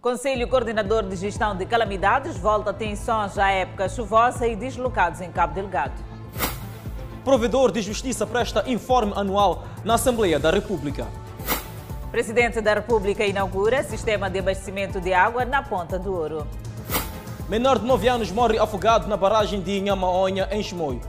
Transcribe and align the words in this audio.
Conselho 0.00 0.46
Coordenador 0.46 1.02
de 1.02 1.16
Gestão 1.16 1.56
de 1.56 1.66
Calamidades 1.66 2.38
volta 2.38 2.70
atenções 2.70 3.36
à 3.36 3.50
época 3.50 3.88
chuvosa 3.88 4.46
e 4.46 4.54
deslocados 4.54 5.20
em 5.20 5.32
Cabo 5.32 5.54
Delgado. 5.54 6.00
Provedor 7.24 7.72
de 7.72 7.82
Justiça 7.82 8.24
presta 8.24 8.62
informe 8.70 9.12
anual 9.16 9.64
na 9.84 9.94
Assembleia 9.94 10.38
da 10.38 10.52
República. 10.52 11.08
Presidente 12.12 12.60
da 12.60 12.74
República 12.74 13.26
inaugura 13.26 13.82
sistema 13.82 14.30
de 14.30 14.38
abastecimento 14.38 15.00
de 15.00 15.12
água 15.12 15.44
na 15.44 15.64
Ponta 15.64 15.98
do 15.98 16.14
Ouro. 16.14 16.46
Menor 17.48 17.80
de 17.80 17.84
9 17.84 18.08
anos 18.08 18.30
morre 18.30 18.56
afogado 18.56 19.08
na 19.08 19.16
barragem 19.16 19.60
de 19.60 19.78
Inhamaonha, 19.78 20.48
em 20.52 20.62
Chimoio. 20.62 21.00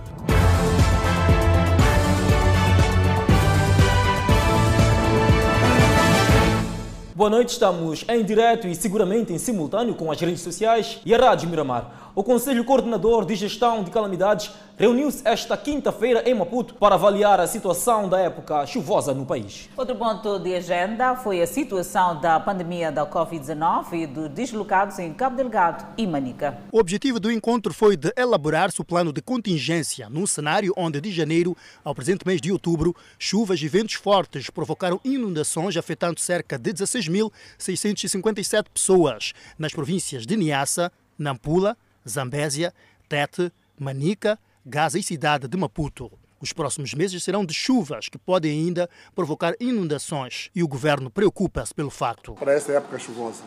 Boa 7.20 7.30
noite, 7.30 7.50
estamos 7.50 8.06
em 8.08 8.24
direto 8.24 8.66
e 8.66 8.74
seguramente 8.74 9.34
em 9.34 9.38
simultâneo 9.38 9.94
com 9.94 10.10
as 10.10 10.18
redes 10.22 10.40
sociais 10.40 11.02
e 11.06 11.14
a 11.14 11.18
Rádio 11.18 11.50
Miramar. 11.50 12.09
O 12.20 12.24
Conselho 12.30 12.66
Coordenador 12.66 13.24
de 13.24 13.34
Gestão 13.34 13.82
de 13.82 13.92
Calamidades 13.92 14.52
reuniu-se 14.78 15.26
esta 15.26 15.56
quinta-feira 15.56 16.30
em 16.30 16.36
Maputo 16.36 16.74
para 16.74 16.96
avaliar 16.96 17.40
a 17.40 17.48
situação 17.48 18.10
da 18.10 18.20
época 18.20 18.66
chuvosa 18.66 19.14
no 19.14 19.26
país. 19.26 19.70
Outro 19.78 19.96
ponto 19.96 20.38
de 20.38 20.54
agenda 20.54 21.16
foi 21.16 21.42
a 21.42 21.48
situação 21.48 22.20
da 22.20 22.38
pandemia 22.38 22.92
da 22.92 23.06
Covid-19 23.06 23.94
e 23.94 24.06
dos 24.06 24.28
deslocados 24.32 25.00
em 25.00 25.14
Cabo 25.14 25.38
Delgado 25.38 25.94
e 25.98 26.06
Manica. 26.06 26.58
O 26.74 26.80
objetivo 26.80 27.22
do 27.22 27.32
encontro 27.32 27.74
foi 27.74 27.96
de 27.96 28.12
elaborar-se 28.18 28.82
o 28.82 28.86
plano 28.86 29.14
de 29.14 29.22
contingência 29.22 30.10
num 30.10 30.28
cenário 30.28 30.74
onde, 30.76 31.00
de 31.00 31.14
janeiro 31.14 31.56
ao 31.86 31.96
presente 31.96 32.28
mês 32.28 32.42
de 32.42 32.52
outubro, 32.52 32.94
chuvas 33.18 33.62
e 33.62 33.70
ventos 33.70 33.94
fortes 33.94 34.50
provocaram 34.50 35.00
inundações 35.06 35.78
afetando 35.78 36.20
cerca 36.20 36.60
de 36.60 36.74
16.657 36.74 38.66
pessoas 38.74 39.32
nas 39.58 39.72
províncias 39.72 40.26
de 40.26 40.36
Niassa, 40.36 40.92
Nampula, 41.18 41.78
Zambésia, 42.10 42.74
Tete, 43.08 43.52
Manica, 43.80 44.38
Gaza 44.66 45.00
e 45.00 45.04
cidade 45.04 45.48
de 45.48 45.58
Maputo. 45.58 46.12
Os 46.42 46.54
próximos 46.54 46.94
meses 46.94 47.22
serão 47.22 47.46
de 47.46 47.54
chuvas 47.54 48.08
que 48.08 48.18
podem 48.18 48.52
ainda 48.52 48.90
provocar 49.14 49.54
inundações 49.60 50.50
e 50.56 50.64
o 50.64 50.68
governo 50.68 51.10
preocupa-se 51.10 51.74
pelo 51.74 51.90
facto. 51.90 52.34
Para 52.34 52.54
essa 52.54 52.72
época 52.72 52.98
chuvosa, 52.98 53.44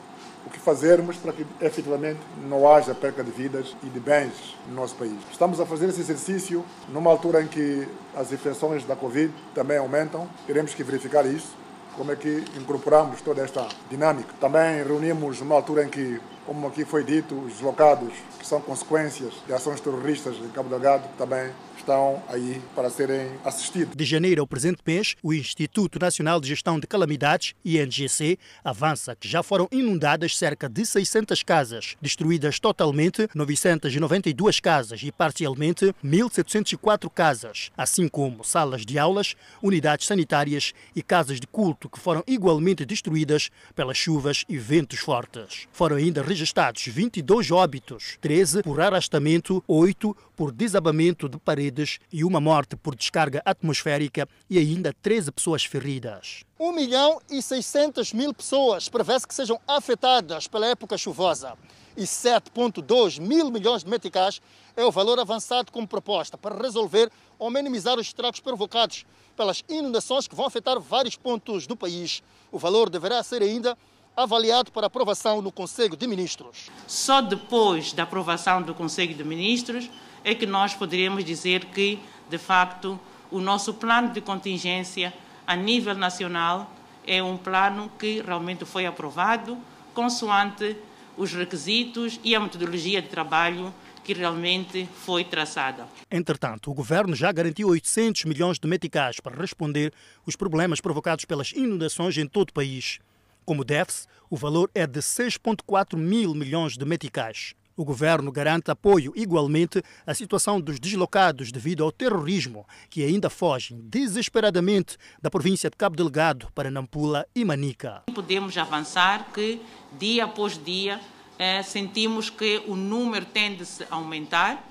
o 0.47 0.51
que 0.51 0.59
fazermos 0.59 1.17
para 1.17 1.33
que 1.33 1.47
efetivamente 1.61 2.21
não 2.47 2.71
haja 2.71 2.95
perca 2.95 3.25
de 3.25 3.31
vidas 3.31 3.75
e 3.83 3.87
de 3.87 3.99
bens 3.99 4.57
no 4.69 4.75
nosso 4.75 4.95
país. 4.97 5.17
Estamos 5.31 5.59
a 5.59 5.65
fazer 5.65 5.89
esse 5.89 6.01
exercício 6.01 6.65
numa 6.91 7.11
altura 7.11 7.43
em 7.43 7.49
que 7.49 7.89
as 8.15 8.31
infecções 8.31 8.85
da 8.85 8.95
Covid 8.95 9.33
também 9.55 9.79
aumentam. 9.79 10.29
Teremos 10.47 10.75
que 10.75 10.85
verificar 10.85 11.25
isso, 11.25 11.57
como 11.97 12.13
é 12.13 12.17
que 12.17 12.45
incorporamos 12.57 13.21
toda 13.21 13.43
esta 13.43 13.67
dinâmica. 13.91 14.31
Também 14.41 14.83
reunimos 14.83 15.41
numa 15.41 15.55
altura 15.55 15.85
em 15.85 15.89
que 15.89 16.21
como 16.47 16.67
aqui 16.67 16.85
foi 16.85 17.05
dito, 17.05 17.35
os 17.35 17.55
deslocados, 17.55 18.13
que 18.39 18.47
são 18.47 18.61
consequências 18.61 19.33
de 19.47 19.53
ações 19.53 19.81
terroristas 19.81 20.37
em 20.37 20.49
Cabo 20.49 20.69
Delgado, 20.69 21.05
também 21.17 21.51
estão 21.83 22.23
aí 22.29 22.63
para 22.75 22.89
serem 22.89 23.29
assistidos. 23.45 23.95
De 23.95 24.05
janeiro 24.05 24.41
ao 24.41 24.47
presente 24.47 24.81
mês, 24.87 25.17
o 25.23 25.33
Instituto 25.35 25.99
Nacional 25.99 26.41
de 26.41 26.49
Gestão 26.49 26.79
de 26.79 26.87
Calamidades, 26.87 27.55
INGC, 27.65 28.39
avança 28.65 29.15
que 29.17 29.29
já 29.29 29.43
foram 29.43 29.69
inundadas 29.71 30.37
cerca 30.37 30.69
de 30.69 30.87
600 30.87 31.43
casas, 31.43 31.97
destruídas 32.01 32.59
totalmente 32.59 33.29
992 33.35 34.61
casas 34.61 35.03
e 35.03 35.11
parcialmente 35.11 35.95
1.704 36.05 37.11
casas, 37.11 37.71
assim 37.77 38.09
como 38.09 38.45
salas 38.45 38.87
de 38.87 38.99
aulas, 38.99 39.35
unidades 39.61 40.07
sanitárias 40.07 40.73
e 40.95 41.03
casas 41.03 41.41
de 41.41 41.47
culto 41.47 41.89
que 41.89 41.99
foram 41.99 42.23
igualmente 42.27 42.85
destruídas 42.85 43.51
pelas 43.75 43.97
chuvas 43.97 44.45
e 44.49 44.57
ventos 44.57 45.01
fortes. 45.01 45.67
Foram 45.73 45.97
ainda 45.97 46.23
registrados 46.23 46.85
22 46.87 47.51
óbitos, 47.51 48.19
13 48.21 48.63
por 48.63 48.81
arrastamento, 48.81 49.63
8 49.67 50.17
por 50.37 50.53
desabamento 50.53 51.29
de 51.29 51.39
paredes 51.39 51.72
e 52.13 52.25
uma 52.25 52.41
morte 52.41 52.77
por 52.77 52.95
descarga 52.95 53.43
atmosférica 53.45 54.29
e 54.49 54.59
ainda 54.59 54.95
13 55.03 55.33
pessoas 55.33 55.65
feridas. 55.65 56.45
1 56.59 56.73
milhão 56.73 57.21
e 57.31 57.41
600 57.41 58.13
mil 58.13 58.35
pessoas 58.35 58.89
prevê-se 58.89 59.27
que 59.27 59.35
sejam 59.35 59.61
afetadas 59.67 60.47
pela 60.47 60.67
época 60.67 60.99
chuvosa 60.99 61.57
e 61.97 62.03
7,2 62.03 63.21
mil 63.21 63.51
milhões 63.51 63.85
de 63.85 63.91
meticais 63.91 64.41
é 64.77 64.85
o 64.85 64.91
valor 64.91 65.19
avançado 65.19 65.71
como 65.71 65.87
proposta 65.87 66.39
para 66.39 66.61
resolver 66.61 67.11
ou 67.39 67.51
minimizar 67.51 67.99
os 67.99 68.07
estragos 68.07 68.41
provocados 68.41 69.05
pelas 69.37 69.63
inundações 69.69 70.27
que 70.27 70.35
vão 70.35 70.47
afetar 70.47 70.81
vários 70.81 71.17
pontos 71.17 71.67
do 71.67 71.77
país. 71.77 72.23
O 72.51 72.59
valor 72.59 72.89
deverá 72.89 73.23
ser 73.23 73.43
ainda 73.43 73.77
avaliado 74.17 74.71
para 74.71 74.87
aprovação 74.87 75.41
no 75.41 75.51
Conselho 75.51 75.97
de 75.97 76.07
Ministros. 76.07 76.69
Só 76.87 77.21
depois 77.21 77.93
da 77.93 78.03
aprovação 78.03 78.63
do 78.63 78.75
Conselho 78.75 79.15
de 79.15 79.25
Ministros 79.25 79.91
é 80.25 80.35
que 80.35 80.47
nós 80.47 80.75
poderíamos 80.75 81.25
dizer 81.25 81.67
que, 81.67 81.99
de 82.29 82.39
facto, 82.39 82.99
o 83.31 83.41
nosso 83.41 83.75
plano 83.75 84.13
de 84.13 84.21
contingência 84.21 85.13
a 85.47 85.57
nível 85.57 85.95
nacional 85.95 86.71
é 87.07 87.23
um 87.23 87.37
plano 87.37 87.91
que 87.99 88.23
realmente 88.23 88.65
foi 88.65 88.87
aprovado 88.87 89.59
consoante 89.93 90.77
os 91.17 91.33
requisitos 91.33 92.19
e 92.25 92.35
a 92.35 92.41
metodologia 92.41 93.03
de 93.03 93.09
trabalho 93.09 93.73
que 94.03 94.13
realmente 94.13 94.89
foi 95.05 95.25
traçada. 95.25 95.87
Entretanto, 96.11 96.71
o 96.71 96.75
governo 96.75 97.15
já 97.15 97.31
garantiu 97.31 97.69
800 97.69 98.25
milhões 98.25 98.59
de 98.59 98.67
meticais 98.67 99.21
para 99.21 99.41
responder 99.41 99.93
os 100.27 100.35
problemas 100.35 100.81
provocados 100.81 101.25
pelas 101.25 101.53
inundações 101.53 102.17
em 102.19 102.27
todo 102.27 102.51
o 102.51 102.53
país. 102.53 102.99
Como 103.45 103.65
deve-se, 103.65 104.07
o 104.29 104.37
valor 104.37 104.71
é 104.75 104.87
de 104.87 105.01
6,4 105.01 105.97
mil 105.97 106.35
milhões 106.35 106.77
de 106.77 106.85
meticais. 106.85 107.55
O 107.83 107.85
governo 107.85 108.31
garante 108.31 108.71
apoio 108.71 109.13
igualmente 109.17 109.83
à 110.07 110.15
situação 110.15 110.61
dos 110.61 110.79
deslocados 110.79 111.51
devido 111.51 111.83
ao 111.83 111.91
terrorismo, 111.91 112.65
que 112.89 113.03
ainda 113.03 113.29
fogem 113.29 113.81
desesperadamente 113.83 114.97
da 115.21 115.29
província 115.29 115.69
de 115.69 115.77
Cabo 115.77 115.97
Delgado 115.97 116.47
para 116.55 116.71
Nampula 116.71 117.27
e 117.35 117.45
Manica. 117.45 118.05
Podemos 118.15 118.57
avançar 118.57 119.33
que, 119.35 119.61
dia 119.99 120.27
após 120.27 120.57
dia, 120.65 121.01
eh, 121.37 121.61
sentimos 121.65 122.31
que 122.31 122.63
o 122.69 122.77
número 122.77 123.27
tende 123.27 123.67
a 123.91 123.97
aumentar 123.97 124.65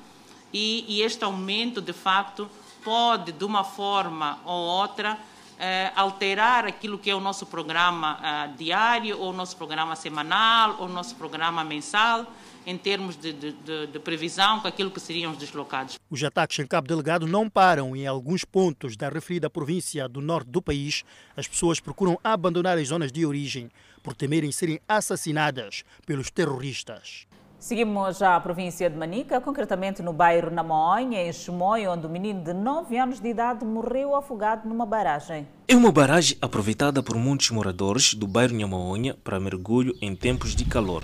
e, 0.53 1.01
este 1.01 1.25
aumento, 1.25 1.81
de 1.81 1.91
facto, 1.91 2.49
pode, 2.81 3.33
de 3.33 3.43
uma 3.43 3.65
forma 3.65 4.39
ou 4.45 4.57
outra, 4.57 5.17
eh, 5.59 5.91
alterar 5.97 6.65
aquilo 6.65 6.97
que 6.97 7.11
é 7.11 7.15
o 7.15 7.19
nosso 7.19 7.45
programa 7.45 8.17
eh, 8.23 8.51
diário, 8.57 9.19
ou 9.19 9.31
o 9.31 9.33
nosso 9.33 9.57
programa 9.57 9.97
semanal, 9.97 10.77
ou 10.79 10.85
o 10.85 10.89
nosso 10.89 11.13
programa 11.15 11.61
mensal 11.61 12.25
em 12.65 12.77
termos 12.77 13.15
de, 13.15 13.33
de, 13.33 13.51
de, 13.51 13.87
de, 13.87 13.99
previsão 13.99 14.59
com 14.59 14.67
aquilo 14.67 14.91
que 14.91 14.99
seriam 14.99 15.31
os 15.31 15.37
deslocados. 15.37 15.99
Os 16.09 16.23
ataques 16.23 16.59
em 16.59 16.67
Cabo 16.67 16.87
Delegado 16.87 17.27
não 17.27 17.49
param 17.49 17.95
em 17.95 18.05
alguns 18.05 18.45
pontos 18.45 18.95
da 18.95 19.09
referida 19.09 19.49
província 19.49 20.07
do 20.07 20.21
norte 20.21 20.49
do 20.49 20.61
país. 20.61 21.03
As 21.35 21.47
pessoas 21.47 21.79
procuram 21.79 22.19
abandonar 22.23 22.77
as 22.77 22.87
zonas 22.87 23.11
de 23.11 23.25
origem 23.25 23.69
por 24.03 24.13
temerem 24.13 24.51
serem 24.51 24.79
assassinadas 24.87 25.83
pelos 26.05 26.29
terroristas. 26.29 27.27
Seguimos 27.59 28.23
à 28.23 28.39
província 28.39 28.89
de 28.89 28.97
Manica, 28.97 29.39
concretamente 29.39 30.01
no 30.01 30.11
bairro 30.11 30.49
Namaonha, 30.49 31.21
em 31.21 31.31
Chimoio, 31.31 31.91
onde 31.91 32.07
um 32.07 32.09
menino 32.09 32.43
de 32.43 32.53
9 32.53 32.97
anos 32.97 33.19
de 33.19 33.29
idade 33.29 33.63
morreu 33.63 34.15
afogado 34.15 34.67
numa 34.67 34.83
barragem. 34.83 35.47
É 35.67 35.75
uma 35.75 35.91
barragem 35.91 36.35
aproveitada 36.41 37.03
por 37.03 37.15
muitos 37.15 37.51
moradores 37.51 38.15
do 38.15 38.25
bairro 38.25 38.57
Namaonha 38.57 39.15
para 39.23 39.39
mergulho 39.39 39.95
em 40.01 40.15
tempos 40.15 40.55
de 40.55 40.65
calor 40.65 41.03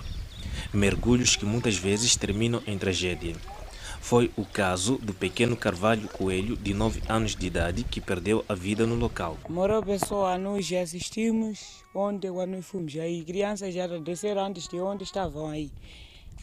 mergulhos 0.72 1.36
que 1.36 1.44
muitas 1.44 1.76
vezes 1.76 2.16
terminam 2.16 2.62
em 2.66 2.78
tragédia. 2.78 3.34
Foi 4.00 4.30
o 4.36 4.44
caso 4.44 4.96
do 4.98 5.12
pequeno 5.12 5.56
Carvalho 5.56 6.08
Coelho, 6.08 6.56
de 6.56 6.72
9 6.72 7.02
anos 7.08 7.36
de 7.36 7.46
idade, 7.46 7.84
que 7.84 8.00
perdeu 8.00 8.44
a 8.48 8.54
vida 8.54 8.86
no 8.86 8.94
local. 8.94 9.36
Morou 9.48 9.82
pessoa, 9.82 10.38
nós 10.38 10.64
já 10.64 10.80
assistimos 10.80 11.84
onde 11.94 12.30
quando 12.30 12.52
nós 12.52 12.64
fomos 12.64 12.96
aí, 12.96 13.24
crianças 13.24 13.74
já 13.74 13.86
desceram 13.86 14.46
antes 14.46 14.68
de 14.68 14.80
onde 14.80 15.04
estavam 15.04 15.48
aí. 15.48 15.70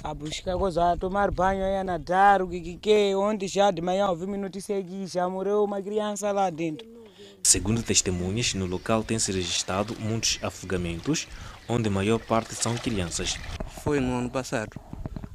A 0.04 0.14
buscar 0.14 0.58
coisa, 0.58 0.92
a 0.92 0.98
tomar 0.98 1.32
banho, 1.32 1.64
a 1.64 1.84
nadar, 1.84 2.42
o 2.42 2.50
que 2.50 2.76
que 2.76 3.16
onde 3.16 3.48
já 3.48 3.72
de 3.72 3.82
manhã 3.82 4.10
ouvimos 4.10 4.38
notícia 4.38 4.78
aqui, 4.78 5.08
já 5.08 5.28
morreu 5.30 5.64
uma 5.64 5.82
criança 5.82 6.32
lá 6.32 6.50
dentro. 6.50 6.86
Segundo 7.42 7.82
testemunhas, 7.84 8.54
no 8.54 8.66
local 8.66 9.04
tem-se 9.04 9.32
registrado 9.32 9.96
muitos 10.00 10.40
afogamentos, 10.42 11.28
onde 11.68 11.88
a 11.90 11.92
maior 11.92 12.20
parte 12.20 12.56
são 12.56 12.76
crianças. 12.76 13.38
Foi 13.84 14.00
no 14.00 14.18
ano 14.18 14.30
passado. 14.30 14.80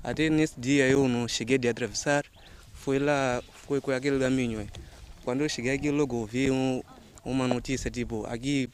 Até 0.02 0.30
nesse 0.30 0.58
dia 0.58 0.88
eu 0.88 1.06
não 1.08 1.28
cheguei 1.28 1.58
de 1.58 1.68
atravessar, 1.68 2.24
foi 2.72 2.98
lá, 2.98 3.42
foi 3.66 3.80
com 3.80 3.90
aquele 3.90 4.18
caminho. 4.18 4.66
Quando 5.24 5.42
eu 5.42 5.48
cheguei 5.48 5.74
aqui, 5.74 5.90
logo 5.90 6.16
ouvi 6.16 6.50
um, 6.50 6.82
uma 7.24 7.46
notícia 7.46 7.90
tipo, 7.90 8.24
aqui 8.26 8.70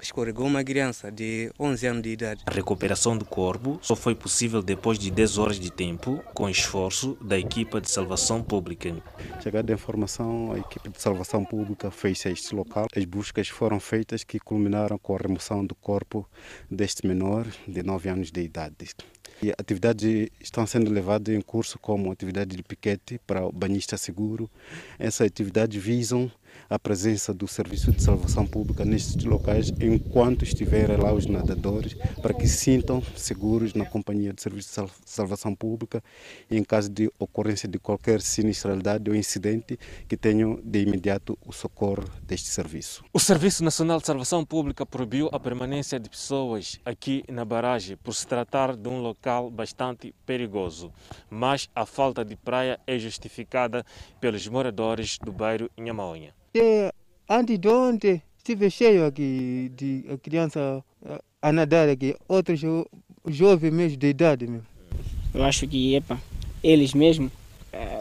escorregou 0.00 0.46
uma 0.46 0.62
criança 0.62 1.10
de 1.10 1.50
11 1.58 1.86
anos 1.86 2.02
de 2.02 2.10
idade. 2.10 2.42
A 2.46 2.50
recuperação 2.50 3.16
do 3.16 3.24
corpo 3.24 3.78
só 3.82 3.96
foi 3.96 4.14
possível 4.14 4.62
depois 4.62 4.98
de 4.98 5.10
10 5.10 5.38
horas 5.38 5.60
de 5.60 5.70
tempo, 5.70 6.22
com 6.34 6.48
esforço 6.48 7.16
da 7.20 7.38
equipa 7.38 7.80
de 7.80 7.90
salvação 7.90 8.42
pública. 8.42 8.94
Chegada 9.42 9.72
a 9.72 9.74
informação, 9.74 10.52
a 10.52 10.58
equipe 10.58 10.88
de 10.88 11.00
salvação 11.00 11.44
pública 11.44 11.90
fez 11.90 12.24
este 12.26 12.54
local. 12.54 12.86
As 12.94 13.04
buscas 13.04 13.48
foram 13.48 13.80
feitas 13.80 14.24
que 14.24 14.38
culminaram 14.38 14.98
com 14.98 15.14
a 15.14 15.18
remoção 15.18 15.64
do 15.64 15.74
corpo 15.74 16.28
deste 16.70 17.06
menor 17.06 17.46
de 17.66 17.82
9 17.82 18.08
anos 18.08 18.30
de 18.30 18.40
idade. 18.40 18.94
E 19.42 19.50
atividades 19.50 20.30
estão 20.40 20.66
sendo 20.66 20.90
levadas 20.90 21.34
em 21.34 21.40
curso 21.42 21.78
como 21.78 22.10
atividade 22.10 22.56
de 22.56 22.62
piquete 22.62 23.20
para 23.26 23.44
o 23.44 23.52
banhista 23.52 23.96
seguro. 23.98 24.50
Essas 24.98 25.26
atividades 25.26 25.82
visam 25.82 26.30
a 26.68 26.78
presença 26.78 27.32
do 27.32 27.46
Serviço 27.46 27.92
de 27.92 28.02
Salvação 28.02 28.46
Pública 28.46 28.84
nestes 28.84 29.24
locais 29.24 29.72
enquanto 29.80 30.42
estiverem 30.42 30.96
lá 30.96 31.12
os 31.12 31.26
nadadores, 31.26 31.94
para 32.20 32.34
que 32.34 32.46
sintam 32.46 33.02
seguros 33.14 33.74
na 33.74 33.84
companhia 33.84 34.32
do 34.32 34.40
Serviço 34.40 34.84
de 34.84 34.90
Salvação 35.04 35.54
Pública 35.54 36.02
em 36.50 36.62
caso 36.62 36.90
de 36.90 37.10
ocorrência 37.18 37.68
de 37.68 37.78
qualquer 37.78 38.20
sinistralidade 38.20 39.08
ou 39.10 39.16
incidente 39.16 39.78
que 40.08 40.16
tenham 40.16 40.60
de 40.62 40.80
imediato 40.80 41.38
o 41.46 41.52
socorro 41.52 42.04
deste 42.22 42.48
serviço. 42.48 43.04
O 43.12 43.20
Serviço 43.20 43.62
Nacional 43.62 44.00
de 44.00 44.06
Salvação 44.06 44.44
Pública 44.44 44.84
proibiu 44.84 45.28
a 45.32 45.40
permanência 45.40 45.98
de 45.98 46.08
pessoas 46.08 46.80
aqui 46.84 47.24
na 47.28 47.44
barragem 47.44 47.96
por 47.96 48.14
se 48.14 48.26
tratar 48.26 48.76
de 48.76 48.88
um 48.88 49.00
local 49.00 49.50
bastante 49.50 50.14
perigoso, 50.24 50.92
mas 51.30 51.68
a 51.74 51.86
falta 51.86 52.24
de 52.24 52.36
praia 52.36 52.78
é 52.86 52.98
justificada 52.98 53.84
pelos 54.20 54.46
moradores 54.48 55.18
do 55.18 55.32
bairro 55.32 55.70
Inhamaonha. 55.76 56.34
Antes 57.28 57.58
de 57.58 57.68
ontem, 57.68 58.22
estive 58.38 58.70
cheio 58.70 59.04
aqui 59.04 59.70
de 59.76 60.04
criança 60.22 60.82
a 61.42 61.52
nadar 61.52 61.88
aqui, 61.88 62.14
outros 62.28 62.60
jo 62.60 62.86
jovens 63.26 63.72
mesmo 63.72 63.98
de 63.98 64.06
idade 64.06 64.46
mesmo. 64.46 64.66
Eu 65.34 65.44
acho 65.44 65.66
que 65.66 65.94
epa, 65.94 66.18
eles 66.62 66.94
mesmo, 66.94 67.30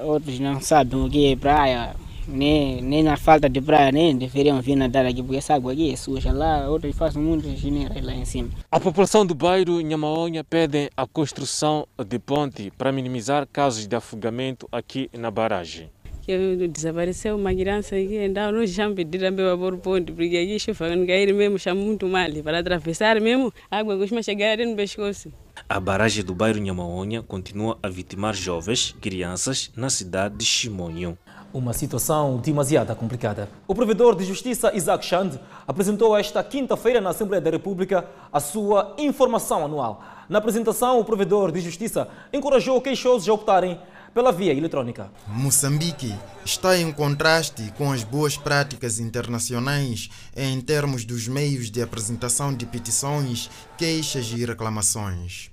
outros 0.03 0.39
não 0.39 0.61
sabem 0.61 0.99
o 0.99 1.09
que 1.09 1.31
é 1.31 1.35
praia, 1.35 1.95
nem, 2.27 2.81
nem 2.81 3.03
na 3.03 3.17
falta 3.17 3.49
de 3.49 3.59
praia, 3.59 3.91
nem 3.91 4.15
deveriam 4.15 4.61
vir 4.61 4.75
nadar 4.75 5.05
aqui, 5.05 5.21
porque 5.21 5.37
essa 5.37 5.55
água 5.55 5.73
aqui 5.73 5.91
é 5.91 5.95
suja. 5.95 6.31
Lá, 6.31 6.69
outros 6.69 6.95
fazem 6.95 7.21
muitas 7.21 7.59
geneiras 7.59 8.03
lá 8.03 8.13
em 8.13 8.25
cima. 8.25 8.49
A 8.71 8.79
população 8.79 9.25
do 9.25 9.35
bairro 9.35 9.81
Nhamaonha 9.81 10.43
pede 10.43 10.89
a 10.95 11.05
construção 11.05 11.87
de 12.07 12.19
ponte 12.19 12.71
para 12.77 12.91
minimizar 12.91 13.47
casos 13.51 13.87
de 13.87 13.95
afogamento 13.95 14.67
aqui 14.71 15.09
na 15.13 15.29
barragem 15.29 15.89
que 16.25 16.67
desapareceu 16.67 17.35
uma 17.35 17.53
criança 17.53 17.95
que 17.95 18.27
nós 18.29 18.71
já 18.71 18.89
pediram 18.89 19.33
para 19.35 19.55
pôr 19.55 19.77
ponte, 19.77 20.11
porque 20.11 20.37
aqui 20.37 20.59
chovendo 20.59 21.05
cair 21.05 21.31
mesmo, 21.33 21.59
chama 21.59 21.81
muito 21.81 22.07
mal, 22.07 22.29
para 22.43 22.59
atravessar 22.59 23.21
mesmo, 23.21 23.53
a 23.69 23.77
água 23.77 23.95
costuma 23.95 24.23
chegar 24.23 24.57
no 24.57 24.75
pescoço. 24.75 25.31
A 25.69 25.79
barragem 25.79 26.23
do 26.23 26.33
bairro 26.33 26.59
Nhamaonha 26.59 27.21
continua 27.21 27.77
a 27.81 27.87
vitimar 27.89 28.33
jovens, 28.33 28.95
crianças, 28.99 29.71
na 29.75 29.89
cidade 29.89 30.35
de 30.37 30.45
Chimonho. 30.45 31.15
Uma 31.53 31.71
situação 31.71 32.37
demasiado 32.37 32.93
complicada. 32.95 33.47
O 33.67 33.75
provedor 33.75 34.15
de 34.15 34.25
justiça 34.25 34.75
Isaac 34.75 35.05
Chand 35.05 35.39
apresentou 35.65 36.17
esta 36.17 36.43
quinta-feira 36.43 36.99
na 36.99 37.11
Assembleia 37.11 37.39
da 37.39 37.51
República 37.51 38.05
a 38.33 38.39
sua 38.41 38.95
informação 38.97 39.63
anual. 39.63 40.03
Na 40.27 40.39
apresentação, 40.39 40.99
o 40.99 41.05
provedor 41.05 41.51
de 41.51 41.61
justiça 41.61 42.09
encorajou 42.33 42.81
queixosos 42.81 43.29
a 43.29 43.33
optarem 43.33 43.79
pela 44.15 44.31
via 44.31 44.53
eletrônica. 44.53 45.11
Moçambique 45.27 46.15
está 46.45 46.77
em 46.77 46.89
contraste 46.89 47.69
com 47.77 47.91
as 47.91 48.01
boas 48.01 48.37
práticas 48.37 48.97
internacionais 48.97 50.09
em 50.33 50.61
termos 50.61 51.03
dos 51.03 51.27
meios 51.27 51.69
de 51.69 51.81
apresentação 51.81 52.55
de 52.55 52.65
petições, 52.65 53.49
queixas 53.77 54.27
e 54.27 54.45
reclamações. 54.45 55.51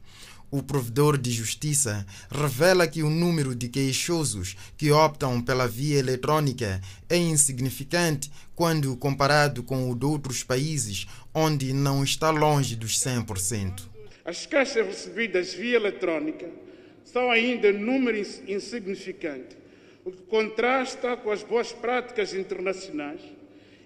O 0.49 0.62
provedor 0.62 1.19
de 1.19 1.32
justiça 1.32 2.06
revela 2.31 2.87
que 2.87 3.03
o 3.03 3.11
número 3.11 3.53
de 3.53 3.69
queixosos 3.69 4.55
que 4.76 4.93
optam 4.93 5.43
pela 5.43 5.67
via 5.67 5.99
eletrônica 5.99 6.81
é 7.08 7.17
insignificante 7.17 8.31
quando 8.55 8.97
comparado 8.97 9.65
com 9.65 9.91
o 9.91 9.97
de 9.97 10.06
outros 10.06 10.44
países, 10.44 11.08
onde 11.35 11.73
não 11.73 12.05
está 12.05 12.31
longe 12.31 12.76
dos 12.76 12.97
100%. 13.00 13.88
As 14.25 14.47
queixas 14.47 14.87
recebidas 14.87 15.53
via 15.53 15.75
eletrônica 15.75 16.62
são 17.04 17.31
ainda 17.31 17.72
números 17.72 18.40
insignificantes, 18.46 19.56
o 20.04 20.10
que 20.10 20.22
contrasta 20.22 21.16
com 21.16 21.31
as 21.31 21.43
boas 21.43 21.72
práticas 21.72 22.34
internacionais, 22.34 23.20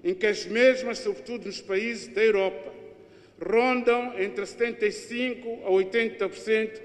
em 0.02 0.14
que 0.14 0.26
as 0.26 0.46
mesmas, 0.46 0.98
sobretudo 0.98 1.46
nos 1.46 1.60
países 1.60 2.08
da 2.08 2.22
Europa, 2.22 2.72
rondam 3.40 4.18
entre 4.18 4.44
75% 4.44 5.64
a 5.64 5.70
80% 5.70 6.80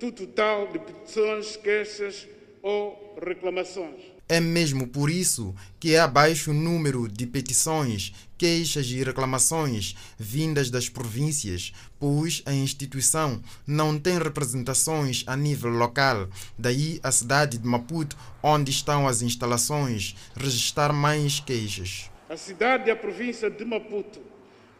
do 0.00 0.10
total 0.10 0.72
de 0.72 0.78
petições, 0.78 1.56
queixas 1.56 2.26
ou 2.62 3.16
reclamações. 3.24 4.14
É 4.28 4.40
mesmo 4.40 4.88
por 4.88 5.10
isso 5.10 5.54
que 5.78 5.94
é 5.94 6.08
baixo 6.08 6.50
o 6.50 6.54
número 6.54 7.06
de 7.06 7.26
petições, 7.26 8.12
queixas 8.44 8.84
e 8.88 9.02
reclamações 9.02 9.96
vindas 10.18 10.68
das 10.68 10.90
províncias, 10.90 11.72
pois 11.98 12.42
a 12.44 12.52
instituição 12.52 13.42
não 13.66 13.98
tem 13.98 14.18
representações 14.18 15.24
a 15.26 15.34
nível 15.34 15.70
local. 15.70 16.28
Daí 16.58 17.00
a 17.02 17.10
cidade 17.10 17.56
de 17.56 17.66
Maputo, 17.66 18.18
onde 18.42 18.70
estão 18.70 19.08
as 19.08 19.22
instalações, 19.22 20.14
registrar 20.36 20.92
mais 20.92 21.40
queixas. 21.40 22.10
A 22.28 22.36
cidade 22.36 22.88
e 22.88 22.90
a 22.90 22.96
província 22.96 23.48
de 23.48 23.64
Maputo 23.64 24.20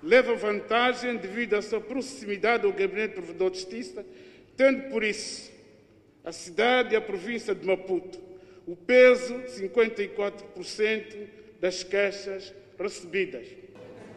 leva 0.03 0.35
vantagem 0.35 1.17
devido 1.17 1.55
à 1.55 1.63
sua 1.63 1.81
proximidade 1.81 2.67
ao 2.67 2.73
Gabinete 2.75 3.15
Provedor 3.15 3.51
de 3.51 3.61
Justiça, 3.61 4.05
tendo 4.59 4.91
por 4.91 5.03
isso 5.03 5.51
a 6.23 6.33
cidade 6.33 6.93
e 6.93 6.97
a 6.97 7.01
província 7.01 7.55
de 7.55 7.67
Maputo 7.67 8.21
o 8.67 8.77
peso 8.77 9.35
54% 9.35 11.29
das 11.63 11.83
queixas 11.83 12.53
recebidas. 12.79 13.47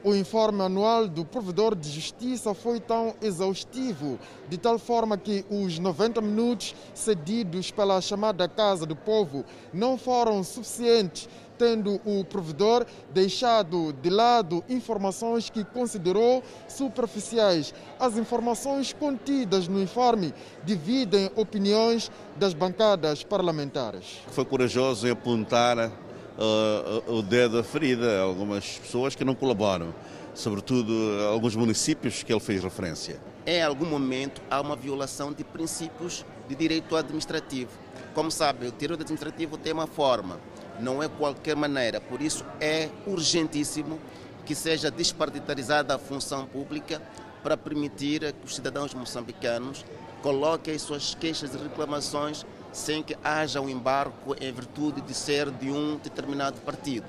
O 0.03 0.13
informe 0.13 0.61
anual 0.61 1.07
do 1.07 1.25
provedor 1.25 1.75
de 1.75 1.89
justiça 1.89 2.53
foi 2.53 2.79
tão 2.79 3.15
exaustivo, 3.21 4.19
de 4.47 4.57
tal 4.57 4.77
forma 4.77 5.17
que 5.17 5.43
os 5.49 5.79
90 5.79 6.21
minutos 6.21 6.75
cedidos 6.93 7.71
pela 7.71 7.99
chamada 7.99 8.47
Casa 8.47 8.85
do 8.85 8.95
Povo 8.95 9.43
não 9.73 9.97
foram 9.97 10.43
suficientes 10.43 11.27
tendo 11.57 11.99
o 12.05 12.23
provedor 12.23 12.85
deixado 13.11 13.91
de 13.93 14.09
lado 14.09 14.63
informações 14.69 15.49
que 15.49 15.65
considerou 15.65 16.43
superficiais. 16.67 17.73
As 17.99 18.15
informações 18.17 18.93
contidas 18.93 19.67
no 19.67 19.81
informe 19.81 20.33
dividem 20.63 21.31
opiniões 21.35 22.11
das 22.35 22.53
bancadas 22.53 23.23
parlamentares. 23.23 24.19
Foi 24.27 24.45
corajoso 24.45 25.07
em 25.07 25.11
apontar 25.11 25.91
uh, 26.37 27.13
o 27.13 27.21
dedo 27.21 27.59
à 27.59 27.63
ferida 27.63 28.19
a 28.19 28.21
algumas 28.21 28.77
pessoas 28.77 29.15
que 29.15 29.25
não 29.25 29.35
colaboram, 29.35 29.93
sobretudo 30.33 30.93
alguns 31.31 31.55
municípios 31.55 32.23
que 32.23 32.31
ele 32.31 32.39
fez 32.39 32.63
referência. 32.63 33.19
Em 33.45 33.61
algum 33.61 33.85
momento 33.85 34.41
há 34.49 34.61
uma 34.61 34.75
violação 34.75 35.31
de 35.33 35.43
princípios 35.43 36.25
de 36.47 36.55
direito 36.55 36.95
administrativo. 36.95 37.71
Como 38.13 38.31
sabe, 38.31 38.67
o 38.67 38.71
direito 38.71 39.01
administrativo 39.01 39.57
tem 39.57 39.73
uma 39.73 39.87
forma 39.87 40.39
não 40.79 41.01
é 41.01 41.07
qualquer 41.07 41.55
maneira. 41.55 41.99
Por 41.99 42.21
isso 42.21 42.45
é 42.59 42.89
urgentíssimo 43.05 43.99
que 44.45 44.55
seja 44.55 44.89
despartitarizada 44.89 45.95
a 45.95 45.99
função 45.99 46.45
pública 46.45 47.01
para 47.43 47.57
permitir 47.57 48.33
que 48.33 48.45
os 48.45 48.55
cidadãos 48.55 48.93
moçambicanos 48.93 49.85
coloquem 50.21 50.73
as 50.73 50.81
suas 50.81 51.15
queixas 51.15 51.53
e 51.53 51.57
reclamações 51.57 52.45
sem 52.77 53.01
que 53.01 53.17
haja 53.23 53.59
um 53.59 53.67
embarco 53.67 54.35
em 54.39 54.51
virtude 54.51 55.01
de 55.01 55.13
ser 55.13 55.49
de 55.49 55.71
um 55.71 55.97
determinado 55.97 56.61
partido. 56.61 57.07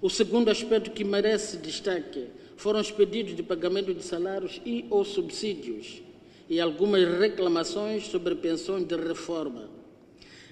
O 0.00 0.08
segundo 0.08 0.50
aspecto 0.50 0.90
que 0.90 1.04
merece 1.04 1.58
destaque 1.58 2.28
foram 2.56 2.80
os 2.80 2.90
pedidos 2.90 3.36
de 3.36 3.42
pagamento 3.42 3.92
de 3.92 4.02
salários 4.02 4.60
e 4.64 4.86
ou 4.88 5.04
subsídios 5.04 6.02
e 6.48 6.58
algumas 6.58 7.06
reclamações 7.18 8.06
sobre 8.06 8.34
pensões 8.34 8.84
de 8.84 8.96
reforma. 8.96 9.68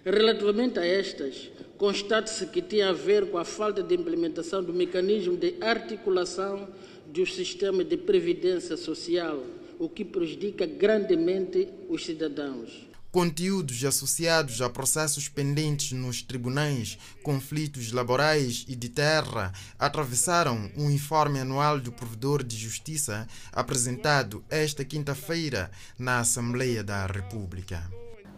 Relativamente 0.05 0.79
a 0.79 0.87
estas, 0.87 1.51
constate-se 1.77 2.47
que 2.47 2.63
tinha 2.63 2.91
a 2.91 2.93
ver 2.93 3.31
com 3.31 3.39
a 3.39 3.45
falta 3.45 3.83
de 3.83 3.95
implementação 3.95 4.63
do 4.63 4.73
mecanismo 4.73 5.37
de 5.37 5.55
articulação 5.61 6.69
do 7.07 7.27
sistema 7.27 7.83
de 7.83 7.97
previdência 7.97 8.77
social, 8.77 9.43
o 9.79 9.89
que 9.89 10.05
prejudica 10.05 10.67
grandemente 10.67 11.69
os 11.89 12.05
cidadãos. 12.05 12.88
Conteúdos 13.11 13.83
associados 13.87 14.61
a 14.61 14.69
processos 14.69 15.31
pendentes 15.31 15.93
nos 15.93 16.21
tribunais, 16.21 16.99
conflitos 17.23 17.91
laborais 17.91 18.67
e 18.69 18.77
de 18.77 18.91
terra 18.91 19.50
atravessaram 19.79 20.71
o 20.77 20.83
um 20.83 20.91
informe 20.91 21.41
anual 21.41 21.81
do 21.81 21.91
Provedor 21.91 22.45
de 22.45 22.55
Justiça 22.55 23.27
apresentado 23.50 24.45
esta 24.50 24.85
quinta-feira 24.85 25.71
na 25.99 26.19
Assembleia 26.19 26.85
da 26.85 27.07
República. 27.07 27.83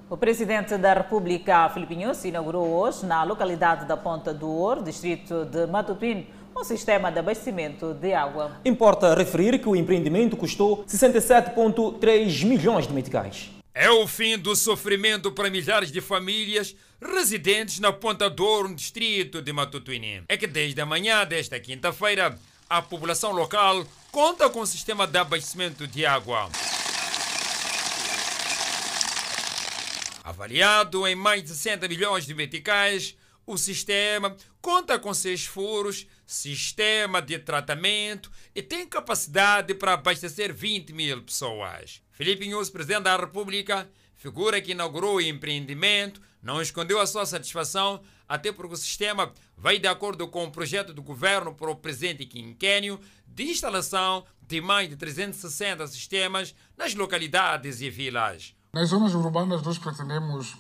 O 0.09 0.17
presidente 0.17 0.77
da 0.77 0.95
República, 0.95 1.69
Filipe 1.71 1.97
Nunes, 1.97 2.25
inaugurou 2.25 2.69
hoje, 2.69 3.05
na 3.05 3.25
localidade 3.25 3.87
da 3.87 3.97
Ponta 3.97 4.33
do 4.33 4.49
Ouro, 4.49 4.85
distrito 4.85 5.47
de 5.47 5.67
Matupim, 5.67 6.29
um 6.57 6.63
sistema 6.63 7.11
de 7.11 7.19
abastecimento 7.19 7.93
de 7.95 8.15
água. 8.15 8.53
Importa 8.65 9.17
referir 9.17 9.59
que 9.59 9.69
o 9.69 9.75
empreendimento 9.75 10.37
custou 10.37 10.85
67,3 10.85 12.45
milhões 12.45 12.87
de 12.87 12.93
meticais. 12.93 13.60
É 13.73 13.89
o 13.89 14.07
fim 14.09 14.37
do 14.37 14.57
sofrimento 14.57 15.31
para 15.31 15.49
milhares 15.49 15.93
de 15.93 16.01
famílias 16.01 16.75
residentes 17.01 17.79
na 17.79 17.93
Ponta 17.93 18.29
Douro, 18.29 18.69
no 18.69 18.75
distrito 18.75 19.41
de 19.41 19.53
Matutuini. 19.53 20.25
É 20.29 20.37
que 20.37 20.49
desde 20.49 20.81
a 20.81 20.87
manhã 20.87 21.25
desta 21.25 21.59
quinta-feira, 21.61 22.37
a 22.69 22.83
população 22.83 23.31
local 23.31 23.87
conta 24.11 24.51
com 24.51 24.61
o 24.61 24.67
sistema 24.67 25.07
de 25.07 25.17
abastecimento 25.17 25.87
de 25.87 26.05
água. 26.05 26.51
Avaliado 30.25 31.07
em 31.07 31.15
mais 31.15 31.45
de 31.45 31.51
60 31.51 31.87
milhões 31.87 32.27
de 32.27 32.35
meticais, 32.35 33.17
o 33.47 33.57
sistema 33.57 34.37
conta 34.61 34.99
com 34.99 35.15
seis 35.15 35.47
furos, 35.47 36.09
sistema 36.27 37.23
de 37.23 37.39
tratamento 37.39 38.31
e 38.53 38.63
tem 38.63 38.85
capacidade 38.85 39.75
para 39.75 39.93
abastecer 39.93 40.53
20 40.53 40.93
mil 40.93 41.23
pessoas. 41.23 42.03
Felipe 42.21 42.47
Nunes, 42.51 42.69
presidente 42.69 43.05
da 43.05 43.17
República, 43.17 43.89
figura 44.15 44.61
que 44.61 44.73
inaugurou 44.73 45.15
o 45.15 45.21
empreendimento, 45.23 46.21
não 46.43 46.61
escondeu 46.61 47.01
a 47.01 47.07
sua 47.07 47.25
satisfação, 47.25 48.03
até 48.29 48.53
porque 48.53 48.75
o 48.75 48.77
sistema 48.77 49.33
vai 49.57 49.79
de 49.79 49.89
acordo 49.89 50.29
com 50.29 50.45
o 50.45 50.51
projeto 50.51 50.93
do 50.93 51.03
governo 51.03 51.55
para 51.55 51.71
o 51.71 51.77
presente 51.77 52.27
quinquênio 52.27 53.01
de 53.27 53.45
instalação 53.45 54.23
de 54.47 54.61
mais 54.61 54.91
de 54.91 54.97
360 54.97 55.87
sistemas 55.87 56.55
nas 56.77 56.95
localidades 56.95 57.81
e 57.81 57.89
vilas. 57.89 58.55
Nas 58.75 58.91
zonas 58.91 59.15
urbanas 59.15 59.63
nós 59.63 59.79
pretendemos 59.79 60.59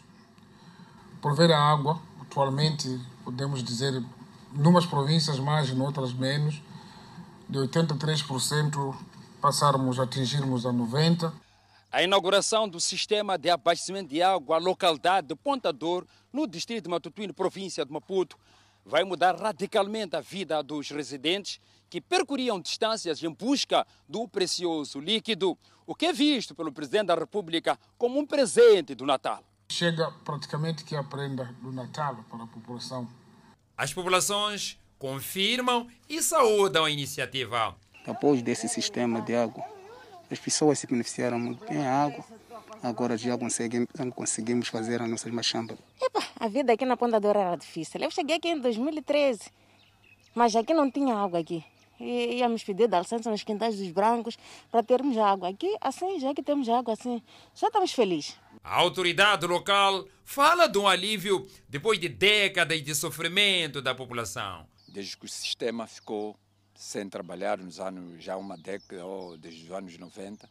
prover 1.20 1.50
a 1.50 1.58
água, 1.58 2.00
atualmente 2.22 2.88
podemos 3.22 3.62
dizer, 3.62 4.02
numas 4.50 4.86
províncias 4.86 5.38
mais 5.38 5.68
e 5.68 5.74
noutras 5.74 6.14
menos, 6.14 6.62
de 7.46 7.58
83% 7.58 8.96
passarmos 9.42 10.00
a 10.00 10.04
atingirmos 10.04 10.64
a 10.64 10.72
90%. 10.72 11.30
A 11.92 12.04
inauguração 12.04 12.68
do 12.68 12.78
sistema 12.78 13.36
de 13.36 13.50
abastecimento 13.50 14.10
de 14.10 14.22
água 14.22 14.54
à 14.54 14.58
localidade 14.60 15.26
de 15.26 15.34
Ponta 15.34 15.72
Dor, 15.72 16.06
no 16.32 16.46
distrito 16.46 16.84
de 16.84 16.88
Matutuíne, 16.88 17.32
província 17.32 17.84
de 17.84 17.92
Maputo, 17.92 18.38
vai 18.86 19.02
mudar 19.02 19.34
radicalmente 19.34 20.14
a 20.14 20.20
vida 20.20 20.62
dos 20.62 20.88
residentes 20.90 21.60
que 21.90 22.00
percorriam 22.00 22.60
distâncias 22.60 23.20
em 23.24 23.30
busca 23.30 23.84
do 24.08 24.28
precioso 24.28 25.00
líquido, 25.00 25.58
o 25.84 25.92
que 25.92 26.06
é 26.06 26.12
visto 26.12 26.54
pelo 26.54 26.70
presidente 26.70 27.06
da 27.06 27.16
República 27.16 27.76
como 27.98 28.20
um 28.20 28.24
presente 28.24 28.94
do 28.94 29.04
Natal. 29.04 29.42
Chega 29.68 30.12
praticamente 30.24 30.84
que 30.84 30.94
a 30.94 31.02
prenda 31.02 31.52
do 31.60 31.72
Natal 31.72 32.24
para 32.30 32.44
a 32.44 32.46
população. 32.46 33.08
As 33.76 33.92
populações 33.92 34.78
confirmam 34.96 35.88
e 36.08 36.22
saúdam 36.22 36.84
a 36.84 36.90
iniciativa. 36.90 37.74
Depois 38.06 38.42
desse 38.42 38.68
sistema 38.68 39.20
de 39.20 39.34
água, 39.34 39.79
as 40.30 40.38
pessoas 40.38 40.78
se 40.78 40.86
beneficiaram 40.86 41.38
muito 41.38 41.64
bem 41.66 41.84
a 41.84 42.04
água. 42.04 42.24
Agora 42.82 43.16
já 43.16 43.36
conseguimos, 43.36 43.88
conseguimos 44.14 44.68
fazer 44.68 45.02
as 45.02 45.08
nossas 45.08 45.30
machambas. 45.32 45.78
Epa, 46.00 46.22
a 46.38 46.48
vida 46.48 46.72
aqui 46.72 46.86
na 46.86 46.96
Ponta 46.96 47.20
Doura 47.20 47.40
era 47.40 47.56
difícil. 47.56 48.00
Eu 48.00 48.10
cheguei 48.10 48.36
aqui 48.36 48.48
em 48.48 48.58
2013, 48.58 49.50
mas 50.34 50.56
aqui 50.56 50.72
não 50.72 50.90
tinha 50.90 51.14
água 51.14 51.40
aqui. 51.40 51.64
E 51.98 52.38
íamos 52.38 52.64
pedir 52.64 52.88
da 52.88 53.00
licença 53.00 53.30
nos 53.30 53.42
quintais 53.42 53.76
dos 53.76 53.90
brancos 53.90 54.38
para 54.70 54.82
termos 54.82 55.18
água. 55.18 55.50
Aqui, 55.50 55.76
assim, 55.82 56.18
já 56.18 56.32
que 56.32 56.42
temos 56.42 56.66
água, 56.68 56.94
assim, 56.94 57.22
já 57.54 57.66
estamos 57.66 57.92
felizes. 57.92 58.38
A 58.64 58.76
autoridade 58.76 59.46
local 59.46 60.06
fala 60.24 60.66
de 60.66 60.78
um 60.78 60.88
alívio 60.88 61.46
depois 61.68 61.98
de 61.98 62.08
décadas 62.08 62.82
de 62.82 62.94
sofrimento 62.94 63.82
da 63.82 63.94
população. 63.94 64.66
Desde 64.88 65.16
que 65.16 65.26
o 65.26 65.28
sistema 65.28 65.86
ficou 65.86 66.34
sem 66.80 67.10
trabalhar 67.10 67.58
nos 67.58 67.78
anos, 67.78 68.24
já 68.24 68.38
uma 68.38 68.56
década, 68.56 69.04
ou 69.04 69.36
desde 69.36 69.66
os 69.66 69.70
anos 69.70 69.98
90, 69.98 70.48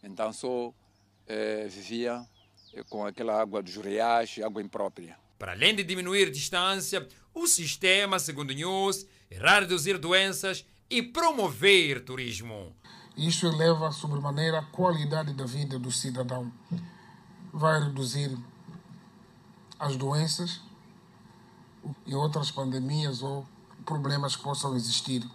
então 0.00 0.32
só 0.32 0.72
eh, 1.26 1.66
vivia 1.68 2.24
com 2.88 3.04
aquela 3.04 3.40
água 3.42 3.60
dos 3.60 3.74
reais, 3.74 4.38
água 4.44 4.62
imprópria. 4.62 5.18
Para 5.36 5.52
além 5.52 5.74
de 5.74 5.82
diminuir 5.82 6.30
distância, 6.30 7.06
o 7.34 7.48
sistema, 7.48 8.20
segundo 8.20 8.52
News, 8.52 9.04
irá 9.28 9.58
reduzir 9.58 9.98
doenças 9.98 10.64
e 10.88 11.02
promover 11.02 12.04
turismo. 12.04 12.72
Isso 13.16 13.48
eleva 13.48 13.90
sobremaneira 13.90 14.60
a 14.60 14.66
qualidade 14.66 15.34
da 15.34 15.44
vida 15.44 15.80
do 15.80 15.90
cidadão. 15.90 16.52
Vai 17.52 17.82
reduzir 17.82 18.30
as 19.80 19.96
doenças 19.96 20.60
e 22.06 22.14
outras 22.14 22.52
pandemias 22.52 23.20
ou 23.20 23.44
problemas 23.84 24.36
que 24.36 24.44
possam 24.44 24.76
existir. 24.76 25.28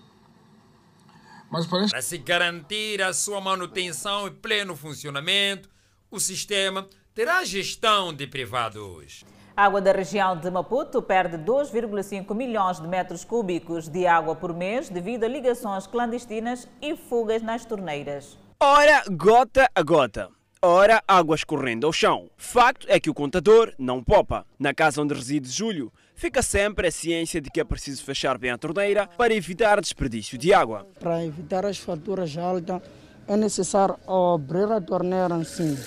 Mas 1.50 1.66
parece... 1.66 1.92
Para 1.92 2.02
se 2.02 2.18
garantir 2.18 3.02
a 3.02 3.14
sua 3.14 3.40
manutenção 3.40 4.28
e 4.28 4.32
pleno 4.32 4.76
funcionamento, 4.76 5.70
o 6.12 6.20
sistema 6.20 6.88
terá 7.14 7.44
gestão 7.44 8.14
de 8.14 8.28
privados. 8.28 9.26
A 9.56 9.66
água 9.66 9.82
da 9.82 9.92
região 9.92 10.38
de 10.38 10.52
Maputo 10.52 11.02
perde 11.02 11.38
2,5 11.38 12.36
milhões 12.36 12.80
de 12.80 12.88
metros 12.88 13.26
cúbicos 13.26 13.88
de 13.88 14.06
água 14.06 14.36
por 14.36 14.54
mês 14.54 14.88
devido 14.88 15.24
a 15.24 15.28
ligações 15.28 15.88
clandestinas 15.88 16.68
e 16.80 16.96
fugas 16.96 17.42
nas 17.42 17.66
torneiras. 17.66 18.38
Ora, 18.60 19.04
gota 19.10 19.68
a 19.74 19.82
gota. 19.82 20.30
Ora, 20.62 21.04
água 21.08 21.36
escorrendo 21.36 21.88
ao 21.88 21.94
chão. 21.94 22.30
Facto 22.38 22.86
é 22.90 23.00
que 23.00 23.10
o 23.10 23.14
contador 23.14 23.74
não 23.78 24.04
popa. 24.04 24.46
Na 24.60 24.74
casa 24.74 25.02
onde 25.02 25.14
reside 25.14 25.50
Júlio, 25.50 25.92
fica 26.18 26.42
sempre 26.42 26.88
a 26.88 26.92
ciência 26.92 27.40
de 27.40 27.50
que 27.50 27.62
é 27.62 27.64
preciso 27.64 28.04
fechar 28.04 28.38
bem 28.38 28.50
a 28.50 28.58
torneira 28.58 29.08
para 29.08 29.34
evitar 29.34 29.80
desperdício 29.80 30.38
de 30.38 30.52
água. 30.52 30.86
Para 31.00 31.24
evitar 31.24 31.66
as 31.66 31.78
faturas 31.78 32.36
altas, 32.36 32.82
é 33.28 33.38
necessário 33.38 33.96
abrir 34.08 34.70
a 34.72 34.82
torneira 34.82 35.36
assim, 35.36 35.78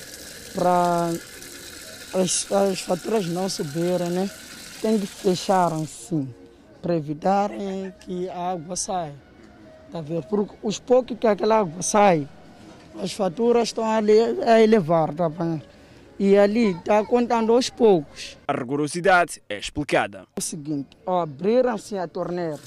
para 0.55 1.11
as, 2.15 2.51
as 2.51 2.81
faturas 2.81 3.27
não 3.27 3.49
subirem, 3.49 4.09
né? 4.11 4.31
Tem 4.81 4.99
que 4.99 5.07
fechar 5.07 5.73
assim, 5.73 6.33
para 6.81 6.97
evitar 6.97 7.51
que 8.01 8.31
a 8.31 8.53
água 8.53 8.77
saia. 8.77 9.15
Tá 9.91 10.01
vendo? 10.01 10.23
Porque 10.23 10.55
os 10.63 10.79
poucos 10.79 11.19
que 11.19 11.27
aquela 11.27 11.59
água 11.59 11.83
sai, 11.83 12.29
as 13.03 13.13
faturas 13.13 13.69
estão 13.69 13.85
a 13.85 14.61
elevar, 14.61 15.13
tá 15.13 15.27
vendo? 15.27 15.63
E 16.23 16.37
ali 16.37 16.73
está 16.73 17.03
contando 17.03 17.51
aos 17.51 17.71
poucos. 17.71 18.37
A 18.47 18.53
rigorosidade 18.53 19.43
é 19.49 19.57
explicada. 19.57 20.27
É 20.37 20.39
o 20.39 20.43
seguinte, 20.43 20.91
abriram-se 21.07 21.97
a 21.97 22.07
torneira, 22.07 22.61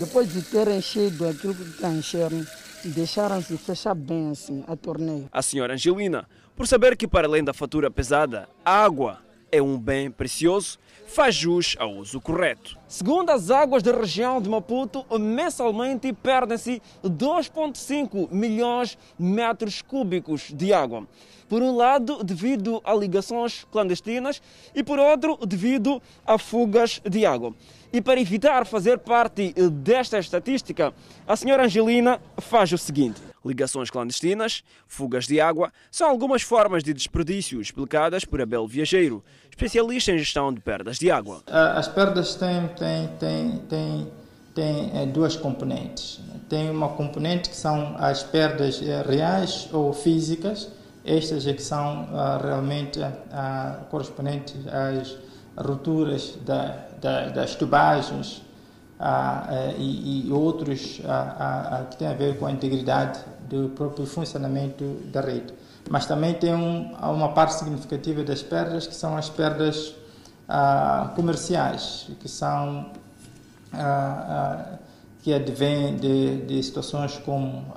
depois 0.00 0.32
de 0.32 0.42
ter 0.42 0.66
enchido 0.66 1.28
aquilo 1.28 1.54
que 1.54 1.62
está 1.62 1.88
enchendo, 1.90 2.44
deixaram-se 2.84 3.56
fechar 3.56 3.94
bem 3.94 4.32
assim 4.32 4.64
a 4.66 4.74
torneira. 4.74 5.26
A 5.30 5.42
senhora 5.42 5.74
Angelina 5.74 6.26
por 6.56 6.66
saber 6.66 6.96
que, 6.96 7.06
para 7.06 7.28
além 7.28 7.44
da 7.44 7.52
fatura 7.52 7.90
pesada, 7.90 8.48
a 8.64 8.82
água 8.82 9.18
é 9.52 9.60
um 9.60 9.78
bem 9.78 10.10
precioso, 10.10 10.78
faz 11.06 11.34
jus 11.34 11.76
ao 11.78 11.94
uso 11.94 12.20
correto. 12.20 12.76
Segundo 12.88 13.30
as 13.30 13.50
águas 13.50 13.82
da 13.82 13.92
região 13.92 14.40
de 14.40 14.48
Maputo, 14.48 15.04
mensalmente 15.18 16.12
perdem-se 16.12 16.82
2,5 17.04 18.28
milhões 18.30 18.98
de 19.18 19.24
metros 19.24 19.82
cúbicos 19.82 20.52
de 20.52 20.72
água. 20.72 21.06
Por 21.48 21.62
um 21.62 21.76
lado, 21.76 22.24
devido 22.24 22.82
a 22.84 22.92
ligações 22.92 23.64
clandestinas 23.70 24.42
e 24.74 24.82
por 24.82 24.98
outro, 24.98 25.38
devido 25.46 26.02
a 26.26 26.36
fugas 26.38 27.00
de 27.08 27.24
água. 27.24 27.54
E 27.92 28.02
para 28.02 28.20
evitar 28.20 28.66
fazer 28.66 28.98
parte 28.98 29.54
desta 29.70 30.18
estatística, 30.18 30.92
a 31.26 31.36
senhora 31.36 31.64
Angelina 31.64 32.20
faz 32.38 32.72
o 32.72 32.78
seguinte 32.78 33.22
ligações 33.46 33.90
clandestinas, 33.90 34.64
fugas 34.86 35.26
de 35.26 35.40
água, 35.40 35.72
são 35.90 36.08
algumas 36.08 36.42
formas 36.42 36.82
de 36.82 36.92
desperdício 36.92 37.60
explicadas 37.60 38.24
por 38.24 38.40
Abel 38.40 38.66
Viajeiro, 38.66 39.24
especialista 39.56 40.12
em 40.12 40.18
gestão 40.18 40.52
de 40.52 40.60
perdas 40.60 40.98
de 40.98 41.10
água. 41.10 41.42
As 41.46 41.88
perdas 41.88 42.34
têm, 42.34 42.68
têm, 42.68 43.08
têm, 43.18 43.58
têm, 43.68 44.06
têm 44.54 44.90
eh, 44.94 45.06
duas 45.06 45.34
componentes. 45.34 46.20
Tem 46.48 46.70
uma 46.70 46.90
componente 46.90 47.48
que 47.48 47.56
são 47.56 47.96
as 47.98 48.22
perdas 48.22 48.82
eh, 48.82 49.02
reais 49.02 49.68
ou 49.72 49.92
físicas, 49.94 50.68
estas 51.06 51.46
é 51.46 51.52
que 51.52 51.62
são 51.62 52.08
ah, 52.12 52.40
realmente 52.42 53.00
ah, 53.00 53.78
correspondentes 53.88 54.56
às 54.66 55.16
rupturas 55.56 56.36
da, 56.44 56.88
da, 57.00 57.28
das 57.28 57.54
tubagens 57.54 58.42
ah, 58.98 59.46
eh, 59.48 59.74
e, 59.78 60.28
outros 60.32 61.00
que 61.90 61.96
têm 61.96 62.08
a 62.08 62.14
ver 62.14 62.36
com 62.38 62.46
a 62.46 62.50
integridade 62.50 63.20
do 63.48 63.68
próprio 63.68 64.04
funcionamento 64.04 64.84
da 65.12 65.20
rede. 65.20 65.54
Mas 65.88 66.06
também 66.06 66.34
tem 66.34 66.54
um, 66.54 66.94
uma 66.94 67.32
parte 67.32 67.54
significativa 67.54 68.24
das 68.24 68.42
perdas 68.42 68.86
que 68.86 68.94
são 68.94 69.16
as 69.16 69.28
perdas 69.28 69.94
ah, 70.48 71.12
comerciais, 71.16 72.08
que 72.20 72.28
são 72.28 72.92
ah, 73.72 73.78
ah, 73.78 74.78
que 75.22 75.34
advêm 75.34 75.96
de, 75.96 76.42
de 76.42 76.62
situações 76.62 77.18
como 77.18 77.74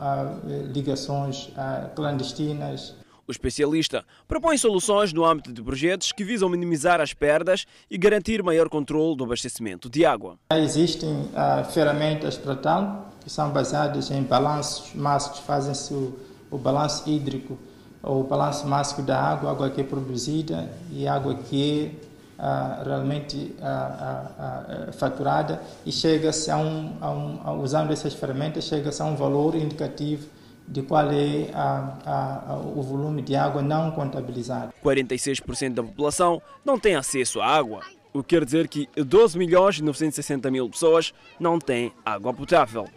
ligações 0.72 1.50
clandestinas. 1.96 2.94
O 3.28 3.32
especialista 3.32 4.06
propõe 4.28 4.56
soluções 4.56 5.12
no 5.12 5.26
âmbito 5.26 5.52
de 5.52 5.64
projetos 5.64 6.12
que 6.12 6.24
visam 6.24 6.48
minimizar 6.48 7.02
as 7.02 7.12
perdas 7.12 7.66
e 7.90 7.98
garantir 7.98 8.44
maior 8.44 8.70
controle 8.70 9.16
do 9.16 9.24
abastecimento 9.24 9.90
de 9.90 10.06
água. 10.06 10.38
Existem 10.54 11.28
ferramentas 11.72 12.38
para 12.38 12.56
tal, 12.56 13.10
que 13.20 13.32
são 13.32 13.50
baseadas 13.50 14.12
em 14.12 14.22
balanços 14.22 14.94
mássicos, 14.94 15.40
fazem-se 15.40 15.92
o, 15.92 16.20
o 16.52 16.58
balanço 16.58 17.10
hídrico, 17.10 17.58
o 18.02 18.24
balanço 18.24 18.68
mássico 18.68 19.02
da 19.02 19.20
água, 19.20 19.52
água 19.52 19.70
que 19.70 19.82
é 19.82 19.84
produzida 19.84 20.70
e 20.92 21.08
água 21.08 21.36
que 21.36 21.94
é 22.08 22.10
uh, 22.40 22.86
realmente 22.86 23.56
uh, 23.60 24.94
faturada 24.94 25.62
e 25.86 25.92
chega-se 25.92 26.50
a 26.50 26.58
um, 26.58 26.94
a 27.02 27.12
um, 27.12 27.62
usando 27.62 27.92
essas 27.92 28.14
ferramentas, 28.14 28.64
chega-se 28.64 29.02
a 29.02 29.06
um 29.06 29.16
valor 29.16 29.56
indicativo 29.56 30.28
de 30.68 30.84
qual 30.84 31.12
é 31.12 31.50
a, 31.54 32.46
a, 32.48 32.56
o 32.58 32.82
volume 32.82 33.22
de 33.22 33.36
água 33.36 33.62
não 33.62 33.92
contabilizado. 33.92 34.72
46% 34.84 35.74
da 35.74 35.84
população 35.84 36.42
não 36.64 36.80
tem 36.80 36.96
acesso 36.96 37.42
à 37.42 37.48
água, 37.48 37.82
o 38.14 38.24
que 38.24 38.36
quer 38.36 38.46
dizer 38.46 38.68
que 38.68 38.88
12 38.96 39.38
milhões 39.38 39.80
e 39.80 39.84
960 39.84 40.50
mil 40.52 40.70
pessoas 40.70 41.14
não 41.40 41.60
têm 41.60 41.92
água 42.06 42.34
potável. 42.34 42.88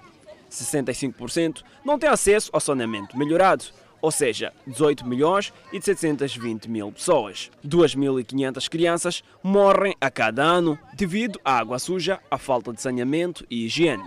65% 0.50 1.62
não 1.82 1.98
têm 1.98 2.10
acesso 2.10 2.50
ao 2.52 2.60
saneamento 2.60 3.16
melhorado, 3.16 3.64
ou 4.02 4.10
seja, 4.10 4.52
18 4.66 5.06
milhões 5.06 5.52
e 5.72 5.80
720 5.80 6.68
mil 6.68 6.90
pessoas. 6.90 7.50
2.500 7.64 8.68
crianças 8.68 9.24
morrem 9.42 9.94
a 10.00 10.10
cada 10.10 10.42
ano 10.42 10.76
devido 10.94 11.40
à 11.44 11.58
água 11.58 11.78
suja, 11.78 12.18
à 12.28 12.36
falta 12.36 12.72
de 12.72 12.82
saneamento 12.82 13.46
e 13.48 13.64
higiene. 13.64 14.02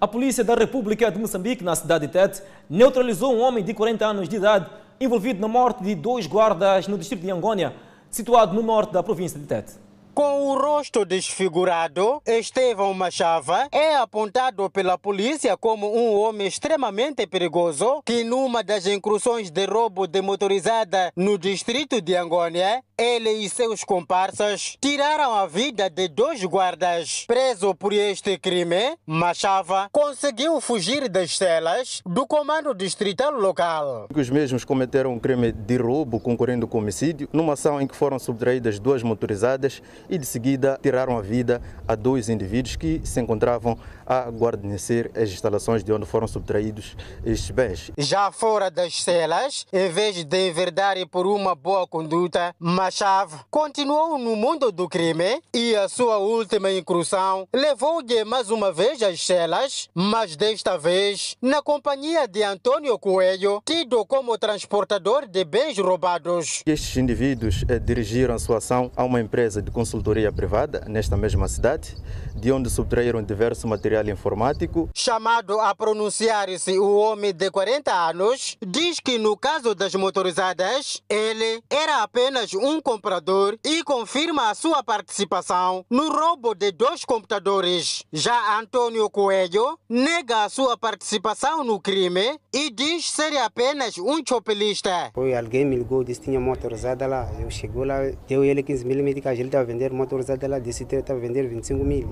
A 0.00 0.08
Polícia 0.08 0.42
da 0.42 0.54
República 0.54 1.10
de 1.10 1.18
Moçambique, 1.18 1.62
na 1.62 1.76
cidade 1.76 2.06
de 2.06 2.12
Tete, 2.12 2.42
neutralizou 2.70 3.34
um 3.34 3.40
homem 3.40 3.62
de 3.62 3.74
40 3.74 4.06
anos 4.06 4.28
de 4.28 4.36
idade 4.36 4.70
envolvido 5.00 5.40
na 5.40 5.48
morte 5.48 5.82
de 5.82 5.94
dois 5.94 6.26
guardas 6.26 6.86
no 6.86 6.96
distrito 6.96 7.22
de 7.22 7.30
Angônia, 7.30 7.74
situado 8.08 8.54
no 8.54 8.62
norte 8.62 8.92
da 8.92 9.02
província 9.02 9.38
de 9.38 9.46
Tete. 9.46 9.81
Com 10.14 10.48
o 10.48 10.58
rosto 10.58 11.06
desfigurado, 11.06 12.20
Estevão 12.26 12.92
Machava 12.92 13.66
é 13.72 13.96
apontado 13.96 14.68
pela 14.68 14.98
polícia 14.98 15.56
como 15.56 15.90
um 15.90 16.14
homem 16.20 16.46
extremamente 16.46 17.26
perigoso 17.26 18.02
que, 18.04 18.22
numa 18.22 18.62
das 18.62 18.86
incursões 18.86 19.50
de 19.50 19.64
roubo 19.64 20.06
de 20.06 20.20
motorizada 20.20 21.10
no 21.16 21.38
distrito 21.38 21.98
de 22.02 22.14
Angônia, 22.14 22.84
ele 22.98 23.30
e 23.30 23.48
seus 23.48 23.84
comparsas 23.84 24.76
tiraram 24.82 25.32
a 25.34 25.46
vida 25.46 25.88
de 25.88 26.08
dois 26.08 26.44
guardas. 26.44 27.24
Preso 27.26 27.74
por 27.74 27.94
este 27.94 28.36
crime, 28.36 28.98
Machava 29.06 29.88
conseguiu 29.90 30.60
fugir 30.60 31.08
das 31.08 31.38
celas 31.38 32.02
do 32.04 32.26
comando 32.26 32.74
distrital 32.74 33.32
local. 33.32 34.08
Os 34.14 34.28
mesmos 34.28 34.62
cometeram 34.62 35.14
um 35.14 35.18
crime 35.18 35.52
de 35.52 35.78
roubo 35.78 36.20
concorrendo 36.20 36.68
com 36.68 36.78
homicídio, 36.78 37.30
numa 37.32 37.54
ação 37.54 37.80
em 37.80 37.86
que 37.86 37.96
foram 37.96 38.18
subtraídas 38.18 38.78
duas 38.78 39.02
motorizadas 39.02 39.80
e 40.08 40.18
de 40.18 40.26
seguida 40.26 40.78
tiraram 40.82 41.16
a 41.16 41.22
vida 41.22 41.60
a 41.86 41.94
dois 41.94 42.28
indivíduos 42.28 42.76
que 42.76 43.00
se 43.04 43.20
encontravam 43.20 43.78
a 44.06 44.30
guarnecer 44.30 45.10
as 45.14 45.30
instalações 45.30 45.82
de 45.82 45.92
onde 45.92 46.06
foram 46.06 46.26
subtraídos 46.26 46.96
estes 47.24 47.50
bens. 47.50 47.90
Já 47.96 48.30
fora 48.30 48.70
das 48.70 49.02
celas, 49.02 49.66
em 49.72 49.88
vez 49.88 50.24
de 50.24 50.48
enverdar 50.48 50.96
por 51.10 51.26
uma 51.26 51.54
boa 51.54 51.86
conduta, 51.86 52.54
Machave 52.58 53.36
continuou 53.50 54.18
no 54.18 54.36
mundo 54.36 54.70
do 54.70 54.88
crime 54.88 55.40
e 55.54 55.74
a 55.76 55.88
sua 55.88 56.18
última 56.18 56.70
incursão 56.70 57.48
levou-lhe 57.54 58.24
mais 58.24 58.50
uma 58.50 58.72
vez 58.72 59.02
às 59.02 59.24
celas, 59.24 59.88
mas 59.94 60.36
desta 60.36 60.76
vez 60.76 61.36
na 61.40 61.62
companhia 61.62 62.26
de 62.28 62.42
Antônio 62.42 62.98
Coelho, 62.98 63.62
tido 63.64 64.04
como 64.04 64.36
transportador 64.36 65.26
de 65.26 65.44
bens 65.44 65.78
roubados. 65.78 66.62
Estes 66.66 66.96
indivíduos 66.96 67.64
eh, 67.68 67.78
dirigiram 67.78 68.34
a 68.34 68.38
sua 68.38 68.58
ação 68.58 68.90
a 68.96 69.04
uma 69.04 69.20
empresa 69.20 69.62
de 69.62 69.70
consultoria 69.92 70.32
privada 70.32 70.86
nesta 70.88 71.18
mesma 71.18 71.46
cidade, 71.46 71.94
de 72.34 72.50
onde 72.50 72.70
subtraíram 72.70 73.22
diverso 73.22 73.68
material 73.68 74.08
informático. 74.08 74.88
Chamado 74.94 75.60
a 75.60 75.74
pronunciar-se 75.74 76.78
o 76.78 76.96
homem 76.96 77.34
de 77.34 77.50
40 77.50 77.92
anos, 77.92 78.56
diz 78.66 78.98
que 79.00 79.18
no 79.18 79.36
caso 79.36 79.74
das 79.74 79.94
motorizadas, 79.94 81.02
ele 81.10 81.62
era 81.68 82.02
apenas 82.02 82.54
um 82.54 82.80
comprador 82.80 83.58
e 83.62 83.84
confirma 83.84 84.48
a 84.48 84.54
sua 84.54 84.82
participação 84.82 85.84
no 85.90 86.10
roubo 86.10 86.54
de 86.54 86.72
dois 86.72 87.04
computadores. 87.04 88.02
Já 88.10 88.58
Antônio 88.58 89.10
Coelho 89.10 89.78
nega 89.90 90.44
a 90.44 90.48
sua 90.48 90.74
participação 90.74 91.62
no 91.62 91.78
crime 91.78 92.40
e 92.52 92.70
diz 92.70 93.10
ser 93.10 93.34
apenas 93.38 93.96
um 93.96 94.22
chopelista. 94.28 95.10
Foi 95.14 95.34
alguém 95.34 95.64
me 95.64 95.76
ligou, 95.76 96.04
disse 96.04 96.20
que 96.20 96.26
tinha 96.26 96.38
motorizada 96.38 97.06
lá. 97.06 97.30
Eu 97.40 97.50
chegou 97.50 97.82
lá, 97.82 98.00
deu 98.28 98.44
ele 98.44 98.62
15 98.62 98.84
mil 98.84 99.02
meticais, 99.02 99.38
ele 99.38 99.48
estava 99.48 99.64
vendendo 99.64 99.94
motorizada 99.94 100.46
lá, 100.46 100.58
disse 100.58 100.84
que 100.84 100.96
estava 100.96 101.18
vendendo 101.18 101.48
25 101.48 101.82
mil. 101.82 102.08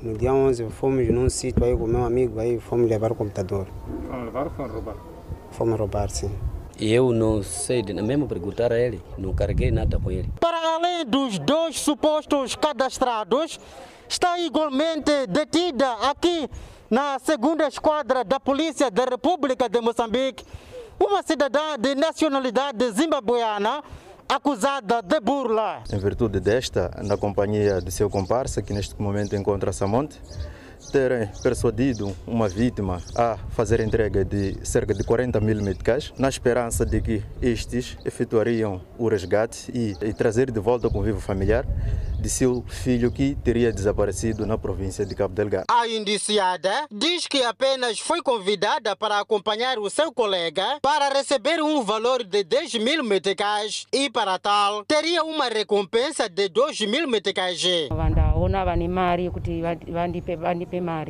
No 0.00 0.16
dia 0.16 0.32
11 0.32 0.70
fomos 0.70 1.06
num 1.08 1.28
sítio 1.28 1.62
aí 1.64 1.76
com 1.76 1.86
meu 1.86 2.02
amigo, 2.04 2.40
aí 2.40 2.58
fomos 2.58 2.88
levar 2.88 3.12
o 3.12 3.14
computador. 3.14 3.66
Foram 4.06 4.24
levar 4.24 4.44
ou 4.46 4.50
foram 4.52 4.72
roubar? 4.72 4.96
Fomos 5.50 5.78
roubar, 5.78 6.08
sim. 6.08 6.30
Eu 6.80 7.12
não 7.12 7.42
sei, 7.42 7.82
mesmo 7.82 8.26
perguntar 8.26 8.72
a 8.72 8.78
ele, 8.78 9.02
não 9.18 9.34
carreguei 9.34 9.70
nada 9.70 9.98
com 9.98 10.10
ele. 10.10 10.32
Para 10.40 10.76
além 10.76 11.04
dos 11.04 11.38
dois 11.40 11.78
supostos 11.78 12.54
cadastrados, 12.54 13.60
está 14.08 14.38
igualmente 14.38 15.26
detida 15.26 15.92
aqui 16.08 16.48
na 16.90 17.18
segunda 17.18 17.66
esquadra 17.68 18.24
da 18.24 18.40
Polícia 18.40 18.90
da 18.90 19.04
República 19.04 19.68
de 19.68 19.80
Moçambique 19.80 20.44
uma 20.98 21.22
cidadã 21.22 21.78
de 21.78 21.94
nacionalidade 21.94 22.90
zimbabueana 22.90 23.82
acusada 24.28 25.00
de 25.00 25.20
burla. 25.20 25.82
Em 25.92 25.98
virtude 25.98 26.40
desta, 26.40 26.90
na 27.04 27.16
companhia 27.16 27.80
de 27.80 27.90
seu 27.90 28.10
comparsa, 28.10 28.60
que 28.60 28.72
neste 28.72 29.00
momento 29.00 29.36
encontra-se 29.36 29.82
a 29.84 29.86
monte, 29.86 30.20
terem 30.92 31.28
persuadido 31.42 32.16
uma 32.26 32.48
vítima 32.48 33.02
a 33.16 33.36
fazer 33.50 33.80
entrega 33.80 34.24
de 34.24 34.56
cerca 34.66 34.94
de 34.94 35.04
40 35.04 35.40
mil 35.40 35.62
meticais, 35.62 36.12
na 36.18 36.28
esperança 36.28 36.84
de 36.84 37.00
que 37.00 37.22
estes 37.42 37.96
efetuariam 38.04 38.80
o 38.98 39.08
resgate 39.08 39.70
e, 39.72 39.94
e 40.02 40.12
trazer 40.12 40.50
de 40.50 40.60
volta 40.60 40.86
ao 40.86 40.92
convívio 40.92 41.20
familiar 41.20 41.66
de 42.20 42.28
seu 42.28 42.64
filho 42.68 43.12
que 43.12 43.36
teria 43.36 43.72
desaparecido 43.72 44.44
na 44.44 44.58
província 44.58 45.06
de 45.06 45.14
Cabo 45.14 45.34
Delgado. 45.34 45.66
A 45.70 45.86
indiciada 45.86 46.86
diz 46.90 47.26
que 47.26 47.42
apenas 47.42 48.00
foi 48.00 48.22
convidada 48.22 48.96
para 48.96 49.20
acompanhar 49.20 49.78
o 49.78 49.88
seu 49.88 50.12
colega 50.12 50.78
para 50.82 51.08
receber 51.10 51.62
um 51.62 51.82
valor 51.82 52.24
de 52.24 52.42
10 52.42 52.74
mil 52.74 53.04
meticais 53.04 53.86
e, 53.92 54.10
para 54.10 54.38
tal, 54.38 54.84
teria 54.84 55.22
uma 55.22 55.48
recompensa 55.48 56.28
de 56.28 56.48
2 56.48 56.80
mil 56.82 57.08
meticais. 57.08 57.62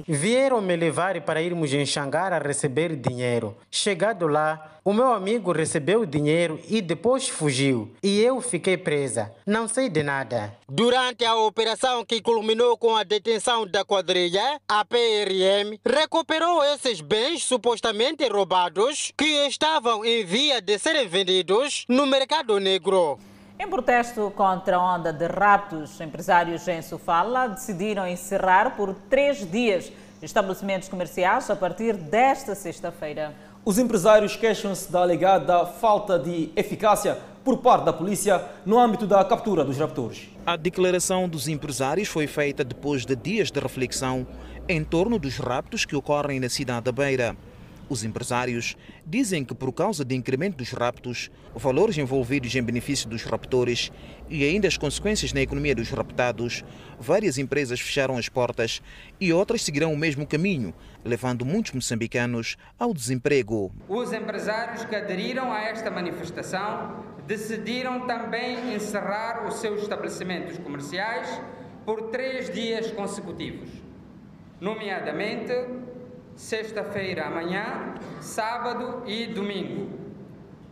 Vieram 0.07 0.61
me 0.61 0.77
levar 0.77 1.20
para 1.22 1.40
irmos 1.40 1.72
em 1.72 1.87
Xangar 1.87 2.33
a 2.33 2.38
receber 2.38 2.96
dinheiro. 2.96 3.57
Chegado 3.70 4.27
lá, 4.27 4.79
o 4.85 4.92
meu 4.92 5.12
amigo 5.12 5.53
recebeu 5.53 6.01
o 6.01 6.07
dinheiro 6.07 6.59
e 6.68 6.81
depois 6.81 7.29
fugiu. 7.29 7.92
E 8.03 8.20
eu 8.20 8.40
fiquei 8.40 8.77
presa. 8.77 9.31
Não 9.46 9.68
sei 9.68 9.88
de 9.88 10.03
nada. 10.03 10.55
Durante 10.68 11.24
a 11.24 11.37
operação 11.37 12.05
que 12.05 12.20
culminou 12.22 12.77
com 12.77 12.96
a 12.96 13.05
detenção 13.05 13.66
da 13.66 13.85
quadrilha, 13.85 14.61
a 14.68 14.85
PRM 14.85 15.79
recuperou 15.87 16.64
esses 16.64 17.01
bens 17.01 17.44
supostamente 17.44 18.27
roubados 18.29 19.12
que 19.16 19.46
estavam 19.46 20.05
em 20.05 20.24
via 20.24 20.61
de 20.61 20.79
serem 20.79 21.07
vendidos 21.07 21.85
no 21.88 22.07
mercado 22.07 22.59
negro. 22.59 23.18
Em 23.61 23.68
protesto 23.68 24.33
contra 24.37 24.77
a 24.77 24.94
onda 24.94 25.12
de 25.12 25.27
raptos, 25.27 26.01
empresários 26.01 26.68
em 26.68 26.81
Sofala 26.81 27.49
decidiram 27.49 28.07
encerrar 28.07 28.77
por 28.77 28.94
três 29.11 29.38
dias 29.51 29.90
estabelecimentos 30.23 30.88
comerciais 30.88 31.51
a 31.51 31.57
partir 31.57 31.94
desta 31.94 32.55
sexta-feira. 32.55 33.35
Os 33.64 33.77
empresários 33.77 34.37
queixam-se 34.37 34.92
da 34.92 35.01
alegada 35.01 35.66
falta 35.66 36.16
de 36.21 36.53
eficácia 36.55 37.18
por 37.42 37.59
parte 37.59 37.85
da 37.85 37.92
polícia 37.92 38.44
no 38.64 38.79
âmbito 38.79 39.09
da 39.09 39.25
captura 39.25 39.64
dos 39.64 39.77
raptores. 39.77 40.29
A 40.47 40.55
declaração 40.55 41.29
dos 41.29 41.49
empresários 41.49 42.07
foi 42.07 42.29
feita 42.29 42.62
depois 42.62 43.05
de 43.05 43.16
dias 43.16 43.51
de 43.51 43.59
reflexão 43.59 44.25
em 44.68 44.85
torno 44.85 45.18
dos 45.18 45.37
raptos 45.37 45.85
que 45.85 45.97
ocorrem 45.97 46.38
na 46.38 46.49
cidade 46.49 46.83
da 46.83 46.92
Beira. 46.92 47.37
Os 47.88 48.05
empresários 48.05 48.77
dizem 49.07 49.42
que, 49.42 49.55
por 49.55 49.72
causa 49.72 50.05
do 50.05 50.12
incremento 50.12 50.59
dos 50.59 50.70
raptos, 50.72 51.31
valores 51.55 51.96
envolvidos 51.96 52.55
em 52.55 52.62
benefício 52.62 53.09
dos 53.09 53.24
raptores 53.24 53.90
e 54.29 54.44
ainda 54.44 54.68
as 54.68 54.77
consequências 54.77 55.33
na 55.33 55.40
economia 55.40 55.74
dos 55.74 55.88
raptados, 55.88 56.62
várias 57.01 57.38
empresas 57.38 57.81
fecharam 57.81 58.18
as 58.18 58.29
portas 58.29 58.83
e 59.18 59.33
outras 59.33 59.62
seguirão 59.62 59.94
o 59.94 59.96
mesmo 59.96 60.27
caminho, 60.27 60.74
levando 61.03 61.46
muitos 61.46 61.72
moçambicanos 61.72 62.57
ao 62.79 62.92
desemprego. 62.92 63.72
Os 63.88 64.12
empresários 64.12 64.85
que 64.85 64.94
aderiram 64.94 65.51
a 65.51 65.62
esta 65.62 65.90
manifestação 65.90 67.05
decidiram 67.27 68.07
também 68.07 68.74
encerrar 68.74 69.46
os 69.46 69.55
seus 69.55 69.83
estabelecimentos 69.83 70.59
comerciais 70.59 71.40
por 71.87 72.11
três 72.11 72.53
dias 72.53 72.90
consecutivos, 72.90 73.70
nomeadamente 74.61 75.53
sexta-feira 76.38 77.27
amanhã, 77.27 77.94
sábado 78.20 79.03
e 79.07 79.27
domingo. 79.27 79.90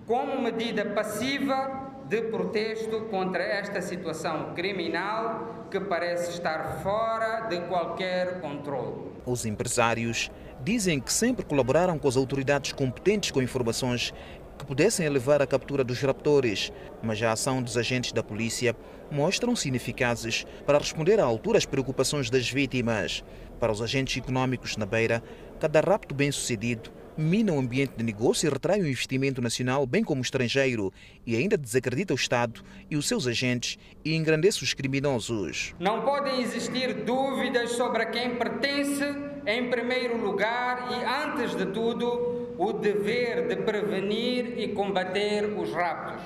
como 0.06 0.40
medida 0.40 0.84
passiva 0.84 1.90
de 2.08 2.22
protesto 2.22 3.00
contra 3.10 3.42
esta 3.42 3.82
situação 3.82 4.54
criminal 4.54 5.66
que 5.68 5.80
parece 5.80 6.30
estar 6.30 6.80
fora 6.84 7.48
de 7.48 7.60
qualquer 7.62 8.40
controle. 8.40 9.10
Os 9.26 9.44
empresários 9.44 10.30
dizem 10.62 11.00
que 11.00 11.12
sempre 11.12 11.44
colaboraram 11.44 11.98
com 11.98 12.06
as 12.06 12.16
autoridades 12.16 12.72
competentes 12.72 13.32
com 13.32 13.42
informações 13.42 14.14
que 14.56 14.64
pudessem 14.64 15.08
levar 15.08 15.42
à 15.42 15.46
captura 15.46 15.82
dos 15.82 16.00
raptores, 16.00 16.72
mas 17.02 17.20
a 17.22 17.32
ação 17.32 17.60
dos 17.60 17.76
agentes 17.76 18.12
da 18.12 18.22
polícia 18.22 18.74
mostram-se 19.10 19.68
ineficazes 19.68 20.46
para 20.64 20.78
responder 20.78 21.20
à 21.20 21.24
altura 21.24 21.58
às 21.58 21.66
preocupações 21.66 22.30
das 22.30 22.48
vítimas. 22.48 23.22
Para 23.60 23.72
os 23.72 23.82
agentes 23.82 24.16
econômicos 24.16 24.76
na 24.76 24.86
Beira, 24.86 25.22
cada 25.58 25.80
rapto 25.80 26.14
bem-sucedido 26.14 26.90
mina 27.16 27.52
o 27.52 27.58
ambiente 27.58 27.94
de 27.96 28.04
negócio 28.04 28.46
e 28.46 28.50
retrai 28.50 28.80
o 28.80 28.86
investimento 28.86 29.40
nacional, 29.40 29.86
bem 29.86 30.04
como 30.04 30.20
estrangeiro, 30.20 30.92
e 31.26 31.34
ainda 31.34 31.56
desacredita 31.56 32.12
o 32.12 32.16
Estado 32.16 32.62
e 32.90 32.96
os 32.96 33.08
seus 33.08 33.26
agentes 33.26 33.78
e 34.04 34.14
engrandece 34.14 34.62
os 34.62 34.74
criminosos. 34.74 35.74
Não 35.80 36.02
podem 36.02 36.42
existir 36.42 36.92
dúvidas 37.04 37.72
sobre 37.72 38.02
a 38.02 38.06
quem 38.06 38.36
pertence, 38.36 39.04
em 39.46 39.70
primeiro 39.70 40.18
lugar 40.18 40.88
e 40.92 41.04
antes 41.04 41.56
de 41.56 41.66
tudo, 41.66 42.54
o 42.58 42.72
dever 42.72 43.48
de 43.48 43.56
prevenir 43.56 44.58
e 44.58 44.68
combater 44.68 45.44
os 45.58 45.72
raptos. 45.72 46.22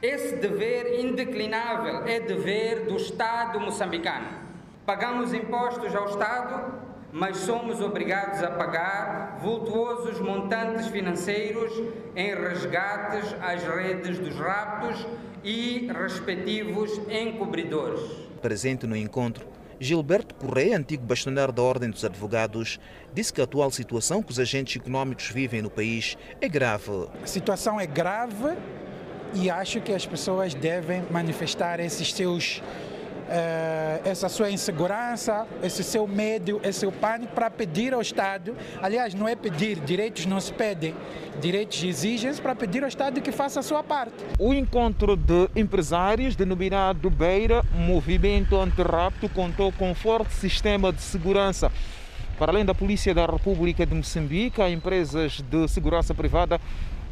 Esse 0.00 0.36
dever 0.36 1.00
indeclinável 1.00 2.06
é 2.06 2.20
dever 2.20 2.84
do 2.86 2.96
Estado 2.96 3.58
moçambicano. 3.58 4.28
Pagamos 4.86 5.34
impostos 5.34 5.94
ao 5.94 6.08
Estado 6.08 6.87
mas 7.12 7.38
somos 7.38 7.80
obrigados 7.80 8.42
a 8.42 8.50
pagar 8.50 9.38
vultuosos 9.40 10.20
montantes 10.20 10.88
financeiros 10.88 11.72
em 12.14 12.34
resgates 12.34 13.34
às 13.40 13.62
redes 13.62 14.18
dos 14.18 14.36
raptos 14.36 15.06
e 15.42 15.88
respectivos 15.92 16.90
encobridores. 17.08 18.00
Presente 18.42 18.86
no 18.86 18.96
encontro, 18.96 19.46
Gilberto 19.80 20.34
Correia, 20.34 20.76
antigo 20.76 21.04
bastonário 21.04 21.54
da 21.54 21.62
Ordem 21.62 21.88
dos 21.90 22.04
Advogados, 22.04 22.80
disse 23.14 23.32
que 23.32 23.40
a 23.40 23.44
atual 23.44 23.70
situação 23.70 24.22
que 24.22 24.32
os 24.32 24.38
agentes 24.38 24.76
econômicos 24.76 25.28
vivem 25.30 25.62
no 25.62 25.70
país 25.70 26.16
é 26.40 26.48
grave. 26.48 27.08
A 27.22 27.26
situação 27.26 27.80
é 27.80 27.86
grave 27.86 28.56
e 29.34 29.48
acho 29.48 29.80
que 29.80 29.92
as 29.92 30.04
pessoas 30.04 30.52
devem 30.52 31.04
manifestar 31.10 31.78
esses 31.80 32.12
seus 32.12 32.62
essa 34.04 34.28
sua 34.28 34.50
insegurança, 34.50 35.46
esse 35.62 35.84
seu 35.84 36.06
medo, 36.06 36.60
esse 36.64 36.80
seu 36.80 36.92
pânico 36.92 37.34
para 37.34 37.50
pedir 37.50 37.92
ao 37.92 38.00
Estado. 38.00 38.56
Aliás, 38.82 39.14
não 39.14 39.28
é 39.28 39.36
pedir, 39.36 39.78
direitos 39.80 40.26
não 40.26 40.40
se 40.40 40.52
pedem, 40.52 40.94
direitos 41.40 41.82
exigem-se 41.82 42.40
para 42.40 42.54
pedir 42.54 42.82
ao 42.82 42.88
Estado 42.88 43.20
que 43.20 43.30
faça 43.30 43.60
a 43.60 43.62
sua 43.62 43.82
parte. 43.82 44.14
O 44.38 44.54
encontro 44.54 45.16
de 45.16 45.48
empresários, 45.54 46.34
denominado 46.34 47.10
Beira 47.10 47.62
Movimento 47.74 48.56
Antirrapto, 48.56 49.28
contou 49.28 49.72
com 49.72 49.90
um 49.90 49.94
forte 49.94 50.32
sistema 50.34 50.92
de 50.92 51.02
segurança. 51.02 51.70
Para 52.38 52.52
além 52.52 52.64
da 52.64 52.74
Polícia 52.74 53.12
da 53.12 53.26
República 53.26 53.84
de 53.84 53.94
Moçambique, 53.94 54.62
há 54.62 54.70
empresas 54.70 55.40
de 55.40 55.68
segurança 55.68 56.14
privada 56.14 56.60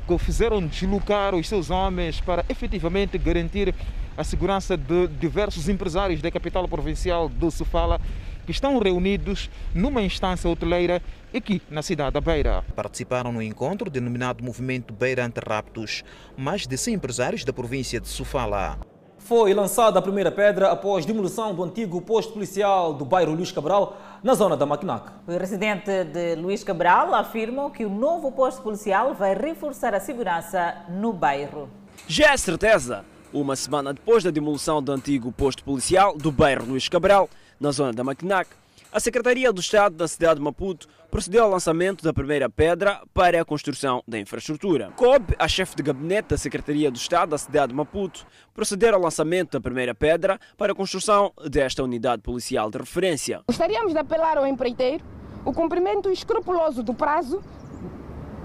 que 0.06 0.18
fizeram 0.18 0.64
deslocar 0.64 1.34
os 1.34 1.48
seus 1.48 1.68
homens 1.68 2.20
para 2.20 2.44
efetivamente 2.48 3.18
garantir 3.18 3.74
a 4.16 4.24
segurança 4.24 4.76
de 4.76 5.06
diversos 5.08 5.68
empresários 5.68 6.22
da 6.22 6.30
capital 6.30 6.66
provincial 6.66 7.28
do 7.28 7.50
Sofala 7.50 8.00
que 8.46 8.52
estão 8.52 8.78
reunidos 8.78 9.50
numa 9.74 10.00
instância 10.00 10.48
hoteleira 10.48 11.02
aqui 11.34 11.60
na 11.68 11.82
cidade 11.82 12.12
da 12.12 12.20
Beira. 12.20 12.64
Participaram 12.74 13.32
no 13.32 13.42
encontro 13.42 13.90
denominado 13.90 14.42
Movimento 14.42 14.94
Beira 14.94 15.26
Antirraptos 15.26 16.04
mais 16.36 16.66
de 16.66 16.78
100 16.78 16.94
empresários 16.94 17.44
da 17.44 17.52
província 17.52 18.00
de 18.00 18.08
Sofala. 18.08 18.78
Foi 19.18 19.52
lançada 19.52 19.98
a 19.98 20.02
primeira 20.02 20.30
pedra 20.30 20.70
após 20.70 21.04
demolição 21.04 21.52
do 21.52 21.64
antigo 21.64 22.00
posto 22.00 22.34
policial 22.34 22.94
do 22.94 23.04
bairro 23.04 23.34
Luís 23.34 23.50
Cabral, 23.50 23.96
na 24.22 24.34
zona 24.34 24.56
da 24.56 24.64
Maquinac. 24.64 25.10
O 25.26 25.36
residente 25.36 26.04
de 26.04 26.36
Luís 26.36 26.62
Cabral 26.62 27.12
afirma 27.12 27.68
que 27.72 27.84
o 27.84 27.90
novo 27.90 28.30
posto 28.30 28.62
policial 28.62 29.14
vai 29.14 29.34
reforçar 29.34 29.92
a 29.94 30.00
segurança 30.00 30.76
no 30.88 31.12
bairro. 31.12 31.68
Já 32.06 32.34
é 32.34 32.36
certeza 32.36 33.04
uma 33.40 33.54
semana 33.54 33.92
depois 33.92 34.24
da 34.24 34.30
demolição 34.30 34.82
do 34.82 34.92
antigo 34.92 35.30
posto 35.30 35.62
policial 35.62 36.16
do 36.16 36.32
bairro 36.32 36.66
Luís 36.66 36.88
Cabral, 36.88 37.28
na 37.60 37.70
zona 37.70 37.92
da 37.92 38.02
Maquinac, 38.02 38.50
a 38.90 38.98
Secretaria 38.98 39.52
do 39.52 39.60
Estado 39.60 39.94
da 39.94 40.08
cidade 40.08 40.36
de 40.36 40.44
Maputo 40.44 40.88
procedeu 41.10 41.44
ao 41.44 41.50
lançamento 41.50 42.02
da 42.02 42.12
primeira 42.12 42.48
pedra 42.48 43.02
para 43.12 43.40
a 43.40 43.44
construção 43.44 44.02
da 44.08 44.18
infraestrutura. 44.18 44.90
Coube 44.96 45.34
a 45.38 45.46
chefe 45.46 45.76
de 45.76 45.82
gabinete 45.82 46.30
da 46.30 46.38
Secretaria 46.38 46.90
do 46.90 46.96
Estado 46.96 47.30
da 47.30 47.38
cidade 47.38 47.68
de 47.68 47.74
Maputo 47.74 48.26
proceder 48.54 48.94
ao 48.94 49.00
lançamento 49.00 49.52
da 49.52 49.60
primeira 49.60 49.94
pedra 49.94 50.40
para 50.56 50.72
a 50.72 50.74
construção 50.74 51.32
desta 51.50 51.82
unidade 51.82 52.22
policial 52.22 52.70
de 52.70 52.78
referência. 52.78 53.42
Gostaríamos 53.46 53.92
de 53.92 53.98
apelar 53.98 54.38
ao 54.38 54.46
empreiteiro 54.46 55.04
o 55.44 55.52
cumprimento 55.52 56.10
escrupuloso 56.10 56.82
do 56.82 56.94
prazo 56.94 57.42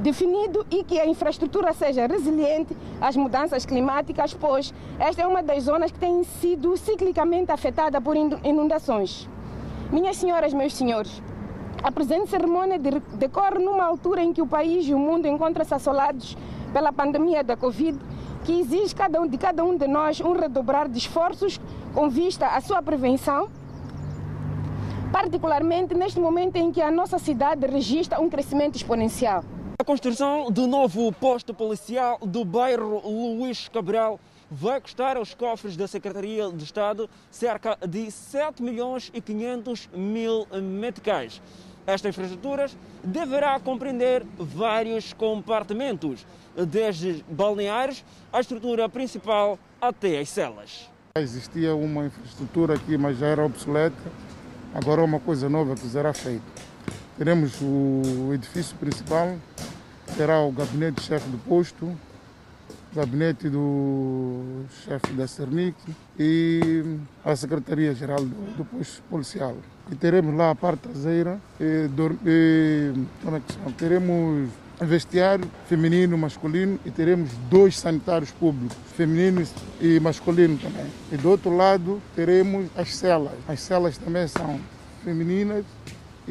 definido 0.01 0.65
e 0.71 0.83
que 0.83 0.99
a 0.99 1.05
infraestrutura 1.05 1.71
seja 1.73 2.07
resiliente 2.07 2.75
às 2.99 3.15
mudanças 3.15 3.65
climáticas, 3.65 4.33
pois 4.33 4.73
esta 4.99 5.21
é 5.21 5.27
uma 5.27 5.43
das 5.43 5.63
zonas 5.63 5.91
que 5.91 5.99
tem 5.99 6.23
sido 6.23 6.75
ciclicamente 6.75 7.51
afetada 7.51 8.01
por 8.01 8.15
inundações. 8.15 9.29
Minhas 9.91 10.17
senhoras, 10.17 10.53
meus 10.53 10.73
senhores, 10.73 11.21
a 11.83 11.91
presente 11.91 12.29
cerimônia 12.29 12.79
decorre 13.13 13.59
numa 13.59 13.83
altura 13.83 14.23
em 14.23 14.33
que 14.33 14.41
o 14.41 14.47
país 14.47 14.87
e 14.87 14.93
o 14.93 14.99
mundo 14.99 15.27
encontram-se 15.27 15.73
assolados 15.73 16.35
pela 16.73 16.91
pandemia 16.91 17.43
da 17.43 17.55
Covid, 17.55 17.99
que 18.43 18.59
exige 18.59 18.95
de 19.29 19.37
cada 19.37 19.63
um 19.63 19.77
de 19.77 19.87
nós 19.87 20.19
um 20.19 20.33
redobrar 20.33 20.89
de 20.89 20.97
esforços 20.97 21.59
com 21.93 22.09
vista 22.09 22.47
à 22.47 22.59
sua 22.61 22.81
prevenção, 22.81 23.49
particularmente 25.11 25.93
neste 25.93 26.19
momento 26.19 26.55
em 26.55 26.71
que 26.71 26.81
a 26.81 26.89
nossa 26.89 27.19
cidade 27.19 27.67
registra 27.67 28.19
um 28.19 28.29
crescimento 28.29 28.75
exponencial. 28.75 29.43
A 29.81 29.83
construção 29.83 30.51
do 30.51 30.67
novo 30.67 31.11
posto 31.11 31.55
policial 31.55 32.19
do 32.19 32.45
bairro 32.45 33.01
Luís 33.03 33.67
Cabral 33.67 34.19
vai 34.47 34.79
custar 34.79 35.17
aos 35.17 35.33
cofres 35.33 35.75
da 35.75 35.87
Secretaria 35.87 36.51
de 36.51 36.63
Estado 36.63 37.09
cerca 37.31 37.75
de 37.89 38.11
7 38.11 38.61
milhões 38.61 39.09
e 39.11 39.19
500 39.19 39.89
mil 39.91 40.45
meticais. 40.61 41.41
Esta 41.87 42.09
infraestrutura 42.09 42.67
deverá 43.03 43.59
compreender 43.59 44.23
vários 44.37 45.13
compartimentos, 45.13 46.27
desde 46.67 47.25
balneares 47.27 48.05
à 48.31 48.39
estrutura 48.39 48.87
principal 48.87 49.57
até 49.81 50.19
as 50.19 50.29
celas. 50.29 50.91
Existia 51.17 51.73
uma 51.73 52.05
infraestrutura 52.05 52.75
aqui, 52.75 52.99
mas 52.99 53.17
já 53.17 53.25
era 53.25 53.43
obsoleta. 53.43 54.11
Agora 54.75 55.01
é 55.01 55.05
uma 55.05 55.19
coisa 55.19 55.49
nova 55.49 55.73
que 55.73 55.87
será 55.87 56.13
feita. 56.13 56.70
Teremos 57.21 57.61
o 57.61 58.33
edifício 58.33 58.75
principal, 58.77 59.37
terá 60.17 60.39
o 60.41 60.51
gabinete-chefe 60.51 61.29
do 61.29 61.37
posto, 61.37 61.85
o 61.85 62.95
gabinete 62.95 63.47
do 63.47 64.65
chefe 64.83 65.13
da 65.13 65.27
Cernic 65.27 65.75
e 66.17 66.83
a 67.23 67.35
Secretaria-Geral 67.35 68.21
do, 68.25 68.57
do, 68.57 68.65
Posto 68.65 69.03
Policial. 69.03 69.55
E 69.91 69.95
teremos 69.95 70.35
lá 70.35 70.49
a 70.49 70.55
parte 70.55 70.87
traseira, 70.87 71.39
e, 71.59 71.87
e, 72.25 72.93
como 73.23 73.37
é 73.37 73.39
que 73.39 73.53
chama? 73.53 73.71
teremos 73.77 74.49
vestiário 74.81 75.47
feminino, 75.67 76.17
masculino 76.17 76.79
e 76.83 76.89
teremos 76.89 77.29
dois 77.51 77.77
sanitários 77.77 78.31
públicos, 78.31 78.75
feminino 78.97 79.47
e 79.79 79.99
masculino 79.99 80.57
também. 80.57 80.87
E 81.11 81.17
do 81.17 81.29
outro 81.29 81.55
lado 81.55 82.01
teremos 82.15 82.65
as 82.75 82.95
celas. 82.95 83.37
As 83.47 83.61
celas 83.61 83.95
também 83.95 84.27
são 84.27 84.59
femininas 85.03 85.63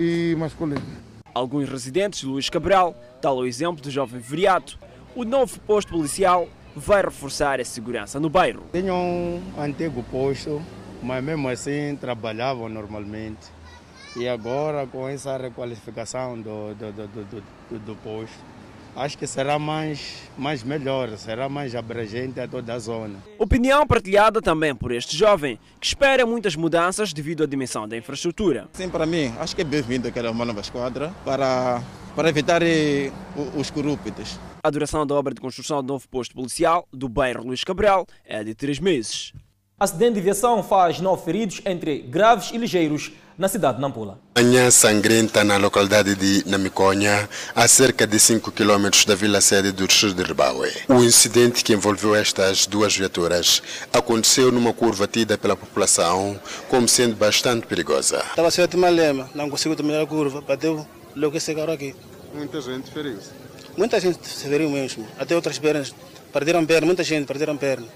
e 0.01 0.35
masculino. 0.35 0.81
Alguns 1.35 1.69
residentes 1.69 2.21
de 2.21 2.27
Luís 2.27 2.49
Cabral, 2.49 2.95
tal 3.21 3.37
o 3.37 3.47
exemplo 3.47 3.83
do 3.83 3.91
jovem 3.91 4.19
Viriato, 4.19 4.79
o 5.15 5.25
novo 5.25 5.61
posto 5.61 5.93
policial 5.93 6.49
vai 6.75 7.03
reforçar 7.03 7.61
a 7.61 7.65
segurança 7.65 8.19
no 8.19 8.31
bairro. 8.31 8.63
Tenho 8.73 8.95
um 8.95 9.43
antigo 9.59 10.03
posto, 10.05 10.63
mas 11.03 11.23
mesmo 11.23 11.49
assim 11.49 11.97
trabalhavam 12.01 12.69
normalmente. 12.69 13.49
E 14.17 14.27
agora, 14.27 14.87
com 14.87 15.07
essa 15.09 15.37
requalificação 15.37 16.41
do, 16.41 16.75
do, 16.75 16.93
do, 16.93 17.25
do, 17.25 17.79
do 17.79 17.97
posto, 17.97 18.39
acho 18.95 19.17
que 19.17 19.27
será 19.27 19.59
mais, 19.59 20.15
mais 20.37 20.63
melhor, 20.63 21.17
será 21.17 21.49
mais 21.49 21.75
abrangente 21.75 22.41
a 22.41 22.49
toda 22.49 22.75
a 22.75 22.79
zona. 22.79 23.19
Opinião 23.39 23.87
partilhada 23.87 24.41
também 24.41 24.75
por 24.75 24.93
este 24.93 25.17
jovem, 25.17 25.59
que 25.81 25.87
espera 25.87 26.27
muitas 26.27 26.57
mudanças 26.57 27.13
devido 27.13 27.45
à 27.45 27.47
dimensão 27.47 27.89
da 27.89 27.97
infraestrutura. 27.97 28.69
Sim, 28.73 28.89
para 28.89 29.07
mim, 29.07 29.33
acho 29.39 29.55
que 29.55 29.63
é 29.63 29.65
bem-vindo 29.65 30.09
aquela 30.09 30.31
uma 30.31 30.45
nova 30.45 30.61
esquadra 30.61 31.13
para, 31.25 31.83
para 32.15 32.29
evitar 32.29 32.63
eh, 32.63 33.11
os 33.57 33.71
corruptos. 33.71 34.39
A 34.63 34.71
duração 34.71 35.07
da 35.07 35.15
obra 35.15 35.33
de 35.33 35.41
construção 35.41 35.83
do 35.83 35.93
novo 35.93 36.07
posto 36.09 36.35
policial 36.35 36.87
do 36.93 37.09
bairro 37.09 37.45
Luís 37.45 37.65
Cabral 37.65 38.07
é 38.25 38.45
de 38.45 38.55
três 38.55 38.79
meses. 38.79 39.33
Acidente 39.81 40.17
de 40.17 40.21
viação 40.21 40.63
faz 40.63 41.01
nove 41.01 41.25
feridos, 41.25 41.63
entre 41.65 42.01
graves 42.01 42.51
e 42.53 42.59
ligeiros, 42.59 43.13
na 43.39 43.49
cidade 43.49 43.77
de 43.77 43.81
Nampula. 43.81 44.19
Manhã 44.37 44.71
sangrenta 44.71 45.43
na 45.43 45.57
localidade 45.57 46.15
de 46.15 46.47
Namiconha, 46.47 47.27
a 47.57 47.67
cerca 47.67 48.07
de 48.07 48.21
5 48.21 48.53
km 48.53 48.91
da 49.07 49.15
vila 49.15 49.41
sede 49.41 49.73
do 49.73 49.89
distrito 49.89 50.17
de 50.17 50.23
Ribaue. 50.23 50.71
O 50.87 51.03
incidente 51.03 51.65
que 51.65 51.73
envolveu 51.73 52.15
estas 52.15 52.67
duas 52.67 52.95
viaturas 52.95 53.63
aconteceu 53.91 54.53
numa 54.53 54.75
curva 54.75 55.07
tida 55.07 55.39
pela 55.39 55.57
população 55.57 56.39
como 56.69 56.87
sendo 56.87 57.17
bastante 57.17 57.67
perigosa. 57.67 58.19
Estava 58.19 58.51
certo 58.51 58.77
lema, 58.79 59.31
não 59.35 59.49
consigo 59.49 59.75
terminar 59.75 60.03
a 60.03 60.07
curva, 60.07 60.43
bateu 60.43 60.87
logo 61.17 61.39
esse 61.39 61.55
carro 61.55 61.73
aqui. 61.73 61.97
Muita 62.35 62.61
gente 62.61 62.91
feriu-se? 62.91 63.31
Muita 63.79 63.99
gente 63.99 64.29
se 64.29 64.47
feriu 64.47 64.69
mesmo, 64.69 65.07
até 65.19 65.35
outras 65.35 65.59
pernas 65.59 65.95
Perderam 66.33 66.65
perna, 66.65 66.87
muita 66.87 67.03
gente 67.03 67.27
perderam 67.27 67.57
perna. 67.57 67.89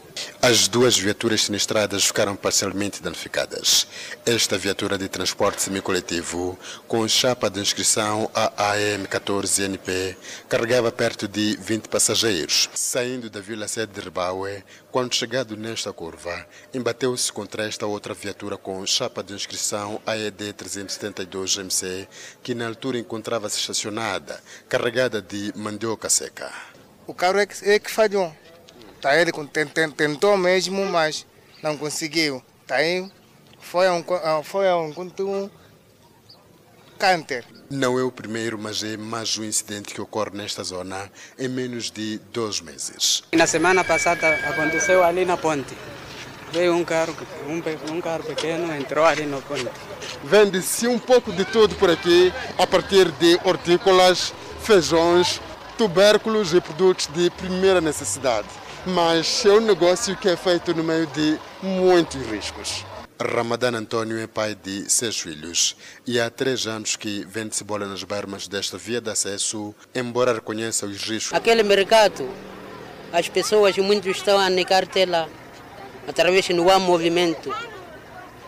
As 0.43 0.67
duas 0.67 0.99
viaturas 0.99 1.43
sinistradas 1.43 2.05
ficaram 2.05 2.35
parcialmente 2.35 3.01
danificadas. 3.01 3.87
Esta 4.27 4.59
viatura 4.59 4.99
de 4.99 5.09
transporte 5.09 5.63
semicoletivo, 5.63 6.59
com 6.89 7.07
chapa 7.07 7.49
de 7.49 7.61
inscrição 7.61 8.29
AAM14NP, 8.35 10.17
carregava 10.49 10.91
perto 10.91 11.29
de 11.29 11.57
20 11.61 11.89
passageiros. 11.89 12.69
Saindo 12.75 13.31
da 13.31 13.41
vila 13.41 13.69
sede 13.69 13.93
de 13.93 14.01
Ribaue, 14.01 14.65
quando 14.91 15.15
chegado 15.15 15.57
nesta 15.57 15.93
curva, 15.93 16.45
embateu-se 16.75 17.33
contra 17.33 17.69
esta 17.69 17.87
outra 17.87 18.15
viatura 18.15 18.57
com 18.57 18.85
chapa 18.85 19.23
de 19.23 19.33
inscrição 19.33 20.03
AED372MC, 20.05 22.09
que 22.43 22.55
na 22.55 22.67
altura 22.67 22.99
encontrava-se 22.99 23.59
estacionada, 23.59 24.43
carregada 24.69 25.23
de 25.23 25.53
mandioca 25.57 26.11
seca. 26.11 26.75
O 27.07 27.15
carro 27.15 27.39
é 27.39 27.47
que, 27.47 27.69
é 27.69 27.79
que 27.79 27.91
falhou. 27.91 28.35
Tá, 29.01 29.15
ele 29.21 29.33
tentou 29.95 30.37
mesmo, 30.39 30.85
mas 30.87 31.27
não 31.63 31.77
conseguiu. 31.77 32.43
Tá 32.67 32.77
aí, 32.77 33.07
foi 33.61 33.91
um, 33.91 34.03
foi 34.43 34.67
um, 34.73 34.95
um 35.21 35.51
canter. 36.99 37.45
Não 37.69 37.99
é 37.99 38.03
o 38.03 38.11
primeiro, 38.11 38.59
mas 38.59 38.83
é 38.83 38.97
mais 38.97 39.37
um 39.37 39.45
incidente 39.45 39.93
que 39.93 40.01
ocorre 40.01 40.31
nesta 40.33 40.63
zona 40.65 41.11
em 41.39 41.49
menos 41.49 41.91
de 41.91 42.19
dois 42.33 42.61
meses. 42.61 43.23
Na 43.35 43.47
semana 43.47 43.85
passada 43.85 44.27
aconteceu 44.49 45.05
ali 45.05 45.25
na 45.25 45.37
ponte. 45.37 45.77
Veio 46.53 46.75
um 46.75 46.85
carro, 46.85 47.15
um, 47.49 47.93
um 47.93 48.01
carro 48.01 48.23
pequeno, 48.23 48.75
entrou 48.75 49.05
ali 49.05 49.27
na 49.27 49.39
ponte. 49.39 49.69
Vende-se 50.23 50.87
um 50.87 50.99
pouco 50.99 51.33
de 51.33 51.45
tudo 51.45 51.75
por 51.75 51.91
aqui, 51.91 52.33
a 52.57 52.67
partir 52.67 53.11
de 53.13 53.39
hortícolas, 53.45 54.33
feijões, 54.63 55.41
tubérculos 55.77 56.55
e 56.55 56.61
produtos 56.61 57.09
de 57.09 57.31
primeira 57.31 57.81
necessidade, 57.81 58.49
mas 58.87 59.45
é 59.45 59.51
um 59.51 59.61
negócio 59.61 60.17
que 60.17 60.29
é 60.29 60.37
feito 60.37 60.75
no 60.75 60.85
meio 60.85 61.07
de 61.09 61.39
muitos 61.63 62.23
riscos. 62.27 62.85
Ramadan 63.21 63.77
Antônio 63.77 64.19
é 64.19 64.27
pai 64.27 64.55
de 64.55 64.91
seis 64.91 65.19
filhos 65.19 65.77
e 66.07 66.21
há 66.21 66.29
três 66.29 66.67
anos 66.67 66.97
que 66.97 67.25
vende 67.29 67.55
cebola 67.55 67.87
nas 67.87 68.03
bermas 68.03 68.49
desta 68.49 68.77
via 68.77 69.01
de 69.01 69.11
acesso, 69.11 69.75
embora 69.95 70.35
reconheça 70.35 70.87
os 70.87 71.03
riscos. 71.03 71.33
Aquele 71.33 71.63
mercado, 71.63 72.29
as 73.13 73.29
pessoas 73.29 73.77
muitos 73.79 74.17
estão 74.17 74.39
a 74.39 74.51
negar 74.51 74.85
lá, 75.09 75.29
através 76.07 76.49
do 76.49 76.71
há 76.71 76.79
movimento. 76.79 77.55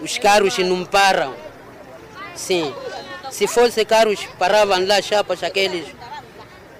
Os 0.00 0.18
carros 0.18 0.58
não 0.58 0.84
param. 0.84 1.34
Sim, 2.34 2.74
se 3.30 3.46
fosse 3.46 3.84
carros, 3.84 4.26
paravam 4.38 4.84
lá 4.86 5.00
chapas 5.00 5.42
aqueles 5.42 5.86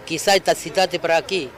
que 0.06 0.20
sai 0.20 0.38
da 0.38 0.54
cidade 0.54 1.00
para 1.00 1.18
aqui. 1.18 1.50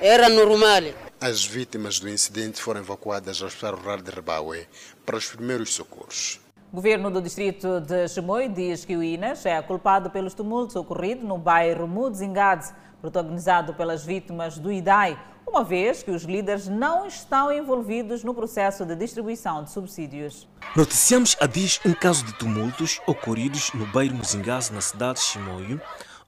Era 0.00 0.28
normal. 0.28 0.82
As 1.20 1.44
vítimas 1.44 2.00
do 2.00 2.08
incidente 2.08 2.60
foram 2.60 2.80
evacuadas 2.80 3.40
ao 3.40 3.46
Hospital 3.46 3.76
Rural 3.76 4.02
de 4.02 4.10
Rebaue 4.10 4.66
para 5.06 5.16
os 5.16 5.26
primeiros 5.26 5.72
socorros. 5.72 6.40
O 6.72 6.74
governo 6.74 7.08
do 7.08 7.22
distrito 7.22 7.80
de 7.80 8.08
Chimoio 8.08 8.52
diz 8.52 8.84
que 8.84 8.96
o 8.96 9.02
Inas 9.02 9.46
é 9.46 9.62
culpado 9.62 10.10
pelos 10.10 10.34
tumultos 10.34 10.74
ocorridos 10.74 11.24
no 11.24 11.38
bairro 11.38 11.86
Mudzingade, 11.86 12.74
protagonizado 13.00 13.72
pelas 13.74 14.04
vítimas 14.04 14.58
do 14.58 14.72
IDAI, 14.72 15.16
uma 15.46 15.62
vez 15.62 16.02
que 16.02 16.10
os 16.10 16.24
líderes 16.24 16.66
não 16.66 17.06
estão 17.06 17.52
envolvidos 17.52 18.24
no 18.24 18.34
processo 18.34 18.84
de 18.84 18.96
distribuição 18.96 19.62
de 19.62 19.70
subsídios. 19.70 20.48
Noticiamos 20.74 21.36
a 21.40 21.46
diz 21.46 21.78
um 21.86 21.94
caso 21.94 22.24
de 22.24 22.32
tumultos 22.34 23.00
ocorridos 23.06 23.72
no 23.72 23.86
bairro 23.86 24.16
Muzingás, 24.16 24.68
na 24.70 24.80
cidade 24.80 25.20
de 25.20 25.26
Chimoio, 25.26 25.80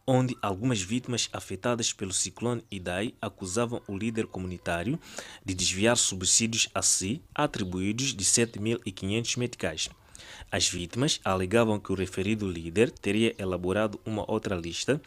onde 0.07 0.37
algumas 0.41 0.81
vítimas 0.81 1.29
afetadas 1.33 1.93
pelo 1.93 2.13
ciclone 2.13 2.65
Idai 2.71 3.15
acusavam 3.21 3.83
o 3.89 3.97
líder 3.97 4.27
comunitário 4.27 4.99
de 5.45 5.55
desviar 5.55 5.97
subsídios 5.97 6.69
a 6.73 6.81
si 6.81 7.21
atribuídos 7.35 8.15
de 8.15 8.25
7.500 8.25 9.37
meticais. 9.37 9.91
As 10.51 10.69
vítimas 10.69 11.21
alegavam 11.25 11.81
que 11.81 11.93
o 11.93 11.95
referido 11.95 12.49
líder 12.51 12.91
teria 12.91 13.35
elaborado 13.39 14.01
uma 14.05 14.29
outra 14.31 14.55
lista, 14.55 15.01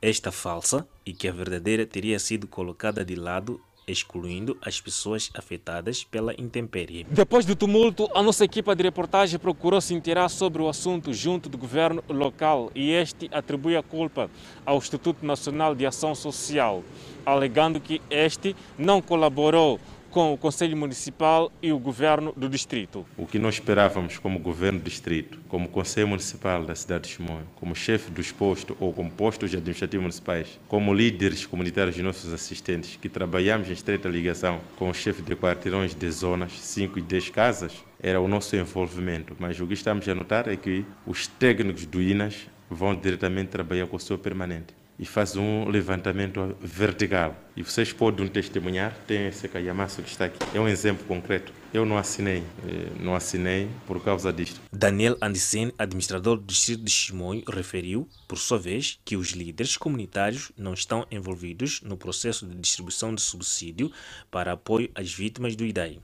esta 0.00 0.32
falsa, 0.32 0.88
e 1.04 1.12
que 1.12 1.28
a 1.28 1.32
verdadeira 1.32 1.86
teria 1.86 2.18
sido 2.18 2.46
colocada 2.46 3.04
de 3.04 3.14
lado 3.14 3.60
excluindo 3.86 4.56
as 4.60 4.80
pessoas 4.80 5.30
afetadas 5.34 6.02
pela 6.02 6.34
intempérie. 6.40 7.06
Depois 7.08 7.46
do 7.46 7.54
tumulto, 7.54 8.08
a 8.14 8.22
nossa 8.22 8.44
equipa 8.44 8.74
de 8.74 8.82
reportagem 8.82 9.38
procurou 9.38 9.80
se 9.80 9.94
inteirar 9.94 10.28
sobre 10.28 10.60
o 10.60 10.68
assunto 10.68 11.14
junto 11.14 11.48
do 11.48 11.56
governo 11.56 12.02
local 12.08 12.70
e 12.74 12.90
este 12.90 13.28
atribui 13.32 13.76
a 13.76 13.82
culpa 13.82 14.28
ao 14.64 14.78
Instituto 14.78 15.24
Nacional 15.24 15.74
de 15.74 15.86
Ação 15.86 16.14
Social, 16.14 16.82
alegando 17.24 17.80
que 17.80 18.02
este 18.10 18.56
não 18.76 19.00
colaborou 19.00 19.78
com 20.16 20.32
o 20.32 20.38
Conselho 20.38 20.74
Municipal 20.78 21.52
e 21.60 21.70
o 21.70 21.78
Governo 21.78 22.32
do 22.34 22.48
Distrito. 22.48 23.04
O 23.18 23.26
que 23.26 23.38
nós 23.38 23.56
esperávamos 23.56 24.16
como 24.16 24.38
Governo 24.38 24.78
do 24.78 24.84
Distrito, 24.88 25.38
como 25.46 25.68
Conselho 25.68 26.08
Municipal 26.08 26.64
da 26.64 26.74
cidade 26.74 27.06
de 27.06 27.10
Chimoio, 27.10 27.46
como 27.56 27.76
chefe 27.76 28.10
dos 28.10 28.32
postos 28.32 28.74
ou 28.80 28.94
como 28.94 29.10
postos 29.10 29.52
administrativos 29.52 30.00
municipais, 30.00 30.58
como 30.68 30.94
líderes 30.94 31.44
comunitários 31.44 31.94
de 31.94 32.02
nossos 32.02 32.32
assistentes, 32.32 32.96
que 32.96 33.10
trabalhamos 33.10 33.68
em 33.68 33.74
estreita 33.74 34.08
ligação 34.08 34.58
com 34.78 34.88
o 34.88 34.94
chefe 34.94 35.20
de 35.20 35.36
quarteirões 35.36 35.94
de 35.94 36.10
zonas 36.10 36.52
5 36.60 36.98
e 36.98 37.02
10 37.02 37.28
casas, 37.28 37.84
era 38.02 38.18
o 38.18 38.26
nosso 38.26 38.56
envolvimento. 38.56 39.36
Mas 39.38 39.60
o 39.60 39.66
que 39.66 39.74
estamos 39.74 40.08
a 40.08 40.14
notar 40.14 40.48
é 40.48 40.56
que 40.56 40.82
os 41.06 41.26
técnicos 41.26 41.84
do 41.84 42.00
INAS 42.00 42.48
vão 42.70 42.96
diretamente 42.96 43.50
trabalhar 43.50 43.86
com 43.86 43.98
o 43.98 44.00
seu 44.00 44.16
permanente 44.16 44.85
e 44.98 45.04
faz 45.04 45.36
um 45.36 45.68
levantamento 45.68 46.56
vertical. 46.60 47.36
E 47.56 47.62
vocês 47.62 47.92
podem 47.92 48.26
testemunhar, 48.28 48.96
tem 49.06 49.26
esse 49.26 49.48
calhamaço 49.48 50.02
que 50.02 50.08
está 50.08 50.26
aqui. 50.26 50.38
É 50.54 50.60
um 50.60 50.68
exemplo 50.68 51.06
concreto. 51.06 51.52
Eu 51.72 51.84
não 51.84 51.98
assinei, 51.98 52.42
eh, 52.66 52.88
não 53.00 53.14
assinei 53.14 53.68
por 53.86 54.02
causa 54.02 54.32
disto. 54.32 54.60
Daniel 54.72 55.16
Andisen, 55.20 55.72
administrador 55.78 56.36
do 56.36 56.44
distrito 56.44 56.82
de 56.82 56.90
Chimoio, 56.90 57.42
referiu, 57.48 58.08
por 58.26 58.38
sua 58.38 58.58
vez, 58.58 58.98
que 59.04 59.16
os 59.16 59.30
líderes 59.30 59.76
comunitários 59.76 60.50
não 60.56 60.72
estão 60.72 61.06
envolvidos 61.10 61.82
no 61.82 61.96
processo 61.96 62.46
de 62.46 62.54
distribuição 62.56 63.14
de 63.14 63.20
subsídio 63.20 63.90
para 64.30 64.52
apoio 64.52 64.90
às 64.94 65.12
vítimas 65.12 65.54
do 65.54 65.64
IDAI. 65.64 65.98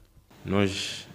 Nós, 0.44 1.06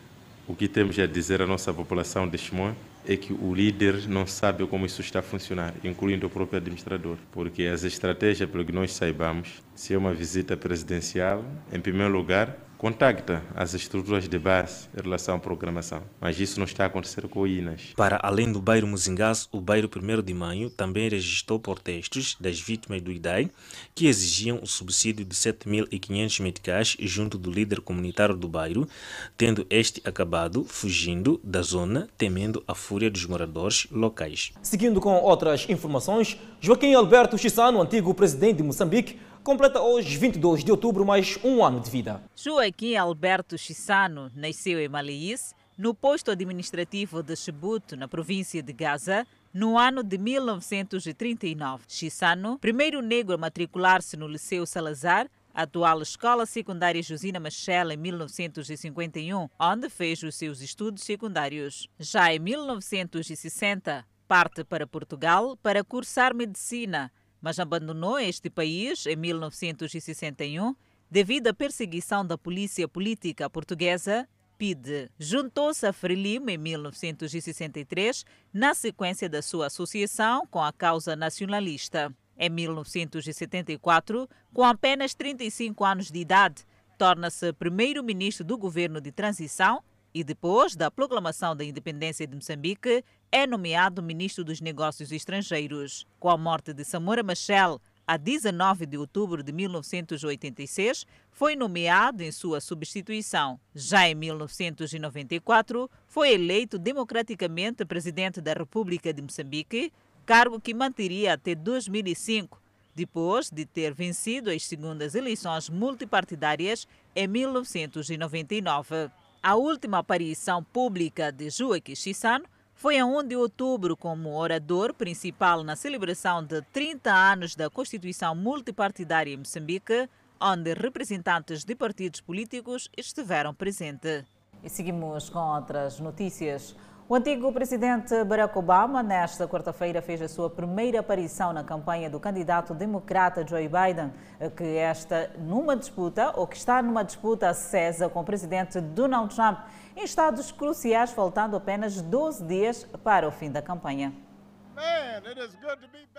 o 0.47 0.55
que 0.55 0.67
temos 0.67 0.97
a 0.97 1.05
dizer 1.05 1.41
à 1.41 1.47
nossa 1.47 1.73
população 1.73 2.27
de 2.27 2.37
Chimoio 2.37 2.75
é 3.07 3.15
que 3.15 3.31
o 3.31 3.53
líder 3.53 4.07
não 4.07 4.27
sabe 4.27 4.67
como 4.67 4.85
isso 4.85 4.99
está 4.99 5.19
a 5.19 5.23
funcionar, 5.23 5.73
incluindo 5.83 6.27
o 6.27 6.29
próprio 6.29 6.57
administrador, 6.57 7.17
porque 7.31 7.63
as 7.63 7.83
estratégias, 7.83 8.49
pelo 8.49 8.65
que 8.65 8.73
nós 8.73 8.91
saibamos, 8.91 9.63
se 9.73 9.93
é 9.93 9.97
uma 9.97 10.13
visita 10.13 10.57
presidencial, 10.57 11.43
em 11.71 11.79
primeiro 11.79 12.11
lugar, 12.11 12.66
contacta 12.77 13.43
as 13.55 13.73
estruturas 13.73 14.27
de 14.27 14.37
base 14.37 14.87
em 14.95 15.01
relação 15.01 15.35
à 15.35 15.39
programação, 15.39 16.03
mas 16.21 16.39
isso 16.39 16.59
não 16.59 16.65
está 16.65 16.83
a 16.83 16.87
acontecer 16.87 17.27
com 17.27 17.41
o 17.41 17.47
INAS. 17.47 17.93
Para 17.95 18.19
além 18.21 18.51
do 18.51 18.61
bairro 18.61 18.87
Muzingás, 18.87 19.49
o 19.51 19.59
bairro 19.59 19.89
1 19.93 20.21
de 20.21 20.33
Maio 20.33 20.69
também 20.69 21.09
registrou 21.09 21.59
protestos 21.59 22.37
das 22.39 22.59
vítimas 22.59 23.01
do 23.01 23.11
IDAI 23.11 23.49
que 23.95 24.07
exigiam 24.07 24.59
o 24.61 24.67
subsídio 24.67 25.25
de 25.25 25.35
7.500 25.35 26.41
meticais 26.41 26.97
junto 26.99 27.37
do 27.37 27.49
líder 27.49 27.81
comunitário 27.81 28.35
do 28.35 28.47
bairro, 28.47 28.87
tendo 29.35 29.65
este 29.69 30.01
acabado 30.05 30.63
fugindo 30.63 31.39
da 31.43 31.61
zona, 31.61 32.07
temendo 32.17 32.63
a 32.67 32.75
fúria 32.75 33.09
dos 33.09 33.25
moradores 33.25 33.87
locais. 33.91 34.53
Seguindo 34.61 35.01
com 35.01 35.15
outras 35.15 35.67
informações, 35.69 36.37
Joaquim 36.61 36.93
Alberto 36.93 37.37
Chissano, 37.37 37.81
antigo 37.81 38.13
presidente 38.13 38.57
de 38.57 38.63
Moçambique, 38.63 39.17
completa 39.47 39.81
hoje, 39.81 40.17
22 40.17 40.61
de 40.61 40.71
outubro, 40.71 41.05
mais 41.05 41.39
um 41.41 41.63
ano 41.63 41.79
de 41.79 41.89
vida. 41.89 42.21
Joaquim 42.35 42.97
Alberto 42.97 43.57
Chissano 43.57 44.29
nasceu 44.35 44.77
em 44.77 44.89
Maliís, 44.89 45.55
no 45.77 45.93
posto 45.93 46.31
administrativo 46.31 47.23
de 47.23 47.33
Chibuto, 47.33 47.95
na 47.95 48.09
província 48.09 48.61
de 48.61 48.73
Gaza, 48.73 49.25
no 49.53 49.77
ano 49.77 50.03
de 50.03 50.17
1939. 50.17 51.85
Chissano, 51.87 52.59
primeiro 52.59 53.01
negro 53.01 53.35
a 53.35 53.37
matricular-se 53.37 54.17
no 54.17 54.27
Liceu 54.27 54.65
Salazar, 54.65 55.29
atual 55.53 56.01
Escola 56.01 56.45
Secundária 56.45 57.01
Josina 57.01 57.39
Machel, 57.39 57.91
em 57.91 57.97
1951, 57.97 59.47
onde 59.57 59.89
fez 59.89 60.21
os 60.23 60.35
seus 60.35 60.59
estudos 60.59 61.03
secundários. 61.03 61.87
Já 61.97 62.33
em 62.33 62.39
1960, 62.39 64.05
parte 64.27 64.65
para 64.65 64.85
Portugal 64.85 65.55
para 65.63 65.85
cursar 65.85 66.35
medicina 66.35 67.09
mas 67.41 67.59
abandonou 67.59 68.19
este 68.19 68.49
país 68.49 69.05
em 69.05 69.15
1961 69.15 70.75
devido 71.09 71.47
à 71.47 71.53
perseguição 71.53 72.25
da 72.25 72.37
polícia 72.37 72.87
política 72.87 73.49
portuguesa 73.49 74.27
PID. 74.57 75.09
Juntou-se 75.19 75.85
a 75.85 75.93
Frelimo 75.93 76.49
em 76.49 76.57
1963, 76.57 78.25
na 78.51 78.73
sequência 78.73 79.29
da 79.29 79.41
sua 79.41 79.67
associação 79.67 80.45
com 80.47 80.61
a 80.61 80.73
causa 80.73 81.15
nacionalista. 81.15 82.13
Em 82.39 82.49
1974, 82.49 84.29
com 84.53 84.63
apenas 84.63 85.13
35 85.13 85.85
anos 85.85 86.11
de 86.11 86.19
idade, 86.19 86.65
torna-se 86.97 87.53
primeiro-ministro 87.53 88.43
do 88.43 88.57
governo 88.57 88.99
de 88.99 89.11
transição 89.11 89.83
e, 90.17 90.23
depois 90.23 90.75
da 90.75 90.89
proclamação 90.89 91.55
da 91.55 91.63
independência 91.63 92.25
de 92.25 92.33
Moçambique, 92.33 93.03
é 93.31 93.45
nomeado 93.45 94.01
ministro 94.01 94.43
dos 94.43 94.59
Negócios 94.59 95.11
Estrangeiros. 95.11 96.07
Com 96.19 96.27
a 96.31 96.35
morte 96.35 96.73
de 96.73 96.83
Samora 96.83 97.21
Machel, 97.21 97.79
a 98.07 98.17
19 98.17 98.87
de 98.87 98.97
outubro 98.97 99.43
de 99.43 99.51
1986, 99.51 101.05
foi 101.29 101.55
nomeado 101.55 102.23
em 102.23 102.31
sua 102.31 102.59
substituição. 102.59 103.59
Já 103.75 104.09
em 104.09 104.15
1994, 104.15 105.87
foi 106.07 106.33
eleito 106.33 106.79
democraticamente 106.79 107.85
presidente 107.85 108.41
da 108.41 108.53
República 108.53 109.13
de 109.13 109.21
Moçambique, 109.21 109.93
cargo 110.25 110.59
que 110.59 110.73
manteria 110.73 111.33
até 111.33 111.53
2005, 111.53 112.59
depois 112.95 113.51
de 113.51 113.67
ter 113.67 113.93
vencido 113.93 114.49
as 114.49 114.65
segundas 114.65 115.13
eleições 115.13 115.69
multipartidárias 115.69 116.87
em 117.15 117.27
1999. 117.27 119.11
A 119.47 119.55
última 119.55 119.99
aparição 119.99 120.61
pública 120.61 121.31
de 121.31 121.49
Joaquim 121.49 121.95
Chissano 121.95 122.43
foi 122.75 122.99
a 122.99 123.05
1 123.05 123.23
de 123.29 123.37
outubro 123.37 123.95
como 123.95 124.35
orador 124.35 124.93
principal 124.93 125.63
na 125.63 125.73
celebração 125.73 126.43
de 126.43 126.61
30 126.63 127.09
anos 127.09 127.55
da 127.55 127.69
Constituição 127.69 128.35
Multipartidária 128.35 129.33
em 129.33 129.37
Moçambique, 129.37 130.09
onde 130.37 130.73
representantes 130.73 131.63
de 131.63 131.75
partidos 131.75 132.19
políticos 132.19 132.89
estiveram 132.97 133.53
presentes. 133.53 134.25
E 134.61 134.67
seguimos 134.67 135.29
com 135.29 135.39
outras 135.39 135.97
notícias. 136.01 136.75
O 137.09 137.15
antigo 137.15 137.53
presidente 137.53 138.21
Barack 138.25 138.59
Obama, 138.59 139.01
nesta 139.01 139.47
quarta-feira, 139.47 140.01
fez 140.01 140.21
a 140.21 140.27
sua 140.27 140.49
primeira 140.49 140.99
aparição 140.99 141.53
na 141.53 141.63
campanha 141.63 142.09
do 142.09 142.19
candidato 142.19 142.73
democrata 142.73 143.47
Joe 143.47 143.65
Biden, 143.65 144.11
que 144.57 144.65
está 144.65 145.29
numa 145.37 145.77
disputa, 145.77 146.33
ou 146.35 146.45
que 146.45 146.57
está 146.57 146.81
numa 146.81 147.05
disputa 147.05 147.47
acesa 147.47 148.09
com 148.09 148.19
o 148.19 148.25
presidente 148.25 148.81
Donald 148.81 149.33
Trump, 149.33 149.57
em 149.95 150.03
estados 150.03 150.51
cruciais, 150.51 151.11
faltando 151.11 151.55
apenas 151.55 152.01
12 152.01 152.43
dias 152.43 152.83
para 153.01 153.25
o 153.25 153.31
fim 153.31 153.49
da 153.49 153.61
campanha. 153.61 154.26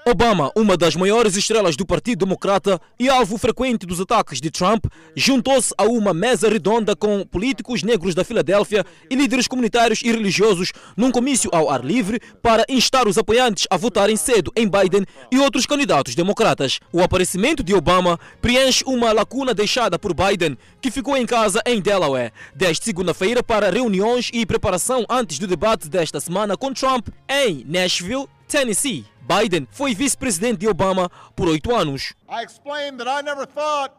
Obama, 0.07 0.51
uma 0.57 0.77
das 0.77 0.97
maiores 0.97 1.37
estrelas 1.37 1.77
do 1.77 1.87
Partido 1.87 2.25
Democrata 2.25 2.81
e 2.99 3.09
alvo 3.09 3.38
frequente 3.38 3.87
dos 3.87 4.01
ataques 4.01 4.40
de 4.40 4.51
Trump, 4.51 4.87
juntou-se 5.14 5.73
a 5.77 5.85
uma 5.85 6.12
mesa 6.12 6.49
redonda 6.49 6.97
com 6.97 7.25
políticos 7.27 7.83
negros 7.83 8.14
da 8.14 8.25
Filadélfia 8.25 8.85
e 9.11 9.14
líderes 9.14 9.47
comunitários 9.47 10.01
e 10.03 10.11
religiosos 10.11 10.73
num 10.97 11.11
comício 11.11 11.51
ao 11.53 11.71
ar 11.71 11.85
livre 11.85 12.21
para 12.42 12.64
instar 12.68 13.07
os 13.07 13.18
apoiantes 13.18 13.66
a 13.71 13.77
votarem 13.77 14.16
cedo 14.16 14.51
em 14.57 14.68
Biden 14.68 15.05
e 15.31 15.38
outros 15.38 15.66
candidatos 15.66 16.14
democratas. 16.14 16.81
O 16.92 17.03
aparecimento 17.03 17.62
de 17.62 17.75
Obama 17.75 18.18
preenche 18.40 18.83
uma 18.87 19.12
lacuna 19.12 19.55
deixada 19.55 19.99
por 19.99 20.14
Biden, 20.14 20.57
que 20.81 20.90
ficou 20.90 21.16
em 21.16 21.27
casa 21.27 21.61
em 21.66 21.81
Delaware 21.81 22.33
desde 22.55 22.85
segunda-feira 22.85 23.42
para 23.42 23.71
reuniões 23.71 24.31
e 24.33 24.44
preparação 24.47 25.05
antes 25.09 25.38
do 25.38 25.47
debate 25.47 25.88
desta 25.88 26.18
semana 26.18 26.57
com 26.57 26.73
Trump 26.73 27.09
em 27.29 27.64
Nashville, 27.66 28.27
Tennessee. 28.49 29.05
Biden 29.21 29.69
foi 29.71 29.95
vice-presidente 29.95 30.61
de 30.61 30.69
Obama 30.69 31.11
por 31.37 31.49
oito 31.49 31.75
anos. 31.77 32.15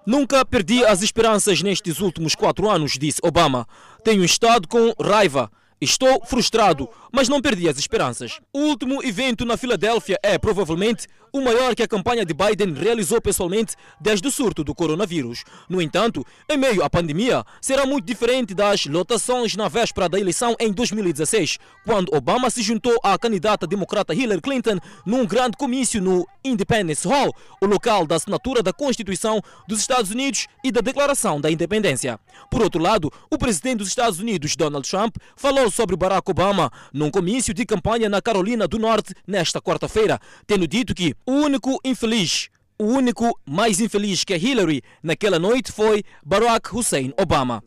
Nunca 0.06 0.44
perdi 0.44 0.84
as 0.84 1.04
esperanças 1.04 1.62
nestes 1.62 2.00
últimos 2.00 2.34
quatro 2.34 2.68
anos, 2.68 2.98
disse 2.98 3.22
Obama. 3.24 3.68
Tenho 4.04 4.24
estado 4.26 4.68
com 4.68 4.92
raiva. 5.00 5.52
Estou 5.80 6.26
frustrado, 6.26 6.90
mas 7.12 7.30
não 7.30 7.42
perdi 7.42 7.70
as 7.70 7.78
esperanças. 7.78 8.40
O 8.52 8.60
último 8.60 9.04
evento 9.04 9.46
na 9.46 9.56
Filadélfia 9.56 10.20
é 10.22 10.38
provavelmente 10.38 11.08
o 11.32 11.42
maior 11.42 11.76
que 11.76 11.84
a 11.84 11.88
campanha 11.88 12.26
de 12.26 12.34
Biden 12.34 12.74
realizou 12.74 13.22
pessoalmente 13.22 13.76
desde 14.00 14.28
o 14.28 14.32
surto 14.32 14.64
do 14.64 14.76
coronavírus. 14.76 15.44
No 15.68 15.82
entanto, 15.82 16.26
em 16.50 16.58
meio 16.58 16.84
à 16.84 16.90
pandemia, 16.90 17.44
será 17.62 17.86
muito 17.86 18.06
diferente 18.06 18.54
das 18.54 18.86
lotações 18.86 19.56
na 19.56 19.68
véspera 19.68 20.10
da 20.10 20.20
eleição 20.20 20.56
em 20.60 20.72
2016, 20.72 21.58
quando 21.86 22.14
Obama 22.16 22.50
se 22.50 22.62
juntou 22.62 22.98
à 23.04 23.18
candidata 23.18 23.68
democrata 23.68 24.14
Hillary 24.14 24.42
Clinton 24.42 24.80
num 25.06 25.26
grande 25.26 25.58
comício 25.58 26.02
no 26.02 26.28
Independence 26.44 27.08
Hall, 27.08 27.34
o 27.62 27.66
local 27.66 28.08
da 28.08 28.16
assinatura 28.16 28.64
da 28.64 28.74
Constituição 28.74 29.42
dos 29.68 29.80
Estados 29.80 30.12
Unidos 30.12 30.48
e 30.64 30.72
da 30.72 30.82
Declaração 30.82 31.40
da 31.40 31.52
Independência. 31.52 32.20
Por 32.50 32.62
outro 32.62 32.82
lado, 32.82 33.12
o 33.30 33.38
presidente 33.38 33.80
dos 33.80 33.90
Estados 33.90 34.20
Unidos, 34.20 34.56
Donald 34.56 34.90
Trump, 34.90 35.18
falou 35.36 35.70
sobre 35.70 35.96
Barack 35.96 36.30
Obama 36.30 36.72
num 36.94 37.12
comício 37.12 37.54
de 37.54 37.66
campanha 37.66 38.10
na 38.10 38.22
Carolina 38.22 38.68
do 38.68 38.80
Norte 38.80 39.14
nesta 39.28 39.62
quarta-feira, 39.62 40.20
tendo 40.48 40.68
dito 40.68 40.96
que 40.96 41.14
o 41.26 41.32
único 41.32 41.80
infeliz, 41.84 42.50
o 42.78 42.86
único 42.86 43.40
mais 43.46 43.80
infeliz 43.80 44.24
que 44.24 44.36
Hillary 44.36 44.82
naquela 45.04 45.40
noite 45.40 45.72
foi 45.72 46.04
Barack 46.26 46.76
Hussein 46.76 47.14
Obama. 47.20 47.64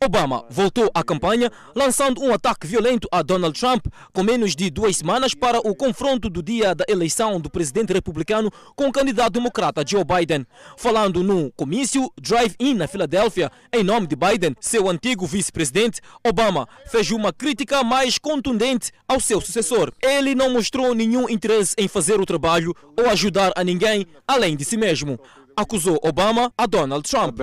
Obama 0.00 0.44
voltou 0.48 0.88
à 0.94 1.02
campanha 1.02 1.50
lançando 1.74 2.22
um 2.22 2.32
ataque 2.32 2.68
violento 2.68 3.08
a 3.10 3.20
Donald 3.20 3.58
Trump 3.58 3.86
com 4.12 4.22
menos 4.22 4.54
de 4.54 4.70
duas 4.70 4.98
semanas 4.98 5.34
para 5.34 5.58
o 5.58 5.74
confronto 5.74 6.30
do 6.30 6.40
dia 6.40 6.72
da 6.72 6.84
eleição 6.88 7.40
do 7.40 7.50
presidente 7.50 7.92
republicano 7.92 8.48
com 8.76 8.86
o 8.86 8.92
candidato 8.92 9.32
democrata 9.32 9.84
Joe 9.84 10.04
Biden. 10.04 10.46
Falando 10.76 11.24
no 11.24 11.50
comício 11.50 12.12
Drive-In 12.16 12.74
na 12.74 12.86
Filadélfia, 12.86 13.50
em 13.72 13.82
nome 13.82 14.06
de 14.06 14.14
Biden, 14.14 14.54
seu 14.60 14.88
antigo 14.88 15.26
vice-presidente, 15.26 16.00
Obama 16.24 16.68
fez 16.86 17.10
uma 17.10 17.32
crítica 17.32 17.82
mais 17.82 18.18
contundente 18.18 18.92
ao 19.08 19.18
seu 19.18 19.40
sucessor. 19.40 19.92
Ele 20.00 20.32
não 20.32 20.50
mostrou 20.50 20.94
nenhum 20.94 21.28
interesse 21.28 21.74
em 21.76 21.88
fazer 21.88 22.20
o 22.20 22.26
trabalho 22.26 22.72
ou 22.96 23.10
ajudar 23.10 23.52
a 23.56 23.64
ninguém 23.64 24.06
além 24.28 24.56
de 24.56 24.64
si 24.64 24.76
mesmo 24.76 25.18
acusou 25.58 25.98
Obama 26.04 26.52
a 26.56 26.66
Donald 26.66 27.02
Trump. 27.02 27.36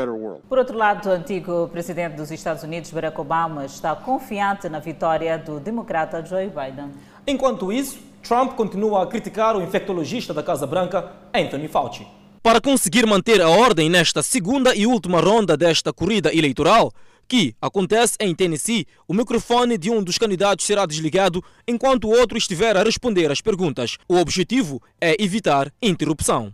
Por 0.47 0.57
outro 0.57 0.77
lado, 0.77 1.09
o 1.09 1.11
antigo 1.11 1.67
presidente 1.67 2.15
dos 2.15 2.31
Estados 2.31 2.63
Unidos, 2.63 2.89
Barack 2.89 3.19
Obama, 3.19 3.65
está 3.65 3.93
confiante 3.93 4.69
na 4.69 4.79
vitória 4.79 5.37
do 5.37 5.59
democrata 5.59 6.25
Joe 6.25 6.47
Biden. 6.47 6.91
Enquanto 7.27 7.73
isso, 7.73 7.99
Trump 8.23 8.53
continua 8.53 9.03
a 9.03 9.07
criticar 9.07 9.57
o 9.57 9.61
infectologista 9.61 10.33
da 10.33 10.41
Casa 10.41 10.65
Branca, 10.65 11.11
Anthony 11.33 11.67
Fauci. 11.67 12.07
Para 12.41 12.61
conseguir 12.61 13.05
manter 13.05 13.41
a 13.41 13.49
ordem 13.49 13.89
nesta 13.89 14.23
segunda 14.23 14.73
e 14.73 14.87
última 14.87 15.19
ronda 15.19 15.57
desta 15.57 15.91
corrida 15.91 16.33
eleitoral, 16.33 16.93
que 17.27 17.55
acontece 17.61 18.15
em 18.19 18.33
Tennessee, 18.33 18.85
o 19.07 19.13
microfone 19.13 19.77
de 19.77 19.89
um 19.89 20.03
dos 20.03 20.17
candidatos 20.17 20.65
será 20.65 20.85
desligado 20.85 21.43
enquanto 21.67 22.05
o 22.05 22.11
outro 22.11 22.37
estiver 22.37 22.77
a 22.77 22.83
responder 22.83 23.29
às 23.31 23.41
perguntas. 23.41 23.97
O 24.07 24.17
objetivo 24.17 24.81
é 25.01 25.21
evitar 25.21 25.71
interrupção. 25.81 26.53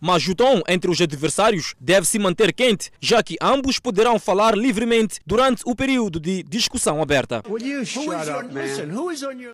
Mas 0.00 0.28
o 0.28 0.34
tom 0.34 0.62
entre 0.68 0.90
os 0.90 1.00
adversários 1.00 1.74
deve 1.80 2.06
se 2.06 2.18
manter 2.18 2.52
quente, 2.52 2.90
já 3.00 3.22
que 3.22 3.36
ambos 3.40 3.78
poderão 3.78 4.18
falar 4.18 4.56
livremente 4.56 5.20
durante 5.26 5.62
o 5.66 5.74
período 5.74 6.20
de 6.20 6.42
discussão 6.44 7.02
aberta. 7.02 7.42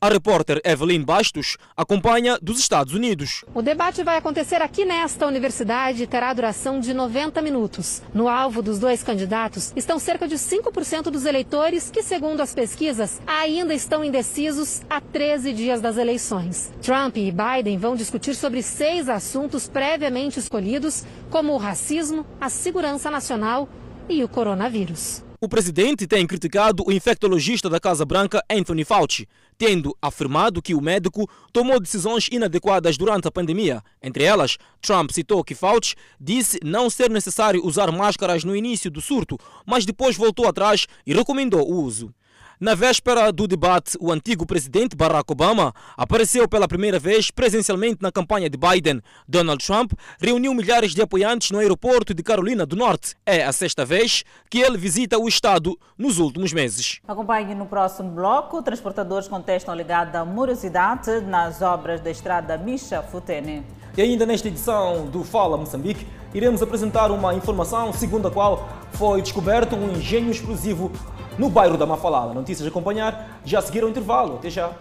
A 0.01 0.09
repórter 0.09 0.61
Evelyn 0.65 1.03
Bastos 1.03 1.57
acompanha 1.77 2.39
dos 2.41 2.59
Estados 2.59 2.93
Unidos. 2.93 3.45
O 3.55 3.63
debate 3.63 4.03
vai 4.03 4.19
acontecer 4.19 4.61
aqui 4.63 4.85
nesta 4.85 5.27
universidade 5.27 6.03
e 6.03 6.07
terá 6.07 6.33
duração 6.33 6.79
de 6.79 6.93
90 6.93 7.41
minutos. 7.43 8.03
No 8.13 8.29
alvo 8.29 8.63
dos 8.63 8.79
dois 8.79 9.03
candidatos 9.03 9.73
estão 9.75 9.99
cerca 9.99 10.29
de 10.29 10.37
5% 10.37 11.05
dos 11.05 11.25
eleitores 11.25 11.91
que, 11.91 12.03
segundo 12.03 12.41
as 12.41 12.55
pesquisas, 12.55 13.21
ainda 13.27 13.75
estão 13.75 14.05
indecisos 14.05 14.83
há 14.89 15.01
13 15.01 15.53
dias 15.53 15.81
das 15.81 15.97
eleições. 15.97 16.66
Trump 16.83 17.17
e 17.17 17.33
Biden 17.33 17.79
vão 17.79 17.97
discutir 17.97 18.35
sobre 18.35 18.63
seis 18.63 19.09
assuntos 19.09 19.69
previamente 19.69 20.39
escolhidos, 20.39 21.05
como 21.31 21.53
o 21.53 21.59
racismo, 21.59 22.27
a 22.41 22.49
segurança 22.49 23.11
nacional 23.11 23.69
e 24.09 24.23
o 24.23 24.29
coronavírus. 24.29 25.25
O 25.39 25.49
presidente 25.49 26.07
tem 26.07 26.27
criticado 26.27 26.83
o 26.87 26.91
infectologista 26.91 27.69
da 27.69 27.79
Casa 27.79 28.07
Branca, 28.07 28.43
Anthony 28.51 28.85
Fauci, 28.85 29.29
tendo 29.59 29.95
afirmado 30.01 30.63
que 30.63 30.75
o 30.75 30.81
médico 30.81 31.29
tomou 31.53 31.79
decisões 31.79 32.27
inadequadas 32.33 32.97
durante 32.97 33.29
a 33.29 33.31
pandemia. 33.31 33.83
Entre 34.03 34.25
elas, 34.25 34.57
Trump 34.81 35.11
citou 35.11 35.45
que 35.45 35.55
Fauci 35.55 35.95
disse 36.19 36.59
não 36.65 36.89
ser 36.89 37.11
necessário 37.11 37.65
usar 37.65 37.93
máscaras 37.93 38.45
no 38.45 38.57
início 38.57 38.91
do 38.91 39.03
surto, 39.03 39.39
mas 39.67 39.85
depois 39.85 40.17
voltou 40.17 40.49
atrás 40.49 40.87
e 41.07 41.13
recomendou 41.13 41.71
o 41.71 41.83
uso. 41.83 42.15
Na 42.59 42.75
véspera 42.75 43.31
do 43.31 43.47
debate, 43.47 43.99
o 44.01 44.11
antigo 44.11 44.47
presidente 44.47 44.97
Barack 44.97 45.31
Obama 45.31 45.75
apareceu 45.95 46.49
pela 46.49 46.67
primeira 46.67 46.99
vez 46.99 47.31
presencialmente 47.31 47.99
na 48.01 48.11
campanha 48.11 48.49
de 48.49 48.57
Biden. 48.57 49.03
Donald 49.29 49.63
Trump 49.63 49.93
reuniu 50.19 50.55
milhares 50.55 50.95
de 50.95 51.03
apoiantes 51.03 51.51
no 51.51 51.59
aeroporto 51.59 52.15
de 52.15 52.23
Carolina 52.23 52.65
do 52.65 52.75
Norte. 52.75 53.15
É 53.27 53.45
a 53.45 53.53
sexta 53.53 53.85
vez 53.85 54.25
que 54.49 54.59
ele 54.61 54.79
visita 54.79 55.19
o 55.19 55.29
estado 55.29 55.79
nos 55.99 56.19
últimos 56.19 56.55
meses. 56.55 56.99
Acompanhe 57.07 57.55
no 57.55 57.67
próximo 57.67 58.11
bloco. 58.13 58.63
Transportadores 58.63 59.29
contestam 59.29 59.75
alegada 59.75 60.25
morosidade 60.25 61.21
nas 61.21 61.61
obras 61.61 62.01
da 62.01 62.11
estrada 62.11 62.57
Micha-Futene. 62.57 63.67
E 63.95 64.01
ainda 64.01 64.25
nesta 64.25 64.49
edição 64.49 65.07
do 65.09 65.23
Fala 65.25 65.59
Moçambique, 65.59 66.07
iremos 66.33 66.63
apresentar 66.63 67.11
uma 67.11 67.35
informação 67.35 67.93
segundo 67.93 68.29
a 68.29 68.31
qual 68.31 68.67
foi 68.93 69.21
descoberto 69.21 69.77
um 69.77 69.93
engenho 69.93 70.31
explosivo 70.31 70.91
no 71.39 71.49
bairro 71.49 71.77
da 71.77 71.87
Mafalala. 71.87 72.35
Notícias 72.35 72.67
a 72.67 72.71
acompanhar 72.71 73.41
já 73.45 73.59
a 73.59 73.63
seguir 73.63 73.83
ao 73.83 73.89
intervalo. 73.89 74.37
Até 74.37 74.51
já. 74.51 74.73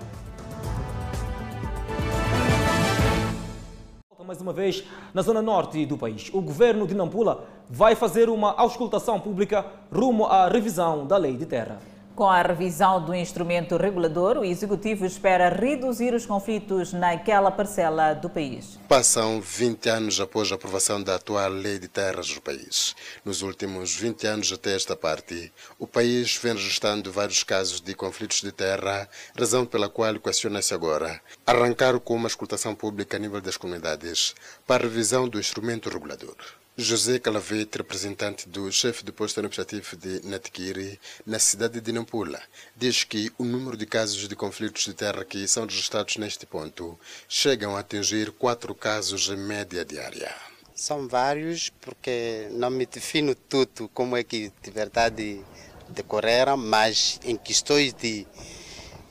Mais 4.26 4.41
uma 4.41 4.53
vez, 4.53 4.84
na 5.14 5.22
zona 5.22 5.39
norte 5.39 5.86
do 5.86 5.95
país, 5.95 6.32
o 6.34 6.41
governo 6.41 6.88
de 6.88 6.95
Nampula 6.95 7.45
vai 7.70 7.93
fazer 7.93 8.28
uma 8.28 8.56
auscultação 8.56 9.20
pública 9.20 9.64
rumo 9.93 10.26
à 10.26 10.47
revisão 10.47 11.06
da 11.06 11.16
lei 11.16 11.38
de 11.38 11.45
terra. 11.45 11.80
Com 12.16 12.30
a 12.30 12.41
revisão 12.41 13.03
do 13.03 13.13
instrumento 13.13 13.76
regulador, 13.76 14.38
o 14.38 14.45
Executivo 14.45 15.05
espera 15.05 15.49
reduzir 15.49 16.13
os 16.13 16.26
conflitos 16.26 16.93
naquela 16.93 17.51
parcela 17.51 18.13
do 18.13 18.30
país. 18.30 18.80
Passam 18.88 19.41
20 19.41 19.89
anos 19.89 20.22
após 20.22 20.49
a 20.49 20.55
aprovação 20.55 21.03
da 21.03 21.16
atual 21.16 21.49
lei 21.49 21.78
de 21.78 21.89
terras 21.89 22.30
do 22.30 22.41
país. 22.41 22.95
Nos 23.26 23.41
últimos 23.41 23.93
20 23.97 24.28
anos 24.28 24.53
até 24.53 24.74
esta 24.74 24.95
parte, 24.95 25.51
o 25.78 25.86
país 25.86 26.39
vem 26.41 26.53
registrando 26.53 27.11
vários 27.11 27.43
casos 27.43 27.82
de 27.82 27.93
conflitos 27.93 28.39
de 28.39 28.53
terra, 28.53 29.09
razão 29.38 29.66
pela 29.66 29.89
qual 29.89 30.18
questiona-se 30.18 30.74
agora 30.74 31.20
arrancar 31.45 31.99
com 31.99 32.16
uma 32.16 32.30
escutação 32.30 32.74
pública 32.74 33.18
a 33.18 33.20
nível 33.20 33.41
das 33.41 33.57
comunidades 33.57 34.34
para 34.66 34.86
a 34.86 34.88
revisão 34.88 35.28
do 35.28 35.38
instrumento 35.38 35.89
regulador. 35.89 36.38
José 36.78 37.20
Calavete, 37.20 37.78
representante 37.78 38.50
do 38.50 38.70
chefe 38.70 39.06
do 39.06 39.14
posto 39.14 39.40
administrativo 39.40 39.96
de 39.96 40.28
Natikiri, 40.28 41.00
na 41.26 41.40
cidade 41.40 41.80
de 41.80 41.92
Nampula, 41.94 42.42
diz 42.76 43.06
que 43.06 43.32
o 43.38 43.46
número 43.46 43.78
de 43.78 43.86
casos 43.86 44.28
de 44.28 44.36
conflitos 44.36 44.84
de 44.84 44.94
terra 44.94 45.24
que 45.24 45.48
são 45.48 45.64
registrados 45.64 46.18
neste 46.18 46.46
ponto 46.46 47.00
chegam 47.30 47.78
a 47.78 47.80
atingir 47.80 48.30
quatro 48.34 48.76
casos 48.76 49.30
em 49.30 49.38
média 49.38 49.86
diária. 49.86 50.36
São 50.76 51.08
vários, 51.08 51.70
porque 51.80 52.50
não 52.52 52.70
me 52.70 52.86
defino 52.86 53.34
tudo 53.34 53.88
como 53.94 54.18
é 54.18 54.24
que 54.26 54.52
de 54.62 54.70
verdade 54.70 55.42
decorreram, 55.88 56.58
mas 56.58 57.22
em 57.24 57.38
questões 57.38 57.94
de 57.94 58.28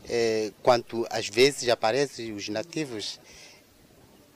eh, 0.07 0.53
quanto 0.63 1.07
às 1.09 1.31
vezes 1.31 1.71
aparecem 1.71 2.35
os 2.35 2.47
nativos, 2.47 3.19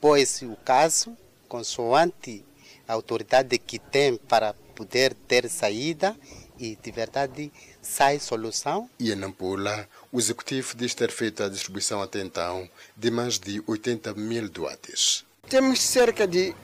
põe-se 0.01 0.47
o 0.47 0.55
caso 0.65 1.15
consoante 1.47 2.43
a 2.89 2.93
autoridade 2.93 3.55
que 3.59 3.77
tem 3.77 4.17
para 4.17 4.55
poder 4.75 5.13
ter 5.27 5.47
saída 5.47 6.17
e 6.57 6.75
de 6.75 6.91
verdade 6.91 7.51
sai 7.79 8.19
solução. 8.19 8.89
E 8.99 9.11
em 9.11 9.15
Nampula, 9.15 9.87
o 10.11 10.17
executivo 10.17 10.75
diz 10.75 10.95
ter 10.95 11.11
feito 11.11 11.43
a 11.43 11.49
distribuição 11.49 12.01
até 12.01 12.19
então 12.19 12.67
de 12.97 13.11
mais 13.11 13.37
de 13.37 13.61
80 13.67 14.15
mil 14.15 14.49
doates. 14.49 15.23
Temos 15.47 15.79
cerca 15.79 16.27
de 16.27 16.55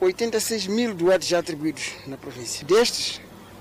86 0.00 0.68
mil 0.68 0.94
doates 0.94 1.28
já 1.28 1.40
atribuídos 1.40 1.92
na 2.06 2.16
província. 2.16 2.66
Destes, 2.66 3.20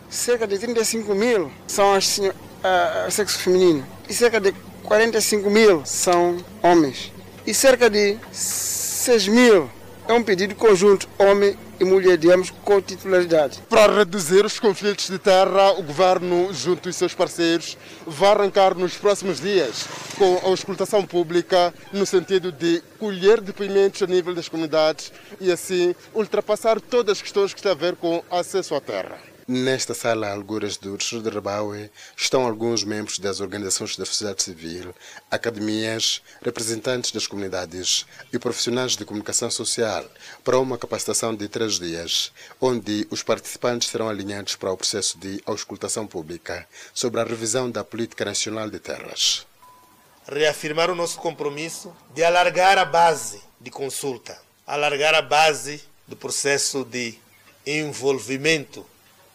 cerca 0.09 0.47
de 0.47 0.57
35 0.57 1.13
mil 1.13 1.51
são 1.67 1.93
as, 1.93 2.21
a, 2.63 3.11
sexo 3.11 3.37
feminino 3.39 3.85
e 4.07 4.13
cerca 4.13 4.39
de 4.39 4.53
45 4.83 5.49
mil 5.49 5.85
são 5.85 6.37
homens. 6.63 7.11
E 7.45 7.53
cerca 7.53 7.89
de 7.89 8.17
6 8.31 9.27
mil 9.27 9.69
é 10.07 10.13
um 10.13 10.23
pedido 10.23 10.55
conjunto 10.55 11.09
homem 11.19 11.57
e 11.81 11.83
mulher, 11.83 12.15
digamos, 12.15 12.51
com 12.51 12.79
titularidade. 12.79 13.59
Para 13.67 13.91
reduzir 13.91 14.45
os 14.45 14.59
conflitos 14.59 15.09
de 15.09 15.17
terra, 15.17 15.71
o 15.71 15.81
governo, 15.81 16.53
junto 16.53 16.87
aos 16.87 16.95
seus 16.95 17.15
parceiros, 17.15 17.75
vai 18.05 18.29
arrancar 18.29 18.75
nos 18.75 18.93
próximos 18.93 19.41
dias 19.41 19.87
com 20.15 20.37
a 20.43 20.49
auscultação 20.49 21.03
pública 21.03 21.73
no 21.91 22.05
sentido 22.05 22.51
de 22.51 22.83
colher 22.99 23.41
depoimentos 23.41 24.03
a 24.03 24.05
nível 24.05 24.35
das 24.35 24.47
comunidades 24.47 25.11
e 25.39 25.51
assim 25.51 25.95
ultrapassar 26.13 26.79
todas 26.79 27.17
as 27.17 27.21
questões 27.23 27.51
que 27.51 27.61
têm 27.63 27.71
a 27.71 27.75
ver 27.75 27.95
com 27.95 28.23
acesso 28.29 28.75
à 28.75 28.79
terra. 28.79 29.30
Nesta 29.47 29.95
sala, 29.95 30.29
alguras 30.29 30.77
do 30.77 30.95
Distrito 30.95 31.23
de 31.23 31.35
Rabaue, 31.35 31.89
estão 32.15 32.45
alguns 32.45 32.83
membros 32.83 33.17
das 33.17 33.39
organizações 33.39 33.97
da 33.97 34.05
sociedade 34.05 34.43
civil, 34.43 34.93
academias, 35.31 36.21
representantes 36.43 37.11
das 37.11 37.25
comunidades 37.25 38.05
e 38.31 38.37
profissionais 38.37 38.95
de 38.95 39.03
comunicação 39.03 39.49
social 39.49 40.05
para 40.43 40.59
uma 40.59 40.77
capacitação 40.77 41.35
de 41.35 41.47
três 41.47 41.79
dias, 41.79 42.31
onde 42.59 43.07
os 43.09 43.23
participantes 43.23 43.89
serão 43.89 44.09
alinhados 44.09 44.55
para 44.55 44.71
o 44.71 44.77
processo 44.77 45.17
de 45.17 45.41
auscultação 45.45 46.05
pública 46.05 46.67
sobre 46.93 47.19
a 47.19 47.23
revisão 47.23 47.69
da 47.69 47.83
Política 47.83 48.23
Nacional 48.23 48.69
de 48.69 48.79
Terras. 48.79 49.47
Reafirmar 50.27 50.91
o 50.91 50.95
nosso 50.95 51.17
compromisso 51.17 51.91
de 52.13 52.23
alargar 52.23 52.77
a 52.77 52.85
base 52.85 53.41
de 53.59 53.71
consulta, 53.71 54.39
alargar 54.67 55.15
a 55.15 55.21
base 55.21 55.83
do 56.07 56.15
processo 56.15 56.85
de 56.85 57.17
envolvimento 57.65 58.85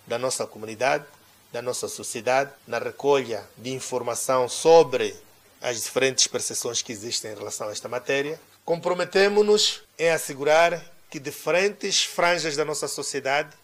da 0.06 0.18
nossa 0.18 0.46
comunidade, 0.46 1.04
da 1.52 1.62
nossa 1.62 1.88
sociedade, 1.88 2.50
na 2.66 2.78
recolha 2.78 3.44
de 3.56 3.70
informação 3.72 4.48
sobre 4.48 5.14
as 5.60 5.82
diferentes 5.82 6.26
percepções 6.26 6.82
que 6.82 6.92
existem 6.92 7.32
em 7.32 7.34
relação 7.34 7.68
a 7.68 7.72
esta 7.72 7.88
matéria. 7.88 8.40
Comprometemos-nos 8.64 9.82
em 9.98 10.10
assegurar 10.10 10.82
que 11.10 11.18
diferentes 11.18 12.04
franjas 12.04 12.56
da 12.56 12.64
nossa 12.64 12.86
sociedade, 12.88 13.56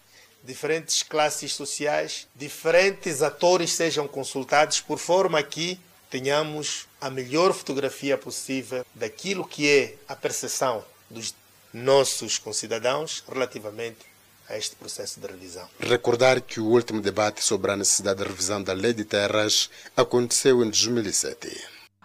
diferentes 0.42 1.02
classes 1.02 1.52
sociais, 1.52 2.26
diferentes 2.34 3.22
atores 3.22 3.72
sejam 3.72 4.08
consultados 4.08 4.80
por 4.80 4.98
forma 4.98 5.42
que 5.42 5.78
tenhamos 6.10 6.86
a 7.00 7.08
melhor 7.08 7.52
fotografia 7.52 8.18
possível 8.18 8.84
daquilo 8.94 9.46
que 9.46 9.68
é 9.68 9.94
a 10.08 10.16
percepção 10.16 10.84
dos 11.08 11.34
nossos 11.72 12.38
concidadãos 12.38 13.24
relativamente 13.28 14.11
a 14.52 14.58
este 14.58 14.76
processo 14.76 15.18
de 15.18 15.26
revisão. 15.26 15.66
Recordar 15.80 16.40
que 16.42 16.60
o 16.60 16.66
último 16.66 17.00
debate 17.00 17.42
sobre 17.42 17.72
a 17.72 17.76
necessidade 17.76 18.22
de 18.22 18.28
revisão 18.28 18.62
da 18.62 18.74
Lei 18.74 18.92
de 18.92 19.04
Terras 19.04 19.70
aconteceu 19.96 20.62
em 20.62 20.68
2007. 20.68 21.48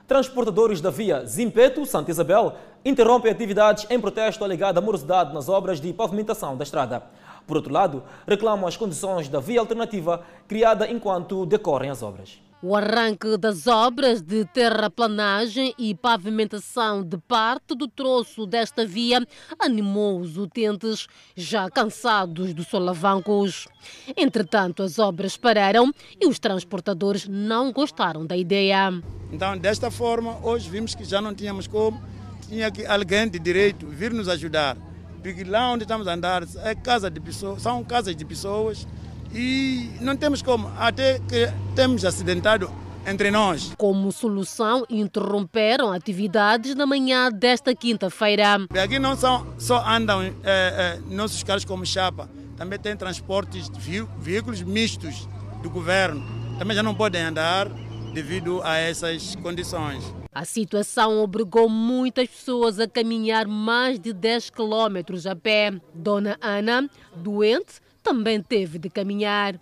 Transportadores 0.08 0.80
da 0.80 0.90
via 0.90 1.26
Zimpeto-Santa 1.26 2.10
Isabel 2.10 2.56
interrompem 2.86 3.30
atividades 3.30 3.86
em 3.90 4.00
protesto 4.00 4.46
alegado 4.46 4.78
à 4.78 4.82
morosidade 4.82 5.34
nas 5.34 5.50
obras 5.50 5.82
de 5.82 5.92
pavimentação 5.92 6.56
da 6.56 6.64
estrada. 6.64 7.04
Por 7.46 7.58
outro 7.58 7.74
lado, 7.74 8.04
reclamam 8.26 8.66
as 8.66 8.78
condições 8.78 9.28
da 9.28 9.42
via 9.42 9.60
alternativa 9.60 10.24
criada 10.48 10.90
enquanto 10.90 11.46
decorrem 11.46 11.90
as 11.90 12.02
obras. 12.02 12.40
O 12.70 12.76
arranque 12.76 13.38
das 13.38 13.66
obras 13.66 14.22
de 14.22 14.44
terraplanagem 14.44 15.74
e 15.80 15.96
pavimentação 15.96 17.02
de 17.02 17.18
parte 17.18 17.74
do 17.74 17.88
troço 17.88 18.46
desta 18.46 18.86
via 18.86 19.26
animou 19.58 20.20
os 20.20 20.36
utentes, 20.36 21.08
já 21.34 21.70
cansados 21.70 22.54
dos 22.54 22.68
solavancos. 22.68 23.70
Entretanto, 24.18 24.84
as 24.84 25.00
obras 25.00 25.38
pararam 25.38 25.94
e 26.20 26.28
os 26.28 26.40
transportadores 26.40 27.26
não 27.26 27.72
gostaram 27.72 28.26
da 28.26 28.36
ideia. 28.36 29.02
Então, 29.32 29.58
desta 29.58 29.90
forma, 29.90 30.38
hoje 30.46 30.70
vimos 30.70 30.94
que 30.94 31.06
já 31.06 31.22
não 31.22 31.34
tínhamos 31.34 31.68
como, 31.68 32.04
tinha 32.50 32.70
que 32.70 32.86
alguém 32.86 33.30
de 33.30 33.40
direito 33.40 33.88
vir 33.88 34.12
nos 34.12 34.28
ajudar. 34.28 34.76
Porque 35.24 35.46
lá 35.46 35.72
onde 35.72 35.86
estamos 35.86 36.06
a 36.06 36.14
andar 36.14 36.44
é 36.66 36.76
casa 36.76 37.10
de 37.10 37.22
pessoas, 37.22 37.62
são 37.62 37.82
casas 37.86 38.14
de 38.14 38.26
pessoas 38.26 38.86
e 39.34 39.90
não 40.02 40.16
temos 40.16 40.42
como, 40.42 40.72
até 40.78 41.20
que 41.20 41.52
temos 41.76 42.06
acidentado 42.06 42.70
entre 43.06 43.32
nós. 43.32 43.74
Como 43.78 44.12
solução, 44.12 44.86
interromperam 44.90 45.92
atividades 45.92 46.76
na 46.76 46.86
manhã 46.86 47.32
desta 47.32 47.74
quinta-feira. 47.74 48.68
Aqui 48.84 49.00
não 49.00 49.16
são, 49.16 49.48
só 49.58 49.84
andam 49.88 50.22
é, 50.22 50.34
é, 50.44 51.00
nossos 51.10 51.42
carros 51.42 51.64
como 51.64 51.86
chapa, 51.86 52.30
também 52.58 52.78
tem 52.78 52.98
transportes 52.98 53.70
de 53.70 54.06
veículos 54.20 54.62
mistos 54.62 55.28
do 55.62 55.70
governo. 55.70 56.24
Também 56.60 56.76
já 56.76 56.84
não 56.84 56.94
podem 56.94 57.22
andar 57.22 57.70
devido 58.14 58.62
a 58.64 58.76
essas 58.76 59.36
condições. 59.36 60.04
A 60.34 60.44
situação 60.44 61.20
obrigou 61.24 61.70
muitas 61.70 62.28
pessoas 62.28 62.80
a 62.80 62.88
caminhar 62.88 63.48
mais 63.48 64.00
de 64.00 64.14
10 64.14 64.50
quilômetros 64.50 65.26
a 65.26 65.36
pé. 65.36 65.72
Dona 65.94 66.38
Ana, 66.42 66.90
doente, 67.16 67.80
também 68.08 68.42
teve 68.42 68.80
de 68.80 68.90
caminhar. 68.90 69.60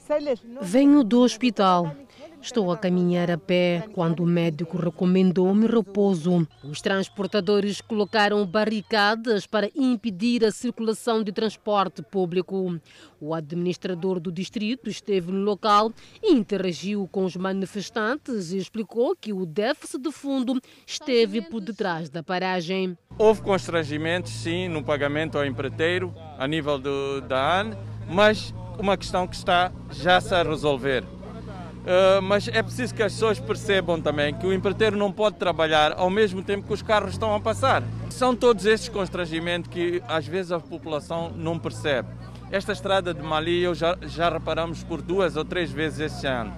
Venho 0.62 1.04
do 1.04 1.22
hospital. 1.22 1.96
Estou 2.40 2.72
a 2.72 2.78
caminhar 2.78 3.32
a 3.32 3.40
pé 3.40 3.86
quando 3.92 4.20
o 4.20 4.26
médico 4.28 4.78
recomendou-me 4.78 5.66
repouso. 5.66 6.48
Os 6.64 6.80
transportadores 6.80 7.82
colocaram 7.82 8.46
barricadas 8.46 9.48
para 9.48 9.68
impedir 9.76 10.46
a 10.46 10.52
circulação 10.52 11.24
de 11.24 11.32
transporte 11.32 12.04
público. 12.04 12.80
O 13.20 13.34
administrador 13.34 14.20
do 14.20 14.32
distrito 14.32 14.92
esteve 14.92 15.32
no 15.32 15.44
local 15.44 15.92
e 16.22 16.34
interagiu 16.34 17.10
com 17.12 17.26
os 17.26 17.36
manifestantes 17.36 18.52
e 18.52 18.60
explicou 18.60 19.16
que 19.20 19.34
o 19.34 19.44
déficit 19.44 20.04
de 20.04 20.12
fundo 20.12 20.62
esteve 20.86 21.42
por 21.42 21.62
detrás 21.62 22.12
da 22.12 22.22
paragem. 22.22 22.96
Houve 23.18 23.42
constrangimentos, 23.42 24.32
sim, 24.32 24.68
no 24.68 24.84
pagamento 24.84 25.36
ao 25.36 25.46
empreiteiro, 25.46 26.14
a 26.38 26.48
nível 26.48 26.78
do, 26.78 27.22
da 27.22 27.62
AN, 27.62 27.95
mas 28.10 28.54
uma 28.78 28.98
questão 28.98 29.28
que 29.28 29.36
está 29.36 29.72
já 29.92 30.20
-se 30.20 30.34
a 30.34 30.44
resolver. 30.44 31.04
Uh, 31.04 32.20
mas 32.24 32.48
é 32.48 32.64
preciso 32.64 32.96
que 32.96 33.04
as 33.04 33.14
pessoas 33.14 33.40
percebam 33.40 34.02
também 34.02 34.34
que 34.34 34.48
o 34.48 34.52
empreiteiro 34.52 34.98
não 34.98 35.12
pode 35.12 35.36
trabalhar 35.36 35.94
ao 35.96 36.10
mesmo 36.10 36.42
tempo 36.42 36.66
que 36.66 36.74
os 36.74 36.82
carros 36.82 37.12
estão 37.12 37.36
a 37.36 37.40
passar. 37.40 37.84
São 38.10 38.36
todos 38.36 38.66
estes 38.66 38.90
constrangimentos 38.90 39.70
que 39.70 40.02
às 40.08 40.26
vezes 40.26 40.52
a 40.52 40.60
população 40.60 41.32
não 41.36 41.60
percebe. 41.60 42.10
Esta 42.52 42.72
estrada 42.72 43.14
de 43.14 43.22
Mali 43.22 43.62
eu 43.62 43.76
já, 43.76 43.96
já 44.02 44.30
reparamos 44.30 44.84
por 44.84 45.00
duas 45.00 45.36
ou 45.36 45.46
três 45.46 45.72
vezes 45.72 46.00
este 46.00 46.26
ano, 46.26 46.54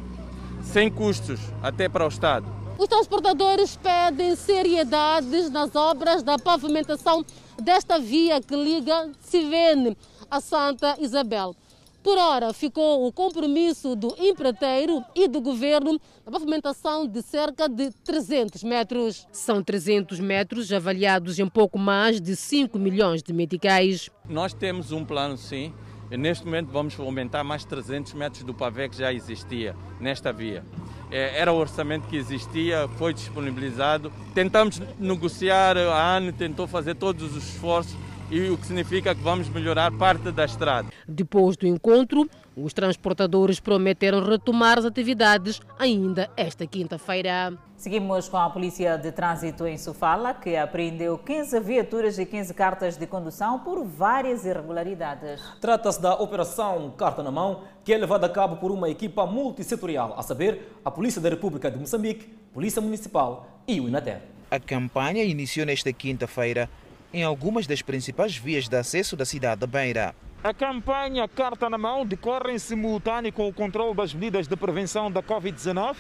sem 0.61 0.89
custos, 0.89 1.39
até 1.61 1.89
para 1.89 2.05
o 2.05 2.07
Estado. 2.07 2.45
Os 2.77 2.87
transportadores 2.87 3.75
pedem 3.75 4.35
seriedades 4.35 5.49
nas 5.49 5.75
obras 5.75 6.23
da 6.23 6.37
pavimentação 6.37 7.25
desta 7.61 7.99
via 7.99 8.39
que 8.39 8.55
liga 8.55 9.09
Sivene 9.19 9.97
a 10.30 10.39
Santa 10.39 10.95
Isabel. 10.99 11.55
Por 12.03 12.17
hora, 12.17 12.53
ficou 12.53 13.05
o 13.05 13.11
compromisso 13.11 13.95
do 13.95 14.15
empreiteiro 14.17 15.03
e 15.13 15.28
do 15.28 15.41
governo 15.41 15.99
na 16.25 16.32
pavimentação 16.32 17.05
de 17.05 17.21
cerca 17.21 17.67
de 17.67 17.91
300 18.05 18.63
metros. 18.63 19.28
São 19.32 19.61
300 19.61 20.19
metros 20.19 20.71
avaliados 20.71 21.38
em 21.38 21.47
pouco 21.49 21.78
mais 21.78 22.21
de 22.21 22.36
5 22.36 22.80
milhões 22.80 23.21
de 23.21 23.34
meticais. 23.34 24.09
Nós 24.30 24.53
temos 24.53 24.93
um 24.93 25.03
plano, 25.03 25.38
sim. 25.38 25.73
E 26.09 26.15
neste 26.15 26.45
momento 26.45 26.69
vamos 26.71 26.97
aumentar 26.97 27.43
mais 27.43 27.65
300 27.65 28.13
metros 28.13 28.43
do 28.43 28.53
pavê 28.53 28.88
que 28.88 28.97
já 28.97 29.11
existia 29.11 29.75
nesta 29.99 30.32
via. 30.32 30.63
É, 31.11 31.38
era 31.38 31.51
o 31.51 31.57
orçamento 31.57 32.07
que 32.07 32.15
existia, 32.15 32.88
foi 32.97 33.13
disponibilizado. 33.13 34.13
Tentamos 34.34 34.82
negociar, 34.97 35.75
a 35.75 36.15
ANE 36.15 36.32
tentou 36.32 36.67
fazer 36.67 36.95
todos 36.95 37.36
os 37.36 37.49
esforços 37.49 37.97
e 38.30 38.49
o 38.49 38.57
que 38.57 38.65
significa 38.65 39.15
que 39.15 39.21
vamos 39.21 39.49
melhorar 39.49 39.91
parte 39.91 40.32
da 40.32 40.45
estrada. 40.45 40.89
Depois 41.07 41.55
do 41.55 41.65
encontro, 41.65 42.30
os 42.55 42.73
transportadores 42.73 43.59
prometeram 43.59 44.23
retomar 44.23 44.80
as 44.80 44.86
atividades 44.86 45.61
ainda 45.78 46.30
esta 46.36 46.65
quinta-feira. 46.65 47.53
Seguimos 47.78 48.28
com 48.28 48.38
a 48.38 48.49
Polícia 48.49 48.97
de 48.97 49.11
Trânsito 49.11 49.67
em 49.67 49.78
Sofala, 49.78 50.34
que 50.34 50.57
apreendeu 50.57 51.17
15 51.17 51.59
viaturas 51.59 52.17
e 52.17 52.25
15 52.25 52.53
cartas 52.55 52.97
de 52.97 53.05
condução 53.05 53.59
por 53.59 53.86
várias 53.86 54.43
irregularidades. 54.45 55.39
Trata-se 55.61 56.01
da 56.01 56.15
Operação 56.15 56.91
Carta 56.97 57.21
na 57.21 57.30
Mão, 57.30 57.61
que 57.84 57.93
é 57.93 57.97
levada 57.97 58.25
a 58.25 58.30
cabo 58.30 58.57
por 58.57 58.71
uma 58.71 58.89
equipa 58.89 59.28
multissetorial, 59.28 60.15
a 60.17 60.23
saber, 60.23 60.73
a 60.84 60.89
Polícia 60.89 61.21
da 61.21 61.30
República 61.30 61.69
de 61.69 61.78
Moçambique, 61.78 62.28
Polícia 62.51 62.82
Municipal 62.82 63.47
e 63.67 63.80
o 63.80 63.88
INATER. 63.88 64.21
A 64.49 64.59
campanha 64.59 65.23
iniciou 65.23 65.65
nesta 65.65 65.93
quinta-feira 65.93 66.67
em 67.14 67.24
algumas 67.24 67.66
das 67.66 67.82
principais 67.82 68.36
vias 68.36 68.68
de 68.68 68.76
acesso 68.76 69.16
da 69.16 69.26
cidade 69.26 69.62
da 69.62 69.68
Beira. 69.68 70.16
A 70.43 70.53
campanha 70.53 71.28
Carta 71.28 71.70
na 71.70 71.78
Mão 71.78 72.05
decorre 72.05 72.53
em 72.53 72.60
simultâneo 72.60 73.34
com 73.34 73.47
o 73.47 73.53
controle 73.53 73.95
das 73.95 74.14
medidas 74.14 74.47
de 74.47 74.55
prevenção 74.55 75.12
da 75.12 75.22
Covid-19, 75.22 75.95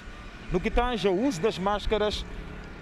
no 0.51 0.59
que 0.59 0.69
tange 0.69 1.07
ao 1.07 1.15
uso 1.15 1.41
das 1.41 1.57
máscaras, 1.57 2.23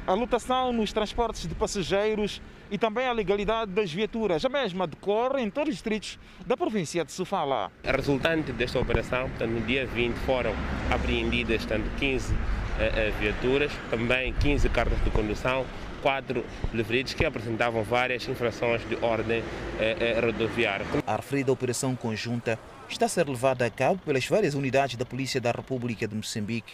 a 0.06 0.14
lotação 0.14 0.72
nos 0.72 0.94
transportes 0.94 1.48
de 1.48 1.56
passageiros 1.56 2.42
e 2.70 2.78
também 2.78 3.08
a 3.08 3.12
legalidade 3.12 3.72
das 3.72 3.92
viaturas. 3.92 4.44
A 4.46 4.50
mesma 4.50 4.86
decorre 4.86 5.42
em 5.42 5.50
todos 5.50 5.70
os 5.70 5.76
distritos 5.76 6.20
da 6.46 6.56
província 6.56 7.04
de 7.04 7.12
Sofala. 7.12 7.72
A 7.84 7.92
resultante 7.92 8.52
desta 8.52 8.80
operação, 8.80 9.30
portanto, 9.30 9.50
no 9.50 9.62
dia 9.62 9.86
20 9.88 10.16
foram 10.18 10.54
apreendidas 10.92 11.66
tanto 11.66 11.90
15 11.98 12.34
uh, 12.34 12.38
uh, 12.38 13.20
viaturas, 13.20 13.72
também 13.90 14.34
15 14.34 14.70
cartas 14.70 15.04
de 15.04 15.10
condução, 15.10 15.66
quatro 16.06 16.46
livretes 16.72 17.16
que 17.16 17.26
apresentavam 17.26 17.82
várias 17.82 18.28
infrações 18.28 18.88
de 18.88 18.96
ordem 19.04 19.42
eh, 19.80 19.98
eh, 20.00 20.20
rodoviária. 20.20 20.86
A 21.08 21.16
referida 21.16 21.52
operação 21.52 21.96
conjunta 21.96 22.60
está 22.88 23.08
a 23.08 23.10
ser 23.10 23.28
levada 23.28 23.66
a 23.66 23.72
cabo 23.72 24.00
pelas 24.06 24.24
várias 24.28 24.54
unidades 24.54 24.98
da 24.98 25.04
Polícia 25.04 25.42
da 25.42 25.50
República 25.50 26.08
de 26.08 26.14
Moçambique, 26.14 26.74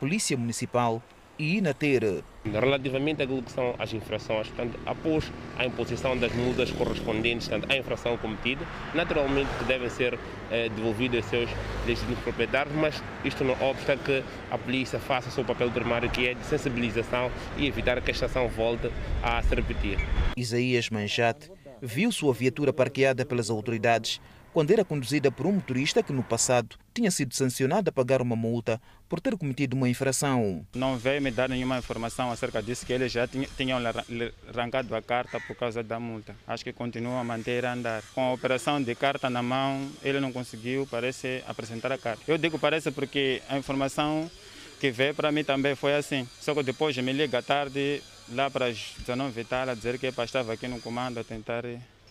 Polícia 0.00 0.36
Municipal 0.36 1.00
e 1.38 1.58
INATER. 1.58 2.22
Relativamente 2.44 3.22
àquilo 3.22 3.42
que 3.42 3.50
são 3.50 3.74
as 3.78 3.92
infrações, 3.92 4.48
portanto, 4.48 4.78
após 4.84 5.32
a 5.56 5.64
imposição 5.64 6.16
das 6.16 6.32
multas 6.32 6.70
correspondentes 6.70 7.48
portanto, 7.48 7.70
à 7.72 7.76
infração 7.76 8.16
cometida, 8.18 8.64
naturalmente 8.94 9.48
que 9.58 9.64
devem 9.64 9.88
ser 9.88 10.18
eh, 10.50 10.68
devolvidas 10.70 11.24
aos 11.24 11.30
seus 11.30 11.50
legítimos 11.86 12.18
proprietários, 12.20 12.74
mas 12.76 13.02
isto 13.24 13.42
não 13.44 13.54
obsta 13.62 13.96
que 13.96 14.22
a 14.50 14.58
polícia 14.58 14.98
faça 14.98 15.28
o 15.28 15.32
seu 15.32 15.44
papel 15.44 15.70
primário, 15.70 16.10
que 16.10 16.28
é 16.28 16.34
de 16.34 16.44
sensibilização 16.44 17.30
e 17.56 17.66
evitar 17.66 18.00
que 18.00 18.10
esta 18.10 18.26
ação 18.26 18.48
volte 18.48 18.90
a 19.22 19.42
se 19.42 19.54
repetir. 19.54 19.98
Isaías 20.36 20.90
Manjate 20.90 21.50
viu 21.80 22.12
sua 22.12 22.32
viatura 22.32 22.72
parqueada 22.72 23.24
pelas 23.24 23.50
autoridades 23.50 24.20
quando 24.54 24.70
era 24.70 24.84
conduzida 24.84 25.32
por 25.32 25.46
um 25.46 25.52
motorista 25.52 26.00
que 26.00 26.12
no 26.12 26.22
passado 26.22 26.76
tinha 26.94 27.10
sido 27.10 27.34
sancionado 27.34 27.90
a 27.90 27.92
pagar 27.92 28.22
uma 28.22 28.36
multa 28.36 28.80
por 29.08 29.20
ter 29.20 29.36
cometido 29.36 29.74
uma 29.74 29.88
infração. 29.88 30.64
Não 30.76 30.96
veio 30.96 31.20
me 31.20 31.32
dar 31.32 31.48
nenhuma 31.48 31.76
informação 31.76 32.30
acerca 32.30 32.62
disso, 32.62 32.86
que 32.86 32.92
eles 32.92 33.10
já 33.10 33.26
tinham 33.26 33.80
arrancado 34.48 34.94
a 34.94 35.02
carta 35.02 35.40
por 35.40 35.56
causa 35.56 35.82
da 35.82 35.98
multa. 35.98 36.36
Acho 36.46 36.62
que 36.62 36.72
continua 36.72 37.18
a 37.18 37.24
manter 37.24 37.66
a 37.66 37.72
andar. 37.72 38.04
Com 38.14 38.30
a 38.30 38.32
operação 38.32 38.80
de 38.80 38.94
carta 38.94 39.28
na 39.28 39.42
mão, 39.42 39.90
ele 40.04 40.20
não 40.20 40.32
conseguiu, 40.32 40.86
parece, 40.88 41.42
apresentar 41.48 41.90
a 41.90 41.98
carta. 41.98 42.22
Eu 42.28 42.38
digo 42.38 42.56
parece 42.56 42.92
porque 42.92 43.42
a 43.48 43.58
informação 43.58 44.30
que 44.78 44.92
veio 44.92 45.16
para 45.16 45.32
mim 45.32 45.42
também 45.42 45.74
foi 45.74 45.96
assim. 45.96 46.28
Só 46.40 46.54
que 46.54 46.62
depois 46.62 46.96
me 46.96 47.12
liga 47.12 47.42
tarde, 47.42 48.00
lá 48.28 48.48
para 48.48 48.66
as 48.66 48.94
19 49.00 49.40
e 49.40 49.44
tal, 49.44 49.68
a 49.68 49.74
dizer 49.74 49.98
que 49.98 50.06
estava 50.06 50.52
aqui 50.52 50.68
no 50.68 50.80
comando 50.80 51.18
a 51.18 51.24
tentar 51.24 51.64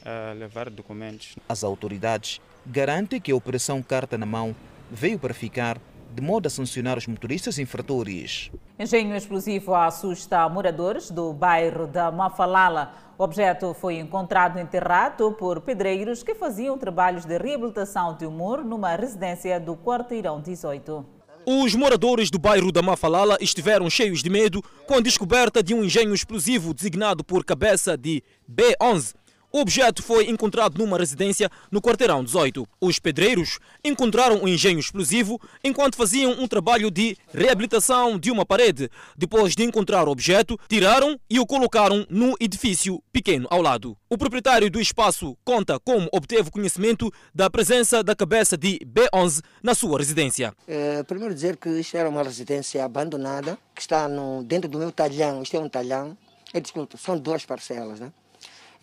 a 0.05 0.33
levar 0.33 0.69
documentos. 0.69 1.35
As 1.47 1.63
autoridades 1.63 2.41
garantem 2.65 3.19
que 3.19 3.31
a 3.31 3.35
Operação 3.35 3.81
Carta 3.81 4.17
na 4.17 4.25
Mão 4.25 4.55
veio 4.91 5.17
para 5.17 5.33
ficar 5.33 5.79
de 6.13 6.21
modo 6.21 6.45
a 6.45 6.49
sancionar 6.49 6.97
os 6.97 7.07
motoristas 7.07 7.57
infratores. 7.57 8.51
Engenho 8.77 9.15
explosivo 9.15 9.73
assusta 9.73 10.47
moradores 10.47 11.09
do 11.09 11.33
bairro 11.33 11.87
da 11.87 12.11
Mafalala. 12.11 12.93
O 13.17 13.23
objeto 13.23 13.73
foi 13.73 13.97
encontrado 13.97 14.59
enterrado 14.59 15.31
por 15.31 15.61
pedreiros 15.61 16.21
que 16.21 16.35
faziam 16.35 16.77
trabalhos 16.77 17.25
de 17.25 17.37
reabilitação 17.37 18.15
de 18.15 18.25
um 18.25 18.31
muro 18.31 18.63
numa 18.63 18.95
residência 18.95 19.59
do 19.59 19.75
Quarteirão 19.75 20.39
18. 20.39 21.05
Os 21.45 21.75
moradores 21.75 22.29
do 22.29 22.39
bairro 22.39 22.71
da 22.71 22.81
Mafalala 22.81 23.37
estiveram 23.41 23.89
cheios 23.89 24.23
de 24.23 24.29
medo 24.29 24.63
com 24.87 24.95
a 24.95 25.01
descoberta 25.01 25.61
de 25.61 25.73
um 25.73 25.83
engenho 25.83 26.13
explosivo 26.13 26.73
designado 26.73 27.23
por 27.23 27.43
cabeça 27.43 27.97
de 27.97 28.23
B11 28.49 29.13
o 29.55 29.59
objeto 29.59 30.01
foi 30.01 30.31
encontrado 30.31 30.79
numa 30.79 30.97
residência 30.97 31.47
no 31.71 31.79
quarteirão 31.79 32.23
18. 32.23 32.67
Os 32.81 32.97
pedreiros 32.97 33.59
encontraram 33.85 34.41
um 34.41 34.47
engenho 34.47 34.79
explosivo 34.79 35.39
enquanto 35.63 35.95
faziam 35.95 36.31
um 36.31 36.47
trabalho 36.47 36.89
de 36.89 37.15
reabilitação 37.31 38.17
de 38.17 38.31
uma 38.31 38.47
parede. 38.47 38.89
Depois 39.15 39.55
de 39.55 39.63
encontrar 39.63 40.07
o 40.07 40.11
objeto, 40.11 40.59
tiraram 40.67 41.19
e 41.29 41.39
o 41.39 41.45
colocaram 41.45 42.03
no 42.09 42.33
edifício 42.39 42.99
pequeno 43.11 43.47
ao 43.51 43.61
lado. 43.61 43.95
O 44.09 44.17
proprietário 44.17 44.71
do 44.71 44.81
espaço 44.81 45.37
conta 45.45 45.79
como 45.79 46.09
obteve 46.11 46.49
conhecimento 46.49 47.13
da 47.31 47.47
presença 47.47 48.03
da 48.03 48.15
cabeça 48.15 48.57
de 48.57 48.79
B11 48.79 49.43
na 49.61 49.75
sua 49.75 49.99
residência. 49.99 50.51
É, 50.67 51.03
primeiro 51.03 51.31
dizer 51.31 51.57
que 51.57 51.69
isto 51.69 51.95
era 51.95 52.09
uma 52.09 52.23
residência 52.23 52.83
abandonada 52.83 53.55
que 53.75 53.81
está 53.81 54.07
no, 54.07 54.43
dentro 54.43 54.67
do 54.67 54.79
meu 54.79 54.91
talhão. 54.91 55.43
Isto 55.43 55.57
é 55.57 55.59
um 55.59 55.69
talhão. 55.69 56.17
É, 56.51 56.59
desculpa, 56.59 56.97
são 56.97 57.19
duas 57.19 57.45
parcelas, 57.45 57.99
né? 57.99 58.11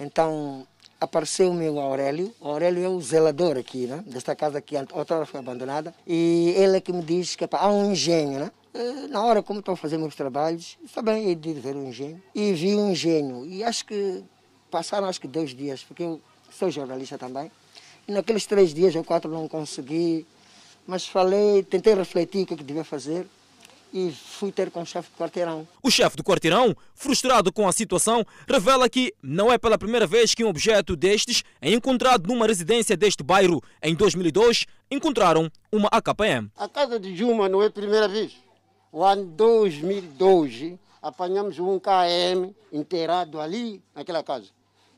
Então 0.01 0.67
apareceu 0.99 1.51
o 1.51 1.55
meu 1.55 1.79
Aurélio. 1.79 2.35
O 2.41 2.49
Aurélio 2.49 2.83
é 2.83 2.89
o 2.89 3.01
zelador 3.01 3.59
aqui, 3.59 3.87
né? 3.87 4.03
Desta 4.07 4.35
casa 4.35 4.61
que 4.61 4.75
outra 4.95 5.17
hora 5.17 5.27
foi 5.27 5.41
abandonada. 5.41 5.95
E 6.07 6.55
ele 6.57 6.79
é 6.79 6.81
que 6.81 6.93
me 6.93 7.03
diz 7.03 7.37
que 7.37 7.47
há 7.51 7.71
um 7.71 7.93
engenho, 7.93 8.41
né? 8.41 8.51
Na 9.11 9.23
hora 9.25 9.43
como 9.43 9.61
estou 9.61 9.75
a 9.75 9.77
fazer 9.77 9.99
meus 9.99 10.15
trabalhos, 10.15 10.79
está 10.85 11.03
bem, 11.03 11.29
eu 11.29 11.35
de 11.35 11.53
ver 11.55 11.77
o 11.77 11.85
engenho. 11.87 12.23
E 12.35 12.53
vi 12.53 12.75
o 12.75 12.89
engenho. 12.89 13.45
E 13.45 13.63
acho 13.63 13.85
que 13.85 14.25
passaram 14.71 15.07
acho 15.07 15.21
que 15.21 15.29
dois 15.29 15.55
dias, 15.55 15.85
porque 15.85 16.03
eu 16.03 16.21
sou 16.51 16.71
jornalista 16.71 17.19
também. 17.19 17.51
E 18.09 18.13
naqueles 18.13 18.47
três 18.47 18.73
dias 18.73 18.95
ou 18.95 19.05
quatro 19.05 19.31
não 19.31 19.49
consegui. 19.49 20.27
Mas 20.87 21.07
falei, 21.07 21.63
tentei 21.63 21.95
refletir 21.95 22.43
o 22.43 22.47
que, 22.47 22.55
é 22.55 22.57
que 22.57 22.65
devia 22.65 22.85
fazer 22.85 23.27
e 23.93 24.11
fui 24.13 24.53
ter 24.53 24.71
com 24.71 24.83
o 24.83 24.87
chefe 24.87 25.11
do 25.11 25.17
quarteirão. 25.17 25.67
O 25.83 25.91
chefe 25.91 26.17
do 26.17 26.25
quarteirão, 26.25 26.77
frustrado 26.95 27.53
com 27.53 27.67
a 27.67 27.73
situação, 27.73 28.25
revela 28.49 28.89
que 28.89 29.15
não 29.23 29.53
é 29.53 29.59
pela 29.59 29.79
primeira 29.79 30.07
vez 30.07 30.35
que 30.35 30.45
um 30.45 30.49
objeto 30.49 30.97
destes 30.97 31.43
é 31.61 31.71
encontrado 31.73 32.27
numa 32.27 32.47
residência 32.47 32.97
deste 32.97 33.23
bairro. 33.23 33.63
Em 33.83 33.95
2002, 33.95 34.67
encontraram 34.91 35.51
uma 35.73 35.89
AKPM. 35.91 36.51
A 36.57 36.69
casa 36.69 36.99
de 36.99 37.15
Juma 37.17 37.49
não 37.49 37.63
é 37.63 37.67
a 37.67 37.71
primeira 37.71 38.09
vez. 38.09 38.33
O 38.93 39.05
ano 39.05 39.25
2002, 39.25 40.75
apanhamos 41.01 41.59
um 41.59 41.79
KM 41.79 42.55
inteirado 42.73 43.41
ali 43.41 43.83
naquela 43.95 44.23
casa. 44.23 44.49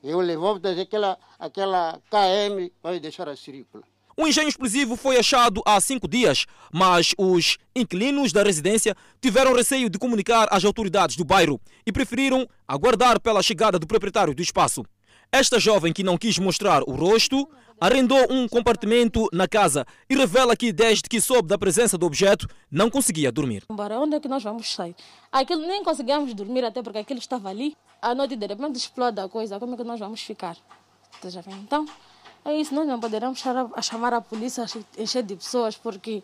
Eu 0.03 0.21
levou 0.21 0.61
aquela, 0.81 1.19
aquela 1.39 2.01
KM 2.11 2.73
para 2.83 2.99
deixar 2.99 3.29
a 3.29 3.37
circula. 3.37 3.85
O 4.17 4.27
engenho 4.27 4.49
explosivo 4.49 4.95
foi 4.95 5.17
achado 5.17 5.63
há 5.65 5.81
cinco 5.81 6.07
dias, 6.07 6.45
mas 6.71 7.15
os 7.17 7.57
inquilinos 7.75 8.33
da 8.33 8.43
residência 8.43 8.95
tiveram 9.21 9.55
receio 9.55 9.89
de 9.89 9.99
comunicar 9.99 10.49
às 10.51 10.65
autoridades 10.65 11.17
do 11.17 11.25
bairro 11.25 11.61
e 11.87 11.93
preferiram 11.93 12.47
aguardar 12.69 13.19
pela 13.21 13.43
chegada 13.43 13.79
do 13.79 13.87
proprietário 13.87 14.35
do 14.35 14.43
espaço. 14.43 14.85
Esta 15.31 15.59
jovem 15.59 15.95
que 15.95 16.03
não 16.03 16.19
quis 16.19 16.39
mostrar 16.39 16.83
o 16.83 16.93
rosto 16.93 17.49
arrendou 17.81 18.27
um 18.31 18.47
compartimento 18.47 19.29
na 19.33 19.49
casa 19.49 19.87
e 20.09 20.15
revela 20.15 20.55
que 20.55 20.73
desde 20.73 21.09
que 21.09 21.21
soube 21.21 21.49
da 21.49 21.57
presença 21.57 21.97
do 21.97 22.05
objeto 22.05 22.47
não 22.71 22.91
conseguia 22.91 23.33
dormir. 23.33 23.65
Embora, 23.71 23.99
onde 23.99 24.15
é 24.15 24.21
que 24.21 24.29
nós 24.29 24.43
vamos 24.43 24.73
sair? 24.73 24.95
Aquilo 25.33 25.67
nem 25.67 25.83
conseguíamos 25.83 26.35
dormir 26.35 26.65
até 26.65 26.83
porque 26.83 26.99
aquilo 26.99 27.19
estava 27.19 27.49
ali. 27.49 27.75
À 28.01 28.15
noite 28.15 28.37
de 28.37 28.47
repente 28.47 28.77
explode 28.77 29.19
a 29.21 29.29
coisa, 29.29 29.59
como 29.59 29.73
é 29.75 29.77
que 29.79 29.85
nós 29.85 29.99
vamos 29.99 30.21
ficar? 30.21 30.57
Então, 31.65 31.87
é 32.45 32.55
isso, 32.57 32.75
nós 32.75 32.87
não 32.87 32.99
poderemos 32.99 33.43
chamar 33.83 34.15
a 34.15 34.21
polícia, 34.21 34.65
encher 34.99 35.23
de 35.23 35.37
pessoas, 35.37 35.77
porque 35.77 36.23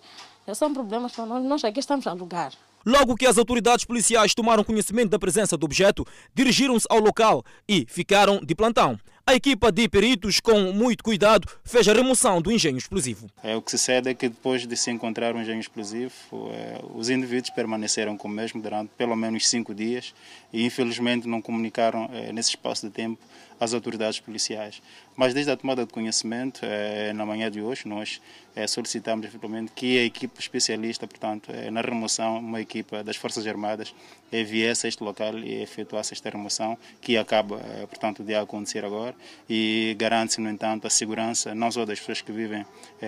são 0.54 0.72
problemas 0.72 1.12
para 1.12 1.26
nós, 1.26 1.44
nós 1.44 1.64
aqui 1.64 1.80
estamos 1.80 2.06
a 2.06 2.10
alugar. 2.10 2.52
Logo 2.86 3.16
que 3.16 3.26
as 3.26 3.36
autoridades 3.36 3.84
policiais 3.84 4.34
tomaram 4.34 4.64
conhecimento 4.64 5.10
da 5.10 5.18
presença 5.18 5.56
do 5.56 5.64
objeto, 5.64 6.06
dirigiram-se 6.34 6.86
ao 6.88 7.00
local 7.00 7.44
e 7.68 7.84
ficaram 7.88 8.40
de 8.42 8.54
plantão. 8.54 8.98
A 9.28 9.34
equipa 9.34 9.70
de 9.70 9.86
peritos, 9.90 10.40
com 10.40 10.72
muito 10.72 11.04
cuidado, 11.04 11.46
fez 11.62 11.86
a 11.86 11.92
remoção 11.92 12.40
do 12.40 12.50
engenho 12.50 12.78
explosivo. 12.78 13.30
É, 13.44 13.54
o 13.54 13.60
que 13.60 13.70
sucede 13.70 14.08
é 14.08 14.14
que 14.14 14.26
depois 14.26 14.66
de 14.66 14.74
se 14.74 14.90
encontrar 14.90 15.36
um 15.36 15.42
engenho 15.42 15.60
explosivo, 15.60 16.14
é, 16.50 16.80
os 16.94 17.10
indivíduos 17.10 17.50
permaneceram 17.50 18.16
com 18.16 18.26
o 18.26 18.30
mesmo 18.30 18.62
durante 18.62 18.88
pelo 18.96 19.14
menos 19.14 19.46
cinco 19.46 19.74
dias 19.74 20.14
e 20.50 20.64
infelizmente 20.64 21.28
não 21.28 21.42
comunicaram 21.42 22.08
é, 22.10 22.32
nesse 22.32 22.48
espaço 22.48 22.86
de 22.86 22.90
tempo 22.94 23.18
às 23.60 23.74
autoridades 23.74 24.20
policiais. 24.20 24.80
Mas 25.16 25.34
desde 25.34 25.50
a 25.50 25.56
tomada 25.56 25.84
de 25.84 25.92
conhecimento, 25.92 26.60
é, 26.62 27.12
na 27.12 27.26
manhã 27.26 27.50
de 27.50 27.60
hoje, 27.60 27.88
nós 27.88 28.20
é, 28.54 28.66
solicitamos 28.66 29.26
efetivamente 29.26 29.72
que 29.74 29.98
a 29.98 30.04
equipe 30.04 30.40
especialista, 30.40 31.06
portanto, 31.06 31.50
é, 31.52 31.70
na 31.70 31.80
remoção, 31.80 32.38
uma 32.38 32.60
equipa 32.60 33.02
das 33.02 33.16
Forças 33.16 33.46
Armadas, 33.46 33.94
viesse 34.30 34.86
a 34.86 34.88
este 34.88 35.02
local 35.02 35.38
e 35.38 35.62
efetuasse 35.62 36.12
esta 36.12 36.28
remoção, 36.30 36.78
que 37.00 37.16
acaba, 37.16 37.58
portanto, 37.88 38.22
de 38.22 38.34
acontecer 38.34 38.84
agora 38.84 39.14
e 39.48 39.96
garante-se, 39.98 40.40
no 40.40 40.48
entanto, 40.48 40.86
a 40.86 40.90
segurança 40.90 41.54
não 41.54 41.70
só 41.70 41.84
das 41.84 41.98
pessoas 41.98 42.20
que 42.20 42.32
vivem 42.32 42.64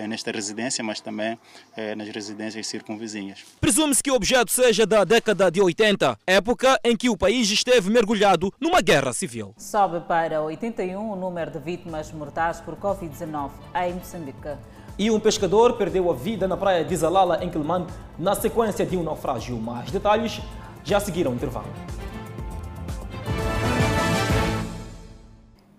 nesta 0.07 0.31
residência, 0.31 0.83
mas 0.83 0.99
também 0.99 1.37
nas 1.97 2.07
residências 2.09 2.67
circunvizinhas. 2.67 3.43
Presume-se 3.59 4.01
que 4.01 4.11
o 4.11 4.15
objeto 4.15 4.51
seja 4.51 4.85
da 4.85 5.03
década 5.03 5.49
de 5.51 5.61
80, 5.61 6.17
época 6.25 6.79
em 6.83 6.95
que 6.95 7.09
o 7.09 7.17
país 7.17 7.49
esteve 7.49 7.89
mergulhado 7.89 8.53
numa 8.59 8.81
guerra 8.81 9.13
civil. 9.13 9.53
Sobe 9.57 10.01
para 10.01 10.41
81 10.41 11.11
o 11.11 11.15
número 11.15 11.51
de 11.51 11.59
vítimas 11.59 12.11
mortais 12.11 12.59
por 12.59 12.75
Covid-19 12.75 13.51
em 13.85 13.93
Moçambique. 13.93 14.49
E 14.97 15.09
um 15.09 15.19
pescador 15.19 15.77
perdeu 15.77 16.11
a 16.11 16.13
vida 16.13 16.47
na 16.47 16.57
praia 16.57 16.83
de 16.83 16.95
Zalala, 16.95 17.43
em 17.43 17.49
Quelimane, 17.49 17.87
na 18.19 18.35
sequência 18.35 18.85
de 18.85 18.97
um 18.97 19.03
naufrágio. 19.03 19.57
Mais 19.57 19.89
detalhes 19.89 20.39
já 20.83 20.99
seguiram 20.99 21.31
o 21.31 21.35
intervalo. 21.35 21.67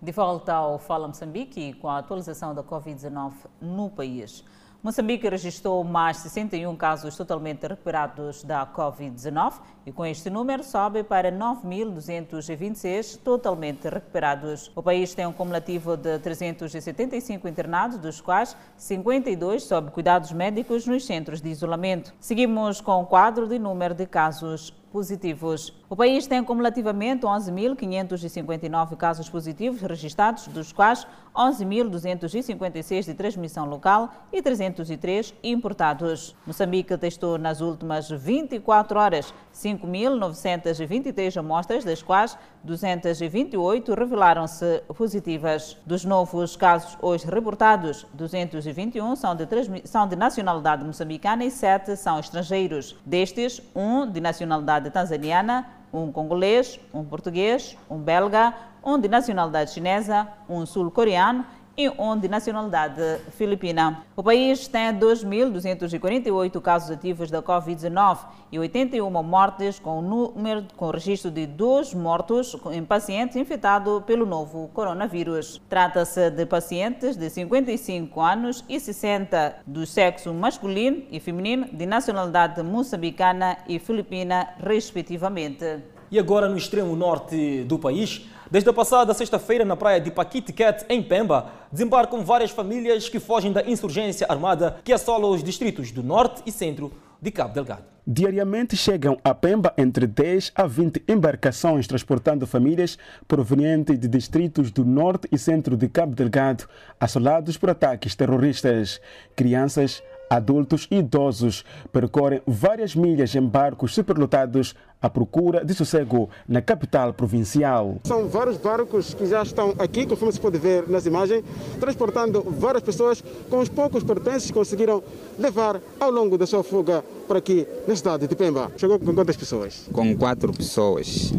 De 0.03 0.11
volta 0.11 0.53
ao 0.53 0.77
Fala 0.77 1.07
Moçambique 1.07 1.71
com 1.75 1.87
a 1.87 1.97
atualização 1.97 2.53
da 2.53 2.61
Covid-19 2.61 3.31
no 3.61 3.89
país. 3.89 4.43
Moçambique 4.83 5.29
registrou 5.29 5.81
mais 5.81 6.17
61 6.17 6.75
casos 6.75 7.15
totalmente 7.15 7.65
recuperados 7.65 8.43
da 8.43 8.67
Covid-19 8.67 9.53
e 9.85 9.93
com 9.93 10.05
este 10.05 10.29
número 10.29 10.61
sobe 10.61 11.05
para 11.05 11.31
9.226 11.31 13.17
totalmente 13.23 13.87
recuperados. 13.87 14.69
O 14.75 14.83
país 14.83 15.15
tem 15.15 15.25
um 15.25 15.31
cumulativo 15.31 15.95
de 15.95 16.19
375 16.19 17.47
internados, 17.47 17.97
dos 17.97 18.19
quais 18.19 18.57
52 18.75 19.63
sob 19.63 19.89
cuidados 19.91 20.33
médicos 20.33 20.85
nos 20.85 21.05
centros 21.05 21.39
de 21.39 21.47
isolamento. 21.47 22.13
Seguimos 22.19 22.81
com 22.81 23.03
o 23.03 23.05
quadro 23.05 23.47
de 23.47 23.57
número 23.57 23.95
de 23.95 24.05
casos 24.05 24.69
positivos. 24.91 25.73
O 25.93 25.95
país 25.95 26.25
tem 26.25 26.43
cumulativamente 26.43 27.23
11.559 27.23 28.97
casos 28.97 29.29
positivos 29.29 29.79
registrados, 29.79 30.47
dos 30.47 30.73
quais 30.73 31.05
11.256 31.35 33.05
de 33.05 33.13
transmissão 33.13 33.65
local 33.67 34.11
e 34.31 34.41
303 34.41 35.35
importados. 35.43 36.35
Moçambique 36.47 36.97
testou 36.97 37.37
nas 37.37 37.61
últimas 37.61 38.09
24 38.09 38.99
horas 38.99 39.31
5.923 39.53 41.37
amostras, 41.37 41.83
das 41.83 42.01
quais 42.01 42.35
228 42.63 43.93
revelaram-se 43.93 44.81
positivas. 44.97 45.77
Dos 45.85 46.03
novos 46.03 46.55
casos 46.55 46.97
hoje 47.03 47.27
reportados, 47.27 48.07
221 48.15 49.15
são 49.15 49.35
de, 49.35 49.47
são 49.85 50.07
de 50.07 50.15
nacionalidade 50.15 50.83
moçambicana 50.83 51.45
e 51.45 51.51
7 51.51 51.95
são 51.95 52.17
estrangeiros. 52.19 52.95
Destes, 53.05 53.61
um 53.75 54.09
de 54.09 54.19
nacionalidade 54.19 54.89
tanzaniana, 54.89 55.82
um 55.93 56.11
congolês, 56.11 56.79
um 56.93 57.03
português, 57.03 57.77
um 57.89 57.97
belga, 57.97 58.53
um 58.83 58.99
de 58.99 59.07
nacionalidade 59.07 59.71
chinesa, 59.71 60.27
um 60.49 60.65
sul-coreano 60.65 61.45
e 61.75 61.89
um 61.89 62.17
de 62.17 62.27
nacionalidade 62.27 63.01
filipina. 63.31 64.03
O 64.15 64.23
país 64.23 64.67
tem 64.67 64.93
2.248 64.93 66.61
casos 66.61 66.91
ativos 66.91 67.31
da 67.31 67.41
Covid-19 67.41 68.19
e 68.51 68.59
81 68.59 69.23
mortes, 69.23 69.79
com, 69.79 70.01
número, 70.01 70.65
com 70.77 70.91
registro 70.91 71.31
de 71.31 71.47
dois 71.47 71.93
mortos 71.93 72.55
em 72.71 72.85
pacientes 72.85 73.35
infectados 73.35 74.03
pelo 74.03 74.25
novo 74.25 74.69
coronavírus. 74.73 75.59
Trata-se 75.67 76.29
de 76.29 76.45
pacientes 76.45 77.17
de 77.17 77.29
55 77.29 78.21
anos 78.21 78.63
e 78.69 78.79
60 78.79 79.57
do 79.65 79.85
sexo 79.85 80.33
masculino 80.33 81.03
e 81.09 81.19
feminino 81.19 81.67
de 81.71 81.85
nacionalidade 81.85 82.61
moçambicana 82.61 83.57
e 83.67 83.79
filipina, 83.79 84.49
respectivamente. 84.59 85.81
E 86.11 86.19
agora 86.19 86.47
no 86.47 86.55
extremo 86.55 86.95
norte 86.95 87.63
do 87.63 87.79
país, 87.79 88.29
Desde 88.51 88.69
a 88.69 88.73
passada 88.73 89.13
sexta-feira, 89.13 89.63
na 89.63 89.75
praia 89.75 89.99
de 89.99 90.11
Paquitiquete, 90.11 90.85
em 90.89 91.01
Pemba, 91.01 91.51
desembarcam 91.71 92.23
várias 92.23 92.51
famílias 92.51 93.09
que 93.09 93.19
fogem 93.19 93.51
da 93.51 93.63
insurgência 93.63 94.27
armada 94.29 94.77
que 94.83 94.93
assola 94.93 95.27
os 95.27 95.43
distritos 95.43 95.91
do 95.91 96.03
norte 96.03 96.41
e 96.45 96.51
centro 96.51 96.91
de 97.21 97.31
Cabo 97.31 97.53
Delgado. 97.53 97.83
Diariamente 98.05 98.75
chegam 98.75 99.17
a 99.23 99.33
Pemba 99.33 99.73
entre 99.77 100.05
10 100.05 100.51
a 100.55 100.67
20 100.67 101.03
embarcações 101.07 101.87
transportando 101.87 102.45
famílias 102.45 102.97
provenientes 103.29 103.97
de 103.97 104.09
distritos 104.09 104.71
do 104.71 104.83
norte 104.83 105.29
e 105.31 105.37
centro 105.37 105.77
de 105.77 105.87
Cabo 105.87 106.13
Delgado, 106.13 106.67
assolados 106.99 107.55
por 107.55 107.69
ataques 107.69 108.13
terroristas. 108.13 108.99
Crianças, 109.37 110.03
adultos 110.35 110.87
e 110.89 110.97
idosos 110.97 111.63
percorrem 111.91 112.41
várias 112.47 112.95
milhas 112.95 113.35
em 113.35 113.41
barcos 113.41 113.93
superlotados 113.93 114.75
à 115.01 115.09
procura 115.09 115.63
de 115.65 115.73
sossego 115.73 116.29
na 116.47 116.61
capital 116.61 117.13
provincial. 117.13 117.97
São 118.05 118.27
vários 118.27 118.57
barcos 118.57 119.13
que 119.13 119.25
já 119.25 119.43
estão 119.43 119.73
aqui, 119.77 120.05
conforme 120.05 120.33
se 120.33 120.39
pode 120.39 120.57
ver 120.57 120.87
nas 120.89 121.05
imagens, 121.05 121.43
transportando 121.79 122.41
várias 122.41 122.83
pessoas 122.83 123.23
com 123.49 123.59
os 123.59 123.69
poucos 123.69 124.03
pertences 124.03 124.47
que 124.47 124.53
conseguiram 124.53 125.03
levar 125.37 125.81
ao 125.99 126.09
longo 126.09 126.37
da 126.37 126.47
sua 126.47 126.63
fuga 126.63 127.03
por 127.27 127.37
aqui 127.37 127.67
na 127.87 127.95
cidade 127.95 128.27
de 128.27 128.35
Pemba. 128.35 128.71
Chegou 128.77 128.97
com 128.97 129.13
quantas 129.13 129.35
pessoas? 129.35 129.89
Com 129.91 130.15
quatro 130.15 130.53
pessoas. 130.53 131.33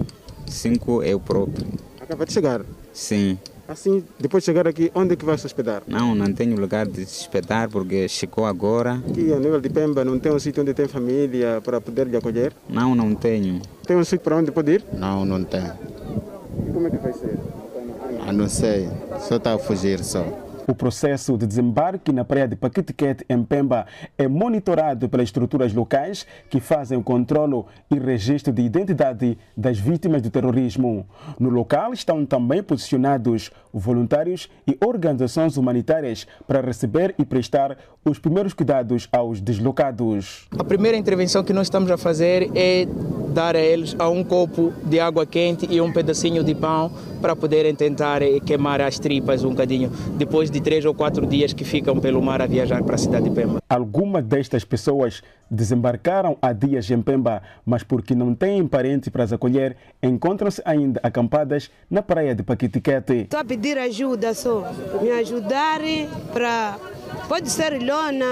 Cinco 0.47 1.03
eu 1.03 1.19
próprio. 1.19 1.67
Acaba 2.01 2.27
de 2.27 2.33
chegar? 2.33 2.61
Sim. 2.93 3.39
Assim, 3.67 4.05
depois 4.21 4.43
de 4.43 4.47
chegar 4.47 4.69
aqui, 4.69 4.91
onde 4.95 5.15
é 5.15 5.17
que 5.17 5.25
vai 5.25 5.39
se 5.39 5.47
hospedar? 5.47 5.83
Não, 5.87 6.15
não 6.15 6.33
tenho 6.33 6.59
lugar 6.61 6.87
de 6.87 7.07
se 7.07 7.23
hospedar 7.23 7.69
porque 7.71 8.07
chegou 8.09 8.45
agora. 8.45 9.03
E 9.17 9.33
a 9.33 9.39
nível 9.39 9.61
de 9.61 9.71
Pemba, 9.71 10.05
não 10.05 10.19
tem 10.19 10.31
um 10.33 10.39
sítio 10.39 10.63
onde 10.63 10.75
tem 10.75 10.87
família 10.87 11.61
para 11.65 11.81
poder 11.81 12.07
lhe 12.07 12.17
acolher? 12.17 12.53
Não, 12.69 12.95
não 12.95 13.15
tenho. 13.15 13.63
Tem 13.87 13.97
um 13.97 14.05
sítio 14.05 14.21
para 14.21 14.37
onde 14.37 14.53
pode 14.53 14.73
ir? 14.73 14.85
Não, 14.93 15.25
não 15.25 15.43
tem. 15.45 15.63
E 15.63 16.73
como 16.73 16.87
é 16.87 16.91
que 16.91 16.99
vai 16.99 17.13
ser? 17.13 17.39
Ah, 18.27 18.33
não 18.33 18.49
sei, 18.49 18.89
só 19.21 19.37
está 19.37 19.55
a 19.55 19.59
fugir 19.59 20.03
só. 20.05 20.25
O 20.67 20.75
processo 20.75 21.37
de 21.37 21.47
desembarque 21.47 22.11
na 22.11 22.25
praia 22.25 22.49
de 22.49 22.57
Paquitiquete, 22.57 23.25
em 23.29 23.43
Pemba, 23.45 23.85
é 24.17 24.27
monitorado 24.27 25.11
pelas 25.11 25.29
estruturas 25.29 25.75
locais 25.75 26.27
que 26.49 26.59
fazem 26.59 26.97
o 26.97 27.03
controlo 27.03 27.67
e 27.91 27.99
registro 27.99 28.51
de 28.51 28.63
identidade 28.63 29.37
das 29.55 29.79
vítimas 29.79 30.23
do 30.23 30.31
terrorismo. 30.31 31.07
No 31.39 31.51
local 31.51 31.93
estão 31.93 32.25
também 32.25 32.63
posicionados 32.63 33.51
voluntários 33.75 34.49
e 34.67 34.79
organizações 34.83 35.59
humanitárias 35.59 36.27
para 36.47 36.63
receber 36.63 37.15
e 37.19 37.27
prestar 37.27 37.77
os 38.03 38.19
primeiros 38.19 38.55
cuidados 38.55 39.07
aos 39.13 39.41
deslocados. 39.41 40.47
A 40.59 40.65
primeira 40.65 40.97
intervenção 40.97 41.45
que 41.45 41.53
nós 41.53 41.67
estamos 41.67 41.91
a 41.91 41.99
fazer 41.99 42.51
é 42.55 42.87
dar 43.35 43.57
a 43.57 43.61
eles 43.61 43.95
um 43.95 44.23
copo 44.23 44.73
de 44.85 45.01
água 45.01 45.27
quente 45.27 45.67
e 45.69 45.81
um 45.81 45.93
pedacinho 45.93 46.45
de 46.45 46.55
pão 46.55 46.91
para 47.21 47.35
poderem 47.35 47.75
tentar 47.75 48.21
queimar 48.47 48.81
as 48.81 48.99
tripas 48.99 49.43
um 49.43 49.51
bocadinho, 49.51 49.91
depois 50.17 50.51
de 50.55 50.61
três 50.61 50.85
ou 50.85 50.95
quatro 50.95 51.27
dias 51.27 51.53
que 51.53 51.65
ficam 51.65 51.99
pelo 51.99 52.23
mar 52.23 52.41
a 52.41 52.47
viajar 52.47 52.81
para 52.85 52.95
a 52.95 52.99
cidade 52.99 53.29
de 53.29 53.35
Pemba. 53.35 53.61
Algumas 53.69 54.25
destas 54.25 54.65
pessoas 54.65 55.21
desembarcaram 55.51 56.39
há 56.41 56.53
dias 56.53 56.89
em 56.93 57.03
Pemba, 57.03 57.43
mas 57.67 57.83
porque 57.83 58.15
não 58.15 58.37
têm 58.37 58.65
parentes 58.65 59.09
para 59.09 59.25
as 59.25 59.33
acolher, 59.33 59.77
encontram-se 60.01 60.63
ainda 60.65 61.01
acampadas 61.03 61.73
na 61.91 62.03
praia 62.03 62.37
de 62.37 62.45
Paquitiquete. 62.45 63.15
Estou 63.23 63.41
a 63.41 63.45
pedir 63.45 63.77
ajuda 63.79 64.33
só, 64.33 64.73
me 65.03 65.11
ajudarem 65.11 66.09
para 66.33 66.79
Pode 67.29 67.51
ser 67.51 67.83
lona, 67.83 68.27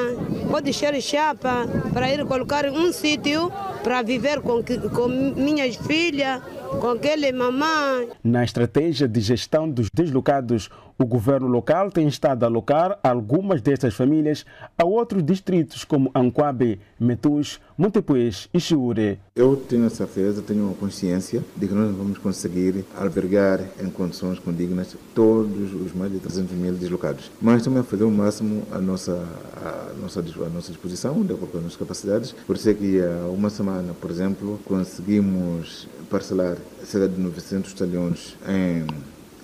pode 0.50 0.72
ser 0.72 1.00
chapa, 1.00 1.66
para 1.92 2.12
ir 2.12 2.24
colocar 2.26 2.66
um 2.66 2.92
sítio 2.92 3.50
para 3.82 4.02
viver 4.02 4.40
com, 4.40 4.62
com 4.62 5.08
minhas 5.08 5.76
filhas, 5.76 6.42
com 6.78 6.90
aquele 6.90 7.32
mamãe. 7.32 8.08
Na 8.22 8.44
estratégia 8.44 9.08
de 9.08 9.20
gestão 9.20 9.68
dos 9.68 9.88
deslocados, 9.92 10.68
o 11.02 11.06
governo 11.06 11.48
local 11.48 11.90
tem 11.90 12.06
estado 12.06 12.44
a 12.44 12.46
alocar 12.46 12.98
algumas 13.02 13.60
destas 13.60 13.92
famílias 13.92 14.46
a 14.78 14.84
outros 14.84 15.24
distritos 15.24 15.84
como 15.84 16.12
Anquabe, 16.14 16.80
Metus, 16.98 17.60
Montepuez 17.76 18.48
e 18.54 18.60
Chiure. 18.60 19.18
Eu 19.34 19.56
tenho 19.56 19.84
a 19.84 19.90
certeza, 19.90 20.42
tenho 20.42 20.70
a 20.70 20.74
consciência 20.74 21.42
de 21.56 21.66
que 21.66 21.74
nós 21.74 21.92
vamos 21.96 22.18
conseguir 22.18 22.84
albergar 22.96 23.60
em 23.82 23.90
condições 23.90 24.38
condignas 24.38 24.96
todos 25.12 25.74
os 25.74 25.92
mais 25.92 26.12
de 26.12 26.20
300 26.20 26.52
mil 26.52 26.74
deslocados. 26.74 27.30
Mas 27.40 27.64
também 27.64 27.82
fazer 27.82 28.04
o 28.04 28.10
máximo 28.10 28.62
a 28.70 28.78
nossa, 28.78 29.26
a 29.56 30.00
nossa, 30.00 30.20
a 30.20 30.48
nossa 30.50 30.70
disposição, 30.70 31.22
de 31.22 31.32
acordo 31.32 31.50
com 31.50 31.58
as 31.58 31.64
nossas 31.64 31.78
capacidades. 31.78 32.32
Por 32.46 32.54
isso 32.54 32.70
é 32.70 32.74
que 32.74 33.00
há 33.00 33.26
uma 33.26 33.50
semana, 33.50 33.92
por 34.00 34.10
exemplo, 34.10 34.60
conseguimos 34.64 35.88
parcelar 36.08 36.56
cerca 36.84 37.08
de 37.08 37.20
900 37.20 37.72
talhões 37.72 38.36
em 38.46 38.86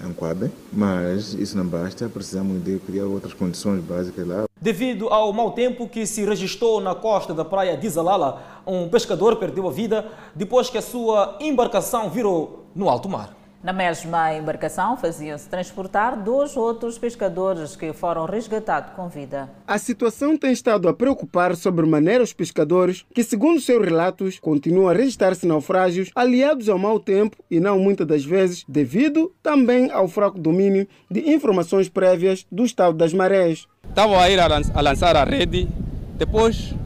Anquabe, 0.05 0.51
mas 0.73 1.35
isso 1.35 1.57
não 1.57 1.67
basta, 1.67 2.09
precisamos 2.09 2.63
de 2.63 2.79
criar 2.79 3.07
outras 3.07 3.33
condições 3.35 3.83
básicas 3.83 4.27
lá. 4.27 4.45
Devido 4.61 5.09
ao 5.09 5.33
mau 5.33 5.53
tempo 5.53 5.89
que 5.89 6.07
se 6.07 6.25
registrou 6.25 6.81
na 6.81 6.95
costa 6.95 7.33
da 7.33 7.45
praia 7.45 7.77
de 7.77 7.89
Zalala, 7.89 8.43
um 8.67 8.89
pescador 8.89 9.37
perdeu 9.37 9.69
a 9.69 9.73
vida 9.73 10.11
depois 10.35 10.69
que 10.69 10.79
a 10.79 10.83
sua 10.83 11.37
embarcação 11.41 12.11
virou 12.11 12.67
no 12.75 12.89
alto 12.89 13.09
mar. 13.09 13.38
Na 13.61 13.73
mesma 13.73 14.33
embarcação 14.35 14.97
faziam-se 14.97 15.49
transportar 15.49 16.17
dois 16.17 16.57
outros 16.57 16.97
pescadores 16.97 17.75
que 17.75 17.93
foram 17.93 18.25
resgatados 18.25 18.93
com 18.95 19.09
vida. 19.09 19.51
A 19.67 19.77
situação 19.79 20.37
tem 20.37 20.53
estado 20.53 20.89
a 20.89 20.95
preocupar 20.95 21.57
sobremaneira 21.57 22.23
os 22.23 22.33
pescadores, 22.33 23.05
que, 23.13 23.25
segundo 23.25 23.61
seus 23.61 23.85
relatos, 23.85 24.39
continuam 24.39 24.89
a 24.89 24.93
registrar-se 24.93 25.45
naufrágios 25.45 26.11
aliados 26.15 26.69
ao 26.69 26.79
mau 26.79 27.01
tempo 27.01 27.37
e 27.51 27.59
não 27.59 27.81
muitas 27.81 28.07
das 28.07 28.25
vezes 28.25 28.65
devido 28.69 29.35
também 29.43 29.91
ao 29.91 30.07
fraco 30.07 30.39
domínio 30.39 30.87
de 31.11 31.29
informações 31.29 31.89
prévias 31.89 32.47
do 32.53 32.65
estado 32.65 32.97
das 32.97 33.13
marés. 33.13 33.67
Estavam 33.89 34.21
a 34.21 34.31
ir 34.31 34.39
a 34.39 34.81
lançar 34.81 35.17
a 35.17 35.25
rede, 35.25 35.69
depois, 36.17 36.77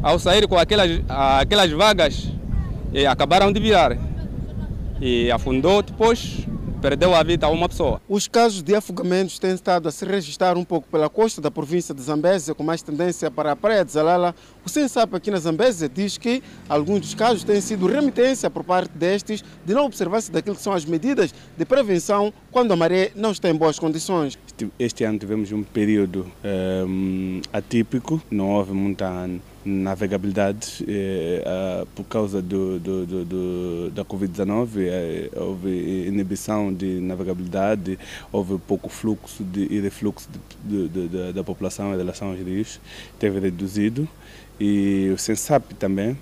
ao 0.00 0.20
sair 0.20 0.46
com 0.46 0.56
aquelas, 0.56 1.00
aquelas 1.08 1.72
vagas, 1.72 2.28
eh, 2.94 3.06
acabaram 3.06 3.52
de 3.52 3.58
virar 3.58 4.11
e 5.02 5.32
afundou, 5.32 5.82
depois 5.82 6.46
perdeu 6.80 7.12
a 7.12 7.22
vida 7.24 7.46
a 7.46 7.50
uma 7.50 7.68
pessoa. 7.68 8.00
Os 8.08 8.28
casos 8.28 8.62
de 8.62 8.74
afogamentos 8.74 9.36
têm 9.36 9.52
estado 9.52 9.88
a 9.88 9.92
se 9.92 10.04
registrar 10.04 10.56
um 10.56 10.64
pouco 10.64 10.88
pela 10.88 11.08
costa 11.08 11.40
da 11.40 11.50
província 11.50 11.92
de 11.92 12.00
Zambésia, 12.00 12.54
com 12.54 12.62
mais 12.62 12.82
tendência 12.82 13.28
para 13.30 13.50
a 13.52 13.56
praia 13.56 13.84
de 13.84 13.90
Zalala. 13.90 14.32
O 14.64 14.68
Sensap 14.68 15.14
aqui 15.14 15.30
na 15.30 15.38
Zambésia 15.38 15.88
diz 15.88 16.16
que 16.18 16.40
alguns 16.68 17.00
dos 17.00 17.14
casos 17.14 17.42
têm 17.42 17.60
sido 17.60 17.86
remitência 17.86 18.48
por 18.48 18.62
parte 18.62 18.96
destes 18.96 19.44
de 19.64 19.74
não 19.74 19.86
observância 19.86 20.32
daquilo 20.32 20.54
que 20.54 20.62
são 20.62 20.72
as 20.72 20.84
medidas 20.84 21.34
de 21.56 21.64
prevenção 21.64 22.32
quando 22.52 22.72
a 22.72 22.76
maré 22.76 23.10
não 23.16 23.32
está 23.32 23.50
em 23.50 23.54
boas 23.54 23.80
condições. 23.80 24.38
Este 24.78 25.02
ano 25.02 25.18
tivemos 25.18 25.50
um 25.50 25.64
período 25.64 26.30
um, 26.86 27.40
atípico, 27.52 28.22
não 28.30 28.50
houve 28.50 28.72
muita 28.72 29.28
navegabilidade 29.64 30.84
eh, 30.88 31.84
por 31.94 32.04
causa 32.04 32.42
do, 32.42 32.78
do, 32.78 33.06
do, 33.06 33.24
do 33.24 33.90
da 33.90 34.04
Covid-19. 34.04 34.68
Eh, 34.78 35.30
houve 35.36 36.06
inibição 36.06 36.72
de 36.72 37.00
navegabilidade, 37.00 37.98
houve 38.30 38.58
pouco 38.58 38.88
fluxo 38.88 39.44
de, 39.44 39.66
e 39.70 39.80
refluxo 39.80 40.28
de, 40.64 40.88
de, 40.88 41.32
da 41.32 41.44
população 41.44 41.94
em 41.94 41.96
relação 41.96 42.30
aos 42.30 42.38
rios, 42.40 42.80
teve 43.18 43.38
reduzido. 43.38 44.08
E 44.60 45.10
o 45.14 45.18
Sensap 45.18 45.74
também 45.74 46.16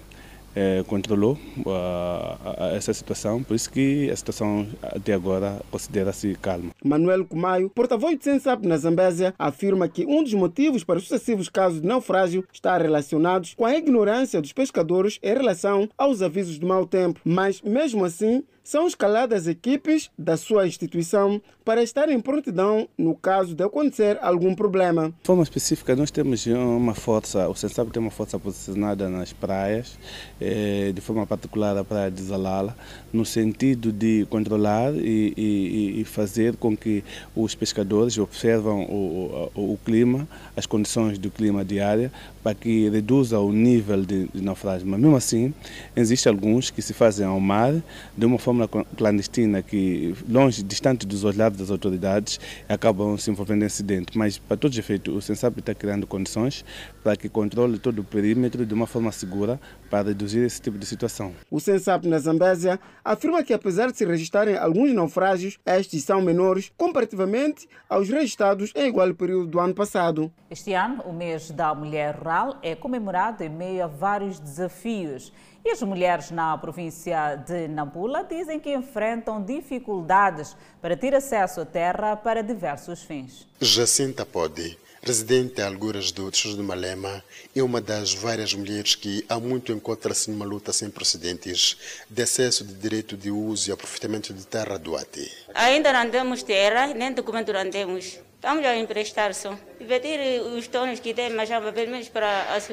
eh, 0.54 0.82
controlou 0.86 1.38
uh, 1.58 2.74
essa 2.74 2.92
situação, 2.92 3.42
por 3.42 3.54
isso 3.54 3.70
que 3.70 4.10
a 4.10 4.16
situação 4.16 4.66
até 4.82 5.12
agora 5.12 5.60
considera-se 5.70 6.34
calma. 6.42 6.70
Manuel 6.84 7.24
Kumayo, 7.24 7.70
porta-voz 7.70 8.18
de 8.18 8.24
Sensap 8.24 8.66
na 8.66 8.76
Zambésia, 8.76 9.32
afirma 9.38 9.88
que 9.88 10.04
um 10.04 10.24
dos 10.24 10.34
motivos 10.34 10.82
para 10.82 10.98
os 10.98 11.04
sucessivos 11.04 11.48
casos 11.48 11.80
de 11.80 11.86
naufrágio 11.86 12.44
está 12.52 12.76
relacionados 12.76 13.54
com 13.54 13.64
a 13.64 13.76
ignorância 13.76 14.40
dos 14.40 14.52
pescadores 14.52 15.20
em 15.22 15.34
relação 15.34 15.88
aos 15.96 16.20
avisos 16.20 16.58
de 16.58 16.66
mau 16.66 16.84
tempo, 16.84 17.20
mas 17.24 17.62
mesmo 17.62 18.04
assim 18.04 18.42
são 18.62 18.86
escaladas 18.86 19.46
equipes 19.46 20.10
da 20.18 20.36
sua 20.36 20.66
instituição 20.66 21.40
para 21.64 21.82
estar 21.82 22.08
em 22.08 22.18
prontidão 22.18 22.88
no 22.96 23.14
caso 23.14 23.54
de 23.54 23.62
acontecer 23.62 24.18
algum 24.20 24.54
problema. 24.54 25.08
De 25.08 25.26
forma 25.26 25.42
específica, 25.42 25.94
nós 25.94 26.10
temos 26.10 26.44
uma 26.46 26.94
força, 26.94 27.48
o 27.48 27.54
Sensab 27.54 27.90
tem 27.90 28.00
uma 28.00 28.10
força 28.10 28.38
posicionada 28.38 29.08
nas 29.08 29.32
praias, 29.32 29.98
eh, 30.40 30.90
de 30.92 31.00
forma 31.00 31.26
particular 31.26 31.76
a 31.76 31.84
praia 31.84 32.10
de 32.10 32.22
Zalala, 32.22 32.76
no 33.12 33.24
sentido 33.24 33.92
de 33.92 34.26
controlar 34.28 34.92
e, 34.94 35.32
e, 35.36 36.00
e 36.00 36.04
fazer 36.04 36.56
com 36.56 36.76
que 36.76 37.04
os 37.36 37.54
pescadores 37.54 38.18
observam 38.18 38.82
o, 38.84 39.50
o, 39.54 39.72
o, 39.74 39.78
clima, 39.84 40.28
as 40.56 40.66
condições 40.66 41.18
do 41.18 41.30
clima 41.30 41.64
diária, 41.64 42.10
para 42.42 42.54
que 42.54 42.88
reduza 42.88 43.38
o 43.38 43.52
nível 43.52 44.02
de, 44.02 44.26
de 44.28 44.42
naufrágio. 44.42 44.86
Mas 44.88 44.98
mesmo 44.98 45.16
assim, 45.16 45.54
existem 45.94 46.32
alguns 46.32 46.70
que 46.70 46.82
se 46.82 46.92
fazem 46.92 47.26
ao 47.26 47.38
mar 47.38 47.72
de 48.16 48.26
uma 48.26 48.38
forma 48.38 48.49
clandestina, 48.96 49.62
que 49.62 50.14
longe, 50.28 50.62
distante 50.62 51.06
dos 51.06 51.24
olhares 51.24 51.56
das 51.56 51.70
autoridades, 51.70 52.40
acabam 52.68 53.16
se 53.16 53.30
envolvendo 53.30 53.62
em 53.62 53.66
acidente. 53.66 54.16
Mas, 54.16 54.38
para 54.38 54.56
todos 54.56 54.76
os 54.76 54.78
efeitos, 54.78 55.14
o 55.14 55.20
Sensap 55.20 55.58
está 55.58 55.74
criando 55.74 56.06
condições 56.06 56.64
para 57.02 57.16
que 57.16 57.28
controle 57.28 57.78
todo 57.78 58.00
o 58.00 58.04
perímetro 58.04 58.66
de 58.66 58.74
uma 58.74 58.86
forma 58.86 59.12
segura 59.12 59.60
para 59.88 60.08
reduzir 60.08 60.40
esse 60.40 60.60
tipo 60.60 60.78
de 60.78 60.86
situação. 60.86 61.32
O 61.50 61.60
Sensap 61.60 62.06
na 62.06 62.18
Zambésia 62.18 62.78
afirma 63.04 63.42
que, 63.42 63.52
apesar 63.52 63.90
de 63.90 63.96
se 63.96 64.04
registrarem 64.04 64.56
alguns 64.56 64.92
naufrágios, 64.92 65.58
estes 65.66 66.04
são 66.04 66.20
menores 66.20 66.72
comparativamente 66.76 67.68
aos 67.88 68.08
registrados 68.08 68.72
em 68.74 68.88
igual 68.88 69.14
período 69.14 69.46
do 69.46 69.60
ano 69.60 69.74
passado. 69.74 70.32
Este 70.50 70.72
ano, 70.72 71.02
o 71.02 71.12
mês 71.12 71.50
da 71.50 71.74
mulher 71.74 72.16
rural 72.16 72.58
é 72.62 72.74
comemorado 72.74 73.44
em 73.44 73.48
meio 73.48 73.84
a 73.84 73.86
vários 73.86 74.38
desafios. 74.38 75.32
E 75.64 75.70
as 75.70 75.82
mulheres 75.82 76.30
na 76.30 76.56
província 76.56 77.36
de 77.36 77.68
Nampula 77.68 78.24
dizem 78.24 78.58
que 78.58 78.74
enfrentam 78.74 79.42
dificuldades 79.44 80.56
para 80.80 80.96
ter 80.96 81.14
acesso 81.14 81.60
à 81.60 81.66
terra 81.66 82.16
para 82.16 82.42
diversos 82.42 83.02
fins. 83.02 83.46
Jacinta 83.60 84.24
Pode, 84.24 84.78
residente 85.02 85.56
de 85.56 85.62
Alguras 85.62 86.10
do 86.10 86.30
Distrito 86.30 86.56
de 86.56 86.62
Malema, 86.62 87.22
é 87.54 87.62
uma 87.62 87.78
das 87.78 88.14
várias 88.14 88.54
mulheres 88.54 88.94
que 88.94 89.22
há 89.28 89.38
muito 89.38 89.70
encontra-se 89.70 90.30
numa 90.30 90.46
luta 90.46 90.72
sem 90.72 90.88
precedentes 90.88 91.76
de 92.08 92.22
acesso 92.22 92.64
de 92.64 92.72
direito 92.72 93.14
de 93.14 93.30
uso 93.30 93.68
e 93.68 93.72
aproveitamento 93.72 94.32
de 94.32 94.46
terra 94.46 94.78
do 94.78 94.96
ATI. 94.96 95.30
Ainda 95.54 95.92
não 95.92 96.10
temos 96.10 96.42
terra, 96.42 96.86
nem 96.94 97.12
documento 97.12 97.52
não 97.52 97.68
temos. 97.68 98.18
Estamos 98.40 98.64
a 98.64 98.74
emprestar 98.74 99.34
só. 99.34 99.54
Invertir 99.78 100.18
os 100.40 100.66
tons 100.66 100.98
que 100.98 101.12
tem, 101.12 101.28
mas 101.28 101.46
já 101.46 101.60
pelo 101.60 101.90
menos 101.90 102.08
para 102.08 102.54
as 102.54 102.70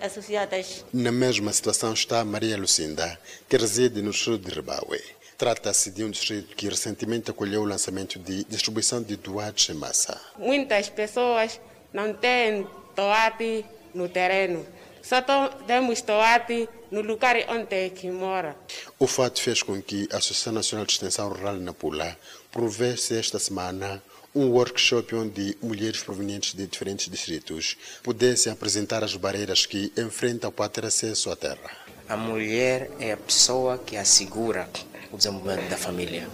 associadas. 0.00 0.82
Na 0.94 1.12
mesma 1.12 1.52
situação 1.52 1.92
está 1.92 2.24
Maria 2.24 2.56
Lucinda, 2.56 3.20
que 3.46 3.58
reside 3.58 4.00
no 4.00 4.12
distrito 4.12 4.48
de 4.48 4.54
Ribaue. 4.54 5.04
Trata-se 5.36 5.90
de 5.90 6.02
um 6.04 6.10
distrito 6.10 6.56
que 6.56 6.70
recentemente 6.70 7.30
acolheu 7.30 7.60
o 7.60 7.66
lançamento 7.66 8.18
de 8.18 8.44
distribuição 8.44 9.02
de 9.02 9.16
doados 9.16 9.68
em 9.68 9.74
massa. 9.74 10.18
Muitas 10.38 10.88
pessoas 10.88 11.60
não 11.92 12.14
têm 12.14 12.66
toate 12.94 13.62
no 13.92 14.08
terreno. 14.08 14.66
Só 15.02 15.20
temos 15.66 16.00
toate 16.00 16.66
no 16.90 17.02
lugar 17.02 17.36
onde 17.50 17.90
que 17.90 18.10
mora. 18.10 18.56
O 18.98 19.06
fato 19.06 19.38
fez 19.38 19.62
com 19.62 19.82
que 19.82 20.08
a 20.10 20.16
Associação 20.16 20.54
Nacional 20.54 20.86
de 20.86 20.94
Extensão 20.94 21.28
Rural 21.28 21.56
na 21.56 21.74
Pula 21.74 22.16
provesse 22.50 23.18
esta 23.18 23.38
semana 23.38 24.02
um 24.36 24.50
workshop 24.50 25.14
onde 25.14 25.56
mulheres 25.62 26.02
provenientes 26.02 26.52
de 26.52 26.66
diferentes 26.66 27.08
distritos 27.08 27.74
pudessem 28.02 28.52
apresentar 28.52 29.02
as 29.02 29.16
barreiras 29.16 29.64
que 29.64 29.90
enfrentam 29.96 30.52
para 30.52 30.68
ter 30.68 30.84
acesso 30.84 31.30
à 31.30 31.36
terra. 31.36 31.70
A 32.06 32.18
mulher 32.18 32.90
é 33.00 33.12
a 33.12 33.16
pessoa 33.16 33.78
que 33.78 33.96
assegura 33.96 34.68
o 35.10 35.16
desenvolvimento 35.16 35.70
da 35.70 35.78
família, 35.78 36.28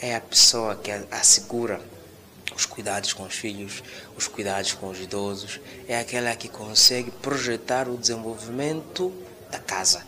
é 0.00 0.14
a 0.14 0.20
pessoa 0.20 0.76
que 0.76 0.92
assegura 1.10 1.80
os 2.54 2.66
cuidados 2.66 3.12
com 3.12 3.24
os 3.24 3.34
filhos, 3.34 3.82
os 4.16 4.28
cuidados 4.28 4.72
com 4.74 4.88
os 4.88 5.00
idosos, 5.00 5.60
é 5.88 5.98
aquela 5.98 6.36
que 6.36 6.48
consegue 6.48 7.10
projetar 7.10 7.88
o 7.88 7.96
desenvolvimento 7.96 9.12
da 9.50 9.58
casa. 9.58 10.06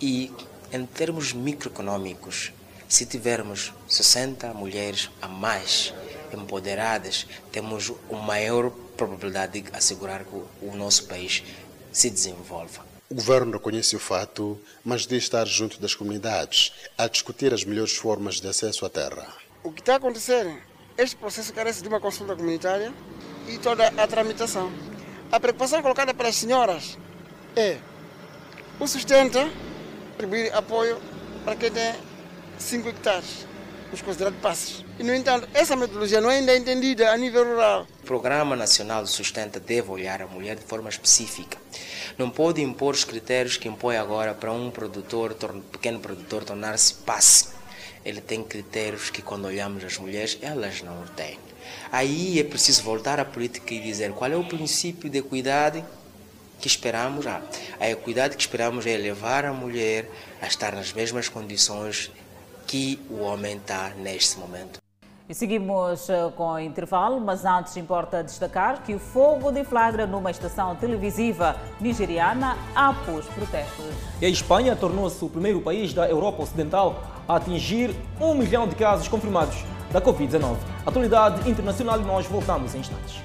E 0.00 0.32
Em 0.74 0.86
termos 0.86 1.34
microeconômicos, 1.34 2.50
se 2.88 3.04
tivermos 3.04 3.74
60 3.86 4.54
mulheres 4.54 5.10
a 5.20 5.28
mais 5.28 5.92
empoderadas, 6.34 7.26
temos 7.50 7.92
uma 8.08 8.22
maior 8.22 8.70
probabilidade 8.96 9.60
de 9.60 9.76
assegurar 9.76 10.24
que 10.24 10.34
o 10.34 10.76
nosso 10.76 11.06
país 11.06 11.42
se 11.92 12.10
desenvolva. 12.10 12.84
O 13.10 13.14
governo 13.14 13.52
reconhece 13.52 13.94
o 13.94 13.98
fato, 13.98 14.58
mas 14.82 15.06
diz 15.06 15.24
estar 15.24 15.46
junto 15.46 15.78
das 15.80 15.94
comunidades 15.94 16.72
a 16.96 17.06
discutir 17.06 17.52
as 17.52 17.62
melhores 17.62 17.94
formas 17.94 18.40
de 18.40 18.48
acesso 18.48 18.86
à 18.86 18.88
terra. 18.88 19.26
O 19.62 19.70
que 19.70 19.80
está 19.80 19.96
acontecendo? 19.96 20.58
Este 20.96 21.16
processo 21.16 21.52
carece 21.52 21.82
de 21.82 21.88
uma 21.88 22.00
consulta 22.00 22.34
comunitária 22.34 22.92
e 23.48 23.58
toda 23.58 23.88
a 23.88 24.06
tramitação. 24.06 24.72
A 25.30 25.38
preocupação 25.38 25.82
colocada 25.82 26.14
pelas 26.14 26.36
senhoras 26.36 26.98
é 27.54 27.78
o 28.80 28.86
sustento, 28.86 29.38
atribuir 30.14 30.52
apoio 30.54 30.98
para 31.44 31.56
quem 31.56 31.70
tem 31.70 31.94
5 32.58 32.88
hectares, 32.88 33.46
os 33.92 34.00
considerados 34.00 34.40
passos. 34.40 34.84
E, 35.02 35.04
no 35.04 35.12
entanto, 35.12 35.48
essa 35.52 35.74
metodologia 35.74 36.20
não 36.20 36.30
é 36.30 36.36
ainda 36.36 36.56
entendida 36.56 37.10
a 37.10 37.16
nível 37.16 37.44
rural. 37.44 37.88
O 38.04 38.06
Programa 38.06 38.54
Nacional 38.54 39.02
de 39.02 39.10
Sustenta 39.10 39.58
deve 39.58 39.90
olhar 39.90 40.22
a 40.22 40.28
mulher 40.28 40.54
de 40.54 40.62
forma 40.62 40.88
específica. 40.88 41.58
Não 42.16 42.30
pode 42.30 42.62
impor 42.62 42.94
os 42.94 43.02
critérios 43.02 43.56
que 43.56 43.66
impõe 43.66 43.96
agora 43.96 44.32
para 44.32 44.52
um 44.52 44.70
produtor, 44.70 45.34
pequeno 45.72 45.98
produtor, 45.98 46.44
tornar-se 46.44 46.94
passe. 46.94 47.48
Ele 48.04 48.20
tem 48.20 48.44
critérios 48.44 49.10
que, 49.10 49.20
quando 49.20 49.46
olhamos 49.46 49.82
as 49.82 49.98
mulheres, 49.98 50.38
elas 50.40 50.82
não 50.82 51.04
têm. 51.16 51.36
Aí 51.90 52.38
é 52.38 52.44
preciso 52.44 52.84
voltar 52.84 53.18
à 53.18 53.24
política 53.24 53.74
e 53.74 53.80
dizer 53.80 54.12
qual 54.12 54.30
é 54.30 54.36
o 54.36 54.44
princípio 54.44 55.10
de 55.10 55.18
equidade 55.18 55.84
que 56.60 56.68
esperamos. 56.68 57.26
Ah, 57.26 57.42
a 57.80 57.90
equidade 57.90 58.36
que 58.36 58.42
esperamos 58.42 58.86
é 58.86 58.96
levar 58.96 59.44
a 59.46 59.52
mulher 59.52 60.08
a 60.40 60.46
estar 60.46 60.76
nas 60.76 60.92
mesmas 60.92 61.28
condições 61.28 62.08
que 62.68 63.00
o 63.10 63.18
homem 63.18 63.56
está 63.56 63.88
neste 63.96 64.38
momento. 64.38 64.81
E 65.32 65.34
seguimos 65.34 66.10
eh, 66.10 66.30
com 66.36 66.52
o 66.52 66.60
intervalo, 66.60 67.18
mas 67.18 67.46
antes 67.46 67.74
importa 67.78 68.22
destacar 68.22 68.82
que 68.82 68.94
o 68.94 68.98
fogo 68.98 69.50
deflagra 69.50 70.06
numa 70.06 70.30
estação 70.30 70.76
televisiva 70.76 71.56
nigeriana 71.80 72.54
após 72.74 73.24
protestos. 73.28 73.86
E 74.20 74.26
a 74.26 74.28
Espanha 74.28 74.76
tornou-se 74.76 75.24
o 75.24 75.30
primeiro 75.30 75.62
país 75.62 75.94
da 75.94 76.06
Europa 76.06 76.42
Ocidental 76.42 77.02
a 77.26 77.36
atingir 77.36 77.96
um 78.20 78.34
milhão 78.34 78.68
de 78.68 78.74
casos 78.74 79.08
confirmados 79.08 79.64
da 79.90 80.02
Covid-19. 80.02 80.58
Atualidade 80.84 81.48
internacional 81.48 81.98
e 81.98 82.04
nós 82.04 82.26
voltamos 82.26 82.74
em 82.74 82.80
instantes. 82.80 83.22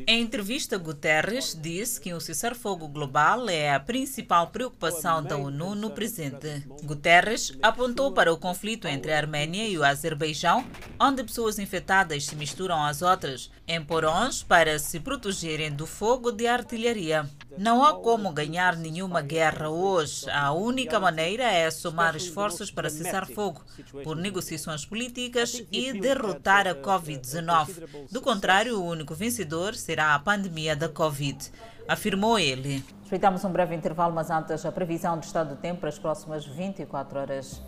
Em 0.07 0.23
entrevista, 0.23 0.79
Guterres 0.79 1.55
disse 1.61 2.01
que 2.01 2.15
o 2.15 2.21
cessar-fogo 2.21 2.89
global 2.89 3.47
é 3.51 3.75
a 3.75 3.79
principal 3.79 4.47
preocupação 4.47 5.23
da 5.23 5.37
ONU 5.37 5.75
no 5.75 5.91
presente. 5.91 6.65
Guterres 6.83 7.59
apontou 7.61 8.13
para 8.13 8.33
o 8.33 8.39
conflito 8.39 8.89
entre 8.89 9.13
a 9.13 9.19
Arménia 9.19 9.69
e 9.69 9.77
o 9.77 9.85
Azerbaijão, 9.85 10.65
onde 10.99 11.23
pessoas 11.23 11.59
infectadas 11.59 12.25
se 12.25 12.35
misturam 12.35 12.83
às 12.83 13.03
outras, 13.03 13.51
em 13.69 13.85
porões 13.85 14.43
para 14.43 14.79
se 14.79 14.99
protegerem 14.99 15.71
do 15.71 15.87
fogo 15.87 16.33
de 16.33 16.47
artilharia. 16.47 17.29
Não 17.59 17.85
há 17.85 17.95
como 17.95 18.33
ganhar 18.33 18.77
nenhuma 18.77 19.21
guerra 19.21 19.69
hoje. 19.69 20.29
A 20.31 20.53
única 20.53 21.01
maneira 21.01 21.45
é 21.45 21.71
somar 21.71 22.17
esforços 22.17 22.71
para 22.71 22.91
cessar 22.91 23.27
fogo, 23.27 23.63
por 24.05 24.17
negociações 24.17 24.85
políticas 24.85 25.63
e 25.71 25.93
derrotar 25.93 26.67
a 26.67 26.75
Covid-19. 26.75 28.09
Do 28.11 28.21
contrário, 28.21 28.79
o 28.79 28.85
único 28.85 29.15
vencedor 29.15 29.75
será 29.75 30.15
a 30.15 30.19
pandemia 30.19 30.77
da 30.77 30.89
Covid, 30.89 31.51
afirmou 31.89 32.39
ele. 32.39 32.85
Respeitamos 33.03 33.45
um 33.45 33.51
breve 33.51 33.75
intervalo, 33.75 34.15
mas 34.15 34.31
antes 34.31 34.65
a 34.65 34.71
previsão 34.71 35.19
do 35.19 35.25
estado 35.25 35.51
do 35.51 35.57
tempo 35.57 35.81
para 35.81 35.89
as 35.89 35.99
próximas 35.99 36.47
24 36.47 37.19
horas. 37.19 37.61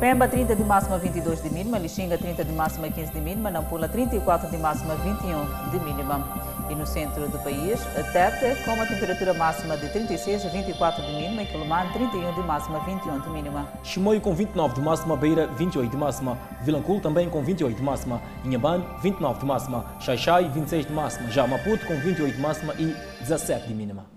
Pemba 0.00 0.26
30 0.26 0.56
de 0.56 0.64
máxima 0.64 0.98
22 0.98 1.42
de 1.42 1.50
mínima, 1.50 1.78
Lixinga 1.78 2.18
30 2.18 2.44
de 2.44 2.52
máxima 2.52 2.88
15 2.88 3.12
de 3.12 3.20
mínima, 3.20 3.50
Nampula 3.50 3.88
34 3.88 4.50
de 4.50 4.56
máxima 4.56 4.94
21 4.96 5.70
de 5.70 5.78
mínima. 5.80 6.61
E 6.70 6.74
no 6.74 6.86
centro 6.86 7.28
do 7.28 7.38
país, 7.40 7.80
Tete 8.12 8.62
com 8.64 8.72
uma 8.72 8.86
temperatura 8.86 9.34
máxima 9.34 9.76
de 9.76 9.88
36 9.88 10.46
a 10.46 10.48
24 10.48 11.02
de 11.02 11.12
mínima 11.12 11.42
e 11.42 11.46
Quilomane 11.46 11.92
31 11.92 12.34
de 12.34 12.40
máxima 12.42 12.78
21 12.80 13.20
de 13.20 13.30
mínima. 13.30 13.68
Chimoio 13.82 14.20
com 14.20 14.34
29 14.34 14.74
de 14.74 14.80
máxima, 14.80 15.16
Beira 15.16 15.46
28 15.46 15.90
de 15.90 15.96
máxima, 15.96 16.38
Vilanculo 16.62 17.00
também 17.00 17.28
com 17.28 17.42
28 17.42 17.76
de 17.76 17.82
máxima, 17.82 18.20
Inhambane 18.44 18.84
29 19.02 19.40
de 19.40 19.46
máxima, 19.46 19.84
Xaixai 20.00 20.48
26 20.48 20.86
de 20.86 20.92
máxima, 20.92 21.30
já 21.30 21.46
Maputo 21.46 21.86
com 21.86 21.96
28 21.96 22.34
de 22.34 22.40
máxima 22.40 22.74
e 22.78 22.94
17 23.20 23.68
de 23.68 23.74
mínima. 23.74 24.11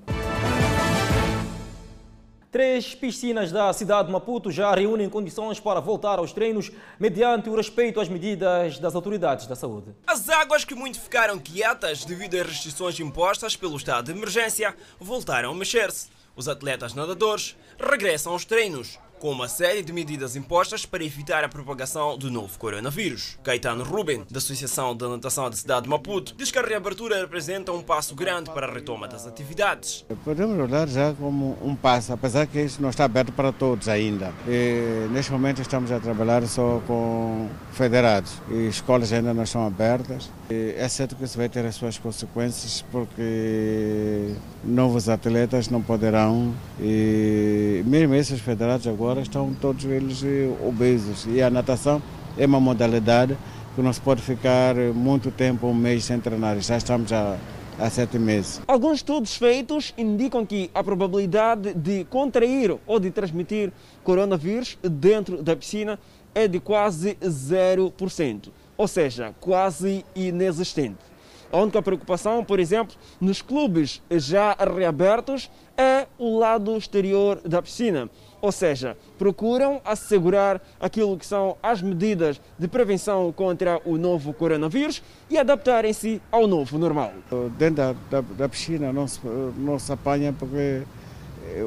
Três 2.56 2.96
piscinas 2.96 3.52
da 3.52 3.74
cidade 3.74 4.08
de 4.08 4.14
Maputo 4.14 4.50
já 4.50 4.74
reúnem 4.74 5.10
condições 5.10 5.60
para 5.60 5.82
voltar 5.82 6.20
aos 6.20 6.32
treinos 6.32 6.72
mediante 6.98 7.50
o 7.50 7.56
respeito 7.58 8.00
às 8.00 8.08
medidas 8.08 8.80
das 8.80 8.96
autoridades 8.96 9.46
da 9.46 9.58
saúde. 9.58 9.94
As 10.08 10.30
águas 10.30 10.64
que 10.64 10.74
muito 10.74 10.98
ficaram 10.98 11.38
quietas 11.38 12.06
devido 12.06 12.36
às 12.36 12.48
restrições 12.48 12.98
impostas 12.98 13.58
pelo 13.58 13.76
estado 13.76 14.06
de 14.06 14.18
emergência 14.18 14.74
voltaram 14.98 15.52
a 15.52 15.54
mexer-se. 15.54 16.08
Os 16.34 16.48
atletas 16.48 16.94
nadadores 16.94 17.58
regressam 17.78 18.32
aos 18.32 18.46
treinos 18.46 19.00
com 19.26 19.32
uma 19.32 19.48
série 19.48 19.82
de 19.82 19.92
medidas 19.92 20.36
impostas 20.36 20.86
para 20.86 21.04
evitar 21.04 21.44
a 21.44 21.50
propagação 21.50 22.16
do 22.16 22.30
novo 22.30 22.60
coronavírus. 22.60 23.40
Caetano 23.44 23.84
Ruben, 23.84 24.24
da 24.30 24.38
Associação 24.38 24.96
da 24.96 25.10
Natação 25.10 25.50
da 25.50 25.56
cidade 25.56 25.86
de 25.86 25.90
Maputo, 25.90 26.36
diz 26.38 26.52
que 26.52 26.60
a 26.60 26.62
reabertura 26.62 27.22
representa 27.22 27.72
um 27.72 27.82
passo 27.82 28.14
grande 28.14 28.52
para 28.52 28.68
a 28.68 28.72
retoma 28.72 29.08
das 29.08 29.26
atividades. 29.26 30.06
Podemos 30.24 30.60
olhar 30.60 30.88
já 30.88 31.12
como 31.16 31.58
um 31.60 31.76
passo, 31.76 32.14
apesar 32.14 32.46
que 32.46 32.62
isso 32.62 32.80
não 32.80 32.92
está 32.92 33.06
aberto 33.06 33.32
para 33.32 33.52
todos 33.52 33.90
ainda. 33.90 34.32
E, 34.48 35.08
neste 35.10 35.32
momento 35.32 35.60
estamos 35.60 35.92
a 35.92 36.00
trabalhar 36.00 36.46
só 36.46 36.80
com 36.86 37.50
federados 37.72 38.32
e 38.52 38.68
escolas 38.68 39.12
ainda 39.12 39.34
não 39.34 39.42
estão 39.42 39.66
abertas. 39.66 40.30
E 40.52 40.76
é 40.78 40.88
certo 40.88 41.16
que 41.16 41.24
isso 41.24 41.36
vai 41.36 41.50
ter 41.50 41.66
as 41.66 41.74
suas 41.74 41.98
consequências 41.98 42.86
porque 42.92 44.36
novos 44.64 45.10
atletas 45.10 45.68
não 45.70 45.82
poderão 45.82 46.54
e 46.80 47.82
mesmo 47.88 48.14
esses 48.14 48.40
federados 48.40 48.86
agora 48.86 49.15
agora 49.16 49.22
estão 49.22 49.54
todos 49.54 49.86
eles 49.86 50.22
eh, 50.24 50.54
obesos. 50.68 51.26
E 51.26 51.42
a 51.42 51.50
natação 51.50 52.02
é 52.38 52.46
uma 52.46 52.60
modalidade 52.60 53.38
que 53.74 53.82
não 53.82 53.92
se 53.94 54.02
pode 54.02 54.22
ficar 54.22 54.76
muito 54.94 55.32
tempo, 55.32 55.68
um 55.68 55.74
mês 55.74 56.04
sem 56.04 56.20
treinar. 56.20 56.60
Já 56.60 56.76
estamos 56.76 57.14
há, 57.14 57.38
há 57.80 57.90
sete 57.90 58.20
meses. 58.20 58.62
Alguns 58.68 58.98
estudos 58.98 59.36
feitos 59.38 59.94
indicam 59.98 60.46
que 60.46 60.70
a 60.74 60.84
probabilidade 60.84 61.74
de 61.74 62.04
contrair 62.06 62.76
ou 62.86 63.00
de 63.00 63.10
transmitir 63.10 63.72
coronavírus 64.04 64.78
dentro 64.84 65.42
da 65.42 65.56
piscina 65.56 65.98
é 66.34 66.46
de 66.46 66.60
quase 66.60 67.16
0%, 67.16 68.50
ou 68.78 68.88
seja, 68.88 69.34
quase 69.40 70.04
inexistente. 70.14 70.98
A 71.52 71.58
única 71.60 71.82
preocupação, 71.82 72.44
por 72.44 72.60
exemplo, 72.60 72.98
nos 73.22 73.42
clubes 73.42 74.02
já 74.12 74.54
reabertos 74.56 75.50
é 75.78 76.06
o 76.18 76.38
lado 76.38 76.76
exterior 76.76 77.40
da 77.46 77.62
piscina, 77.62 78.10
ou 78.46 78.52
seja, 78.52 78.96
procuram 79.18 79.82
assegurar 79.84 80.62
aquilo 80.80 81.18
que 81.18 81.26
são 81.26 81.58
as 81.64 81.82
medidas 81.82 82.40
de 82.60 82.68
prevenção 82.68 83.32
contra 83.32 83.82
o 83.84 83.98
novo 83.98 84.32
coronavírus 84.34 85.02
e 85.32 85.36
adaptarem-se 85.36 86.22
ao 86.32 86.46
novo 86.46 86.78
normal. 86.78 87.12
Dentro 87.58 87.76
da, 87.78 87.96
da, 88.12 88.22
da, 88.22 88.48
piscina 88.48 88.94
não 88.94 89.08
se, 89.08 89.20
não 89.58 89.80
se 89.80 89.92
apanha 89.92 90.32
porque 90.32 90.84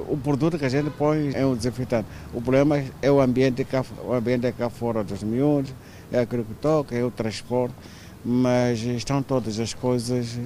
o 0.09 0.17
produto 0.17 0.57
que 0.57 0.65
a 0.65 0.69
gente 0.69 0.89
põe 0.91 1.33
é 1.35 1.45
um 1.45 1.57
desinfetante. 1.57 2.07
O 2.33 2.41
problema 2.41 2.81
é 3.03 3.11
o 3.11 3.21
ambiente 3.21 3.65
cá, 3.65 3.85
o 4.05 4.13
ambiente 4.13 4.53
cá 4.53 4.71
fora 4.71 5.03
dos 5.03 5.25
miúdos, 5.25 5.75
é 6.13 6.21
aquilo 6.21 6.45
que 6.45 6.55
toca, 6.55 6.95
é 6.95 7.03
o 7.03 7.11
transporte, 7.11 7.75
mas 8.25 8.79
estão 8.83 9.21
todas 9.21 9.59
as 9.59 9.75
coisas 9.75 10.39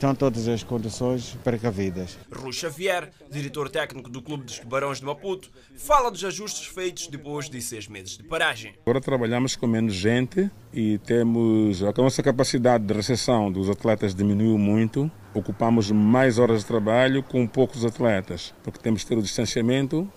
estão 0.00 0.14
todas 0.14 0.48
as 0.48 0.62
condições 0.62 1.36
precavidas. 1.44 2.16
Rui 2.32 2.54
Xavier, 2.54 3.10
diretor 3.30 3.68
técnico 3.68 4.08
do 4.08 4.22
Clube 4.22 4.44
dos 4.44 4.58
Tubarões 4.58 4.98
de 4.98 5.04
Maputo, 5.04 5.50
fala 5.76 6.10
dos 6.10 6.24
ajustes 6.24 6.66
feitos 6.66 7.06
depois 7.06 7.50
de 7.50 7.60
seis 7.60 7.86
meses 7.86 8.16
de 8.16 8.22
paragem. 8.22 8.74
Agora 8.80 8.98
trabalhamos 8.98 9.56
com 9.56 9.66
menos 9.66 9.92
gente 9.92 10.50
e 10.72 10.96
temos 11.00 11.82
a 11.82 11.92
nossa 11.92 12.22
capacidade 12.22 12.82
de 12.82 12.94
recepção 12.94 13.52
dos 13.52 13.68
atletas 13.68 14.14
diminuiu 14.14 14.56
muito. 14.56 15.10
Ocupamos 15.34 15.90
mais 15.90 16.38
horas 16.38 16.60
de 16.60 16.66
trabalho 16.66 17.22
com 17.22 17.46
poucos 17.46 17.84
atletas, 17.84 18.54
porque 18.64 18.78
temos 18.78 19.02
que 19.02 19.10
ter 19.10 19.18
o 19.18 19.22
distanciamento 19.22 20.10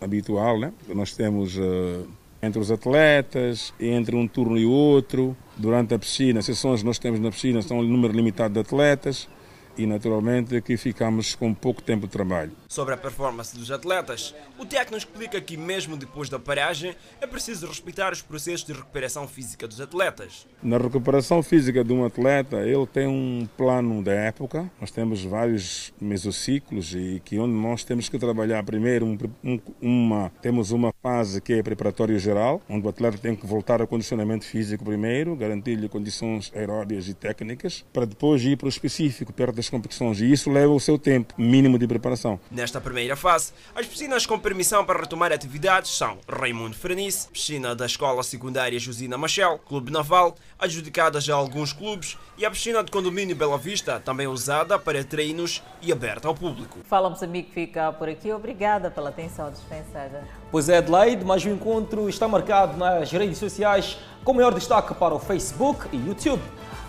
habitual, 0.00 0.56
né? 0.56 0.72
Nós 0.88 1.16
temos 1.16 1.56
uh, 1.56 2.06
entre 2.42 2.60
os 2.60 2.70
atletas, 2.70 3.72
entre 3.80 4.14
um 4.14 4.26
turno 4.28 4.58
e 4.58 4.66
outro, 4.66 5.36
durante 5.56 5.94
a 5.94 5.98
piscina, 5.98 6.40
as 6.40 6.46
sessões 6.46 6.80
que 6.80 6.86
nós 6.86 6.98
temos 6.98 7.18
na 7.20 7.30
piscina 7.30 7.62
são 7.62 7.78
um 7.78 7.82
número 7.82 8.12
limitado 8.12 8.54
de 8.54 8.60
atletas 8.60 9.28
e 9.76 9.86
naturalmente 9.86 10.56
aqui 10.56 10.76
ficamos 10.76 11.34
com 11.34 11.52
pouco 11.52 11.82
tempo 11.82 12.06
de 12.06 12.12
trabalho. 12.12 12.52
Sobre 12.68 12.94
a 12.94 12.96
performance 12.96 13.56
dos 13.56 13.70
atletas, 13.70 14.34
o 14.58 14.64
técnico 14.64 14.96
explica 14.96 15.40
que 15.40 15.56
mesmo 15.56 15.96
depois 15.96 16.28
da 16.28 16.38
paragem 16.38 16.94
é 17.20 17.26
preciso 17.26 17.66
respeitar 17.66 18.12
os 18.12 18.22
processos 18.22 18.66
de 18.66 18.72
recuperação 18.72 19.26
física 19.26 19.66
dos 19.66 19.80
atletas. 19.80 20.46
Na 20.62 20.78
recuperação 20.78 21.42
física 21.42 21.84
de 21.84 21.92
um 21.92 22.04
atleta, 22.04 22.58
ele 22.66 22.86
tem 22.86 23.06
um 23.06 23.48
plano 23.56 24.02
da 24.02 24.12
época. 24.12 24.70
Nós 24.80 24.90
temos 24.90 25.24
vários 25.24 25.92
mesociclos 26.00 26.94
e 26.94 27.20
que 27.24 27.38
onde 27.38 27.54
nós 27.54 27.84
temos 27.84 28.08
que 28.08 28.18
trabalhar 28.18 28.62
primeiro 28.64 29.06
um, 29.06 29.18
um, 29.44 29.60
uma 29.80 30.30
temos 30.40 30.70
uma 30.70 30.92
fase 31.02 31.40
que 31.40 31.52
é 31.52 31.62
preparatório 31.62 32.18
geral, 32.18 32.62
onde 32.68 32.86
o 32.86 32.90
atleta 32.90 33.18
tem 33.18 33.34
que 33.34 33.46
voltar 33.46 33.80
ao 33.80 33.86
condicionamento 33.86 34.44
físico 34.44 34.84
primeiro, 34.84 35.36
garantir-lhe 35.36 35.88
condições 35.88 36.52
aeróbias 36.54 37.08
e 37.08 37.14
técnicas, 37.14 37.84
para 37.92 38.04
depois 38.04 38.42
ir 38.42 38.56
para 38.56 38.66
o 38.66 38.68
específico 38.68 39.32
perto 39.32 39.56
das 39.56 39.65
competições 39.68 40.20
e 40.20 40.30
isso 40.30 40.50
leva 40.50 40.72
o 40.72 40.80
seu 40.80 40.98
tempo 40.98 41.34
mínimo 41.36 41.78
de 41.78 41.86
preparação. 41.86 42.38
Nesta 42.50 42.80
primeira 42.80 43.16
fase, 43.16 43.52
as 43.74 43.86
piscinas 43.86 44.26
com 44.26 44.38
permissão 44.38 44.84
para 44.84 45.00
retomar 45.00 45.32
atividades 45.32 45.90
são 45.90 46.18
Raimundo 46.28 46.76
Frenice, 46.76 47.28
piscina 47.28 47.74
da 47.74 47.86
Escola 47.86 48.22
Secundária 48.22 48.78
Josina 48.78 49.16
Machel, 49.18 49.58
Clube 49.66 49.90
Naval, 49.90 50.36
adjudicadas 50.58 51.28
a 51.28 51.34
alguns 51.34 51.72
clubes, 51.72 52.16
e 52.38 52.44
a 52.44 52.50
piscina 52.50 52.84
de 52.84 52.90
condomínio 52.90 53.34
Bela 53.34 53.56
Vista, 53.56 53.98
também 53.98 54.26
usada 54.26 54.78
para 54.78 55.02
treinos 55.02 55.62
e 55.80 55.90
aberta 55.90 56.28
ao 56.28 56.34
público. 56.34 56.78
Fala 56.84 57.08
Moçambique 57.08 57.50
fica 57.52 57.92
por 57.92 58.08
aqui. 58.08 58.30
Obrigada 58.32 58.90
pela 58.90 59.08
atenção 59.08 59.50
dispensada. 59.50 60.24
Pois 60.50 60.68
é, 60.68 60.78
Adelaide, 60.78 61.24
mas 61.24 61.44
o 61.44 61.48
encontro 61.48 62.08
está 62.08 62.28
marcado 62.28 62.76
nas 62.76 63.10
redes 63.10 63.38
sociais 63.38 63.98
com 64.24 64.34
maior 64.34 64.52
destaque 64.52 64.94
para 64.94 65.14
o 65.14 65.18
Facebook 65.18 65.88
e 65.92 65.96
YouTube. 65.96 66.42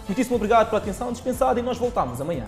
Muitíssimo 0.07 0.35
obrigado 0.35 0.69
pela 0.69 0.81
atenção 0.81 1.11
dispensada 1.11 1.59
e 1.59 1.63
nós 1.63 1.77
voltamos 1.77 2.19
amanhã. 2.19 2.47